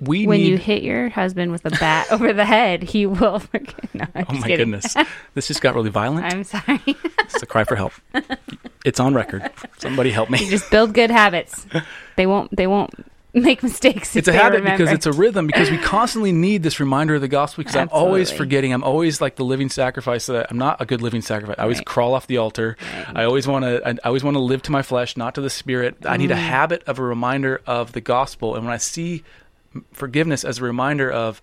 we 0.00 0.26
when 0.26 0.40
need... 0.40 0.48
you 0.48 0.56
hit 0.56 0.82
your 0.82 1.08
husband 1.08 1.52
with 1.52 1.64
a 1.64 1.70
bat 1.70 2.06
over 2.12 2.32
the 2.32 2.44
head, 2.44 2.82
he 2.82 3.06
will. 3.06 3.42
No, 3.94 4.04
oh 4.14 4.34
my 4.34 4.46
kidding. 4.46 4.70
goodness, 4.70 4.94
this 5.34 5.48
just 5.48 5.60
got 5.60 5.74
really 5.74 5.90
violent. 5.90 6.26
I'm 6.26 6.44
sorry. 6.44 6.80
it's 6.86 7.42
a 7.42 7.46
cry 7.46 7.64
for 7.64 7.74
help. 7.74 7.92
It's 8.84 9.00
on 9.00 9.14
record. 9.14 9.50
Somebody 9.78 10.10
help 10.10 10.30
me. 10.30 10.38
You 10.44 10.50
just 10.50 10.70
build 10.70 10.94
good 10.94 11.10
habits. 11.10 11.66
They 12.14 12.26
won't. 12.26 12.54
They 12.54 12.68
won't 12.68 12.92
make 13.34 13.62
mistakes. 13.62 14.16
It's 14.16 14.28
a 14.28 14.32
habit 14.32 14.58
remember. 14.58 14.84
because 14.84 14.94
it's 14.94 15.06
a 15.06 15.12
rhythm 15.12 15.46
because 15.46 15.70
we 15.70 15.78
constantly 15.78 16.32
need 16.32 16.62
this 16.62 16.80
reminder 16.80 17.14
of 17.16 17.20
the 17.20 17.28
gospel 17.28 17.62
because 17.62 17.76
Absolutely. 17.76 17.98
I'm 17.98 18.06
always 18.06 18.30
forgetting. 18.30 18.72
I'm 18.72 18.84
always 18.84 19.20
like 19.20 19.36
the 19.36 19.44
living 19.44 19.68
sacrifice 19.68 20.26
that 20.26 20.46
I'm 20.50 20.58
not 20.58 20.80
a 20.80 20.86
good 20.86 21.02
living 21.02 21.22
sacrifice. 21.22 21.56
I 21.58 21.62
always 21.62 21.78
right. 21.78 21.86
crawl 21.86 22.14
off 22.14 22.26
the 22.26 22.38
altar. 22.38 22.76
Right. 22.80 23.16
I 23.16 23.24
always 23.24 23.46
want 23.46 23.64
to 23.64 23.86
I 23.86 23.96
always 24.04 24.24
want 24.24 24.36
to 24.36 24.40
live 24.40 24.62
to 24.62 24.72
my 24.72 24.82
flesh, 24.82 25.16
not 25.16 25.34
to 25.36 25.40
the 25.40 25.50
spirit. 25.50 26.00
Mm. 26.00 26.10
I 26.10 26.16
need 26.16 26.30
a 26.30 26.34
mm. 26.34 26.38
habit 26.38 26.84
of 26.84 26.98
a 26.98 27.02
reminder 27.02 27.60
of 27.66 27.92
the 27.92 28.00
gospel 28.00 28.54
and 28.54 28.64
when 28.64 28.72
I 28.72 28.78
see 28.78 29.24
forgiveness 29.92 30.44
as 30.44 30.58
a 30.58 30.64
reminder 30.64 31.10
of 31.10 31.42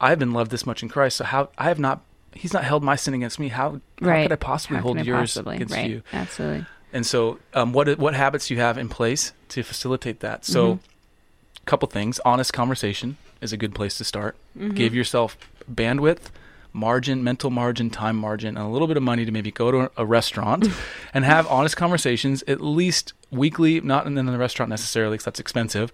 I've 0.00 0.18
been 0.18 0.32
loved 0.32 0.50
this 0.50 0.66
much 0.66 0.82
in 0.82 0.88
Christ, 0.88 1.18
so 1.18 1.24
how 1.24 1.50
I 1.56 1.64
have 1.64 1.78
not 1.78 2.02
he's 2.34 2.52
not 2.52 2.64
held 2.64 2.82
my 2.82 2.96
sin 2.96 3.14
against 3.14 3.38
me. 3.38 3.48
How, 3.48 3.80
how 4.00 4.22
could 4.22 4.32
I 4.32 4.36
possibly 4.36 4.78
hold 4.78 5.04
yours 5.04 5.34
possibly? 5.34 5.56
against 5.56 5.74
right. 5.74 5.90
you? 5.90 6.02
Absolutely. 6.12 6.66
And 6.92 7.06
so, 7.06 7.38
um, 7.54 7.72
what 7.72 7.98
what 7.98 8.14
habits 8.14 8.48
do 8.48 8.54
you 8.54 8.60
have 8.60 8.76
in 8.76 8.88
place 8.88 9.32
to 9.48 9.62
facilitate 9.62 10.20
that? 10.20 10.44
So, 10.44 10.64
a 10.64 10.74
mm-hmm. 10.74 11.64
couple 11.64 11.88
things. 11.88 12.20
Honest 12.24 12.52
conversation 12.52 13.16
is 13.40 13.52
a 13.52 13.56
good 13.56 13.74
place 13.74 13.96
to 13.98 14.04
start. 14.04 14.36
Mm-hmm. 14.58 14.74
Give 14.74 14.94
yourself 14.94 15.36
bandwidth, 15.72 16.30
margin, 16.72 17.22
mental 17.22 17.50
margin, 17.50 17.90
time 17.90 18.16
margin, 18.16 18.56
and 18.56 18.66
a 18.66 18.68
little 18.68 18.88
bit 18.88 18.96
of 18.96 19.02
money 19.02 19.24
to 19.24 19.32
maybe 19.32 19.50
go 19.50 19.70
to 19.70 19.90
a 19.96 20.06
restaurant 20.06 20.68
and 21.14 21.24
have 21.24 21.46
honest 21.48 21.76
conversations 21.76 22.42
at 22.48 22.60
least 22.60 23.12
weekly. 23.30 23.80
Not 23.80 24.06
in 24.06 24.14
the 24.14 24.38
restaurant 24.38 24.70
necessarily, 24.70 25.14
because 25.14 25.24
that's 25.24 25.40
expensive, 25.40 25.92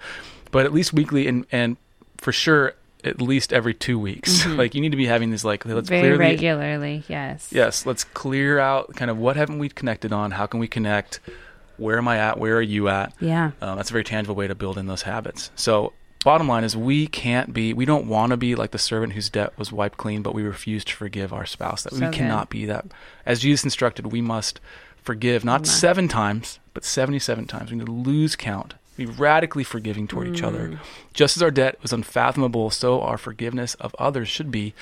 but 0.50 0.64
at 0.64 0.72
least 0.72 0.92
weekly, 0.92 1.26
and 1.26 1.46
and 1.50 1.76
for 2.18 2.32
sure 2.32 2.74
at 3.04 3.20
least 3.20 3.52
every 3.52 3.74
two 3.74 3.98
weeks. 3.98 4.42
Mm-hmm. 4.42 4.58
Like 4.58 4.74
you 4.74 4.80
need 4.80 4.90
to 4.90 4.96
be 4.96 5.06
having 5.06 5.30
these 5.30 5.44
like 5.44 5.64
let's 5.64 5.88
very 5.88 6.02
clear 6.02 6.16
regularly. 6.18 7.04
yes. 7.08 7.48
Yes. 7.52 7.86
Let's 7.86 8.04
clear 8.04 8.58
out 8.58 8.94
kind 8.96 9.10
of 9.10 9.18
what 9.18 9.36
haven't 9.36 9.58
we 9.58 9.68
connected 9.68 10.12
on? 10.12 10.32
How 10.32 10.46
can 10.46 10.60
we 10.60 10.68
connect? 10.68 11.20
Where 11.76 11.96
am 11.96 12.08
I 12.08 12.18
at? 12.18 12.38
Where 12.38 12.56
are 12.56 12.62
you 12.62 12.88
at? 12.88 13.12
Yeah. 13.20 13.52
Um, 13.60 13.76
that's 13.76 13.90
a 13.90 13.92
very 13.92 14.04
tangible 14.04 14.34
way 14.34 14.48
to 14.48 14.54
build 14.54 14.78
in 14.78 14.86
those 14.86 15.02
habits. 15.02 15.50
So 15.54 15.92
bottom 16.24 16.48
line 16.48 16.64
is 16.64 16.76
we 16.76 17.06
can't 17.06 17.52
be 17.52 17.72
we 17.72 17.84
don't 17.84 18.06
want 18.06 18.30
to 18.30 18.36
be 18.36 18.54
like 18.54 18.70
the 18.70 18.78
servant 18.78 19.12
whose 19.12 19.30
debt 19.30 19.56
was 19.56 19.72
wiped 19.72 19.98
clean 19.98 20.22
but 20.22 20.34
we 20.34 20.42
refuse 20.42 20.84
to 20.84 20.94
forgive 20.94 21.32
our 21.32 21.46
spouse 21.46 21.82
that 21.82 21.92
so 21.92 22.06
we 22.06 22.12
cannot 22.12 22.50
be 22.50 22.64
that 22.66 22.86
as 23.24 23.40
jesus 23.40 23.64
instructed 23.64 24.06
we 24.08 24.20
must 24.20 24.60
forgive 25.02 25.44
not 25.44 25.60
Amen. 25.60 25.64
seven 25.64 26.08
times 26.08 26.58
but 26.74 26.84
77 26.84 27.46
times 27.46 27.70
we 27.70 27.78
need 27.78 27.86
to 27.86 27.92
lose 27.92 28.36
count 28.36 28.74
be 28.96 29.06
radically 29.06 29.62
forgiving 29.62 30.08
toward 30.08 30.26
mm. 30.26 30.34
each 30.34 30.42
other 30.42 30.70
mm. 30.70 30.78
just 31.14 31.36
as 31.36 31.42
our 31.42 31.52
debt 31.52 31.78
was 31.82 31.92
unfathomable 31.92 32.68
so 32.70 33.00
our 33.00 33.16
forgiveness 33.16 33.74
of 33.74 33.94
others 33.98 34.28
should 34.28 34.50
be 34.50 34.74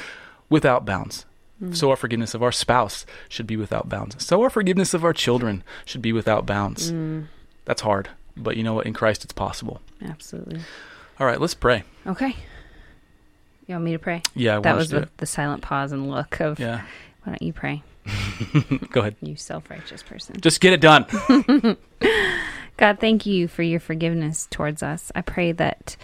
without 0.48 0.86
bounds 0.86 1.26
mm. 1.62 1.76
so 1.76 1.90
our 1.90 1.96
forgiveness 1.96 2.34
of 2.34 2.42
our 2.42 2.52
spouse 2.52 3.04
should 3.28 3.46
be 3.46 3.56
without 3.56 3.88
bounds 3.90 4.24
so 4.24 4.42
our 4.42 4.50
forgiveness 4.50 4.94
of 4.94 5.04
our 5.04 5.12
children 5.12 5.62
should 5.84 6.02
be 6.02 6.12
without 6.14 6.46
bounds 6.46 6.90
mm. 6.90 7.26
that's 7.66 7.82
hard 7.82 8.08
but 8.36 8.56
you 8.56 8.62
know 8.62 8.72
what 8.72 8.86
in 8.86 8.94
christ 8.94 9.22
it's 9.22 9.34
possible 9.34 9.82
absolutely 10.02 10.60
all 11.18 11.26
right, 11.26 11.40
let's 11.40 11.54
pray. 11.54 11.84
Okay. 12.06 12.36
You 13.66 13.74
want 13.74 13.84
me 13.84 13.92
to 13.92 13.98
pray? 13.98 14.22
Yeah, 14.34 14.58
I 14.58 14.60
that 14.60 14.76
was 14.76 14.90
the, 14.90 15.08
the, 15.16 15.26
silent 15.26 15.62
pause 15.62 15.90
and 15.92 16.10
look 16.10 16.40
of. 16.40 16.60
Yeah. 16.60 16.82
Why 17.24 17.32
don't 17.32 17.42
you 17.42 17.52
pray? 17.52 17.82
Go 18.90 19.00
ahead. 19.00 19.16
You 19.20 19.34
self-righteous 19.34 20.04
person. 20.04 20.40
Just 20.40 20.60
get 20.60 20.72
it 20.72 20.80
done. 20.80 21.06
God, 22.76 23.00
thank 23.00 23.26
you 23.26 23.48
for 23.48 23.62
your 23.62 23.80
forgiveness 23.80 24.46
towards 24.50 24.82
us. 24.82 25.10
I 25.14 25.22
pray 25.22 25.50
that 25.52 25.96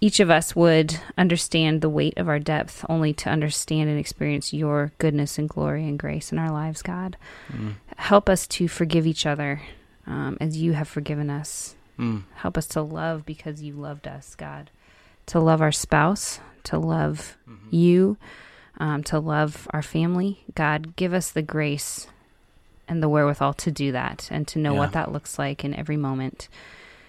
each 0.00 0.20
of 0.20 0.30
us 0.30 0.56
would 0.56 0.98
understand 1.16 1.80
the 1.80 1.88
weight 1.88 2.16
of 2.16 2.28
our 2.28 2.38
depth 2.38 2.84
only 2.88 3.12
to 3.14 3.30
understand 3.30 3.90
and 3.90 3.98
experience 3.98 4.52
your 4.52 4.92
goodness 4.98 5.38
and 5.38 5.48
glory 5.48 5.84
and 5.86 5.98
grace 5.98 6.32
in 6.32 6.38
our 6.38 6.50
lives, 6.50 6.82
God. 6.82 7.16
Mm. 7.52 7.74
Help 7.96 8.28
us 8.28 8.46
to 8.48 8.68
forgive 8.68 9.06
each 9.06 9.26
other 9.26 9.60
um, 10.06 10.36
as 10.40 10.56
you 10.56 10.72
have 10.72 10.88
forgiven 10.88 11.30
us. 11.30 11.74
Mm. 11.98 12.24
Help 12.36 12.56
us 12.56 12.66
to 12.68 12.82
love 12.82 13.26
because 13.26 13.62
you 13.62 13.74
loved 13.74 14.06
us, 14.06 14.34
God. 14.34 14.70
To 15.26 15.40
love 15.40 15.60
our 15.60 15.72
spouse, 15.72 16.40
to 16.64 16.78
love 16.78 17.36
mm-hmm. 17.48 17.74
you, 17.74 18.16
um, 18.78 19.02
to 19.04 19.18
love 19.18 19.68
our 19.70 19.82
family. 19.82 20.44
God, 20.54 20.96
give 20.96 21.12
us 21.12 21.30
the 21.30 21.42
grace 21.42 22.06
and 22.86 23.02
the 23.02 23.08
wherewithal 23.08 23.54
to 23.54 23.70
do 23.70 23.92
that 23.92 24.28
and 24.30 24.48
to 24.48 24.58
know 24.58 24.72
yeah. 24.72 24.78
what 24.78 24.92
that 24.92 25.12
looks 25.12 25.38
like 25.38 25.64
in 25.64 25.74
every 25.74 25.96
moment. 25.96 26.48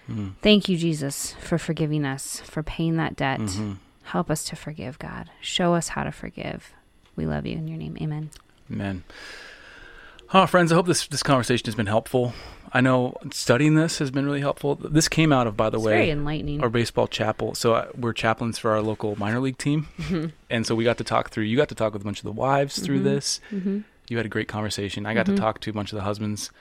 Mm. 0.09 0.33
Thank 0.41 0.67
you, 0.67 0.77
Jesus, 0.77 1.33
for 1.39 1.57
forgiving 1.57 2.03
us, 2.03 2.39
for 2.41 2.63
paying 2.63 2.97
that 2.97 3.15
debt. 3.15 3.39
Mm-hmm. 3.39 3.73
Help 4.03 4.31
us 4.31 4.43
to 4.45 4.55
forgive, 4.55 4.97
God. 4.97 5.29
Show 5.39 5.75
us 5.75 5.89
how 5.89 6.03
to 6.03 6.11
forgive. 6.11 6.73
We 7.15 7.25
love 7.25 7.45
you 7.45 7.57
in 7.57 7.67
your 7.67 7.77
name. 7.77 7.95
Amen. 8.01 8.31
Amen. 8.71 9.03
Oh, 10.33 10.45
friends, 10.45 10.71
I 10.71 10.75
hope 10.75 10.85
this, 10.85 11.07
this 11.07 11.23
conversation 11.23 11.65
has 11.65 11.75
been 11.75 11.87
helpful. 11.87 12.33
I 12.71 12.81
know 12.81 13.15
studying 13.31 13.73
this 13.73 13.97
has 13.97 14.11
been 14.11 14.25
really 14.25 14.41
helpful. 14.41 14.75
This 14.75 15.07
came 15.07 15.33
out 15.33 15.47
of, 15.47 15.57
by 15.57 15.71
the 15.71 15.77
it's 15.77 15.85
way, 15.85 15.93
very 15.93 16.09
enlightening. 16.11 16.61
Our 16.61 16.69
baseball 16.69 17.07
chapel. 17.07 17.55
So 17.55 17.73
uh, 17.73 17.87
we're 17.97 18.13
chaplains 18.13 18.59
for 18.59 18.71
our 18.71 18.81
local 18.81 19.15
minor 19.15 19.39
league 19.39 19.57
team, 19.57 19.87
mm-hmm. 19.97 20.27
and 20.51 20.67
so 20.67 20.75
we 20.75 20.83
got 20.83 20.99
to 20.99 21.03
talk 21.03 21.31
through. 21.31 21.45
You 21.45 21.57
got 21.57 21.69
to 21.69 21.75
talk 21.75 21.93
with 21.93 22.03
a 22.03 22.05
bunch 22.05 22.19
of 22.19 22.25
the 22.25 22.31
wives 22.31 22.75
mm-hmm. 22.75 22.85
through 22.85 22.99
this. 22.99 23.41
Mm-hmm. 23.51 23.79
You 24.07 24.17
had 24.17 24.25
a 24.27 24.29
great 24.29 24.47
conversation. 24.47 25.07
I 25.07 25.15
got 25.15 25.25
to 25.25 25.31
mm-hmm. 25.31 25.41
talk 25.41 25.61
to 25.61 25.71
a 25.71 25.73
bunch 25.73 25.91
of 25.91 25.97
the 25.97 26.03
husbands, 26.03 26.51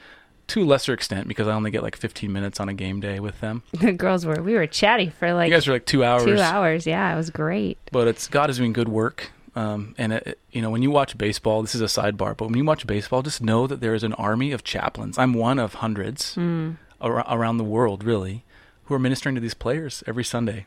to 0.49 0.63
a 0.63 0.65
lesser 0.65 0.95
extent 0.95 1.29
because 1.29 1.47
I 1.47 1.53
only 1.53 1.71
get 1.71 1.83
like 1.83 1.97
15 1.97 2.33
minutes 2.33 2.59
on 2.59 2.69
a 2.69 2.75
game 2.75 3.01
day 3.01 3.21
with 3.21 3.41
them. 3.41 3.63
The 3.73 3.93
girls 3.93 4.25
were 4.25 4.43
we 4.43 4.55
were 4.55 4.67
chatty 4.67 5.11
for 5.11 5.35
like 5.35 5.51
you 5.51 5.55
guys 5.55 5.67
were 5.67 5.75
like 5.75 5.87
two 5.87 6.05
hours. 6.05 6.25
Two 6.25 6.41
hours, 6.41 6.87
yeah, 6.87 7.13
it 7.13 7.17
was 7.17 7.31
great. 7.31 7.79
But 7.93 8.09
it's 8.09 8.29
God 8.29 8.49
is 8.49 8.57
doing 8.57 8.73
good 8.73 8.89
work. 8.89 9.31
Um, 9.59 9.97
and 9.99 10.13
it, 10.13 10.25
it, 10.25 10.39
you 10.53 10.63
know, 10.63 10.71
when 10.71 10.83
you 10.83 10.91
watch 10.93 11.19
baseball, 11.19 11.63
this 11.63 11.75
is 11.75 11.81
a 11.81 11.87
sidebar, 11.87 12.37
but 12.37 12.47
when 12.47 12.57
you 12.57 12.65
watch 12.65 12.87
baseball, 12.87 13.23
just 13.23 13.43
know 13.43 13.67
that 13.67 13.81
there 13.81 13.93
is 13.93 14.05
an 14.05 14.13
army 14.13 14.53
of 14.53 14.63
chaplains. 14.63 15.19
I'm 15.19 15.35
one 15.35 15.59
of 15.59 15.75
hundreds 15.75 16.37
mm. 16.37 16.77
ar- 17.01 17.25
around 17.29 17.57
the 17.57 17.65
world, 17.65 18.05
really, 18.05 18.45
who 18.85 18.95
are 18.95 19.01
ministering 19.01 19.35
to 19.35 19.41
these 19.41 19.55
players 19.55 20.05
every 20.07 20.23
Sunday. 20.23 20.67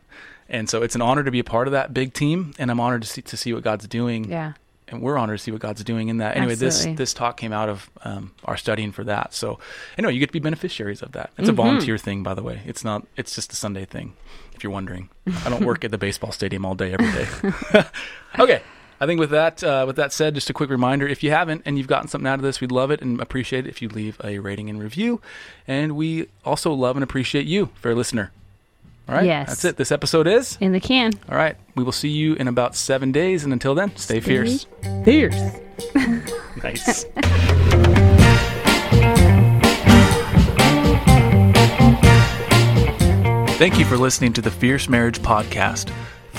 And 0.50 0.70
so 0.70 0.84
it's 0.84 0.94
an 0.94 1.02
honor 1.02 1.24
to 1.24 1.32
be 1.32 1.40
a 1.40 1.44
part 1.46 1.70
of 1.70 1.72
that 1.72 1.94
big 1.94 2.14
team, 2.14 2.54
and 2.60 2.70
I'm 2.70 2.82
honored 2.82 3.04
to 3.04 3.08
see 3.08 3.22
to 3.22 3.38
see 3.38 3.54
what 3.54 3.64
God's 3.64 3.88
doing. 3.88 4.30
Yeah. 4.30 4.54
And 4.90 5.02
we're 5.02 5.18
honored 5.18 5.38
to 5.38 5.44
see 5.44 5.52
what 5.52 5.62
God's 5.62 5.86
doing 5.86 6.10
in 6.10 6.18
that. 6.18 6.36
Anyway, 6.36 6.52
Absolutely. 6.52 6.92
this 6.92 6.98
this 6.98 7.14
talk 7.14 7.38
came 7.38 7.54
out 7.54 7.70
of 7.70 7.90
um, 8.04 8.34
our 8.44 8.58
studying 8.58 8.92
for 8.92 9.06
that. 9.06 9.34
So 9.34 9.60
anyway, 9.98 10.16
you 10.16 10.20
get 10.20 10.28
to 10.28 10.34
be 10.34 10.40
beneficiaries 10.40 11.02
of 11.02 11.14
that. 11.14 11.30
It's 11.38 11.48
mm-hmm. 11.48 11.52
a 11.52 11.64
volunteer 11.64 11.98
thing, 11.98 12.24
by 12.24 12.34
the 12.34 12.44
way. 12.44 12.60
It's 12.66 12.84
not. 12.84 13.08
It's 13.16 13.34
just 13.34 13.54
a 13.54 13.56
Sunday 13.56 13.86
thing. 13.86 14.16
If 14.54 14.66
you're 14.66 14.74
wondering, 14.74 15.08
I 15.46 15.50
don't 15.50 15.64
work 15.64 15.86
at 15.86 15.92
the 15.92 15.98
baseball 15.98 16.34
stadium 16.34 16.66
all 16.66 16.76
day 16.76 16.92
every 16.92 17.10
day. 17.14 17.86
okay. 18.40 18.62
I 19.02 19.08
think 19.08 19.20
with 19.20 19.32
that, 19.32 19.64
uh, 19.64 19.84
with 19.88 19.96
that 19.96 20.14
said, 20.14 20.36
just 20.36 20.52
a 20.52 20.54
quick 20.54 20.70
reminder: 20.70 21.08
if 21.08 21.24
you 21.24 21.32
haven't 21.32 21.64
and 21.66 21.76
you've 21.76 21.88
gotten 21.88 22.08
something 22.08 22.28
out 22.28 22.36
of 22.36 22.44
this, 22.44 22.62
we'd 22.62 22.72
love 22.72 22.92
it 22.92 23.02
and 23.02 23.20
appreciate 23.20 23.66
it 23.66 23.70
if 23.70 23.82
you 23.82 23.90
leave 23.90 24.22
a 24.24 24.38
rating 24.38 24.70
and 24.70 24.80
review. 24.80 25.20
And 25.68 25.96
we 25.96 26.28
also 26.46 26.72
love 26.72 26.96
and 26.96 27.04
appreciate 27.04 27.48
you, 27.48 27.70
fair 27.74 27.96
listener. 27.96 28.32
All 29.10 29.16
right. 29.16 29.26
Yes. 29.26 29.50
That's 29.50 29.66
it. 29.66 29.78
This 29.78 29.92
episode 29.92 30.28
is 30.28 30.56
in 30.62 30.72
the 30.72 30.80
can. 30.80 31.14
All 31.28 31.36
right. 31.36 31.58
We 31.74 31.84
will 31.84 31.92
see 31.92 32.10
you 32.10 32.36
in 32.36 32.48
about 32.48 32.76
seven 32.76 33.12
days, 33.12 33.44
and 33.44 33.52
until 33.52 33.74
then, 33.74 33.90
stay, 33.96 34.20
stay 34.20 34.20
fierce. 34.20 34.68
Fierce. 35.04 35.42
nice. 36.64 37.06
Thank 43.58 43.80
you 43.80 43.86
for 43.86 43.98
listening 43.98 44.34
to 44.34 44.42
the 44.42 44.52
Fierce 44.52 44.88
Marriage 44.88 45.20
Podcast. 45.22 45.92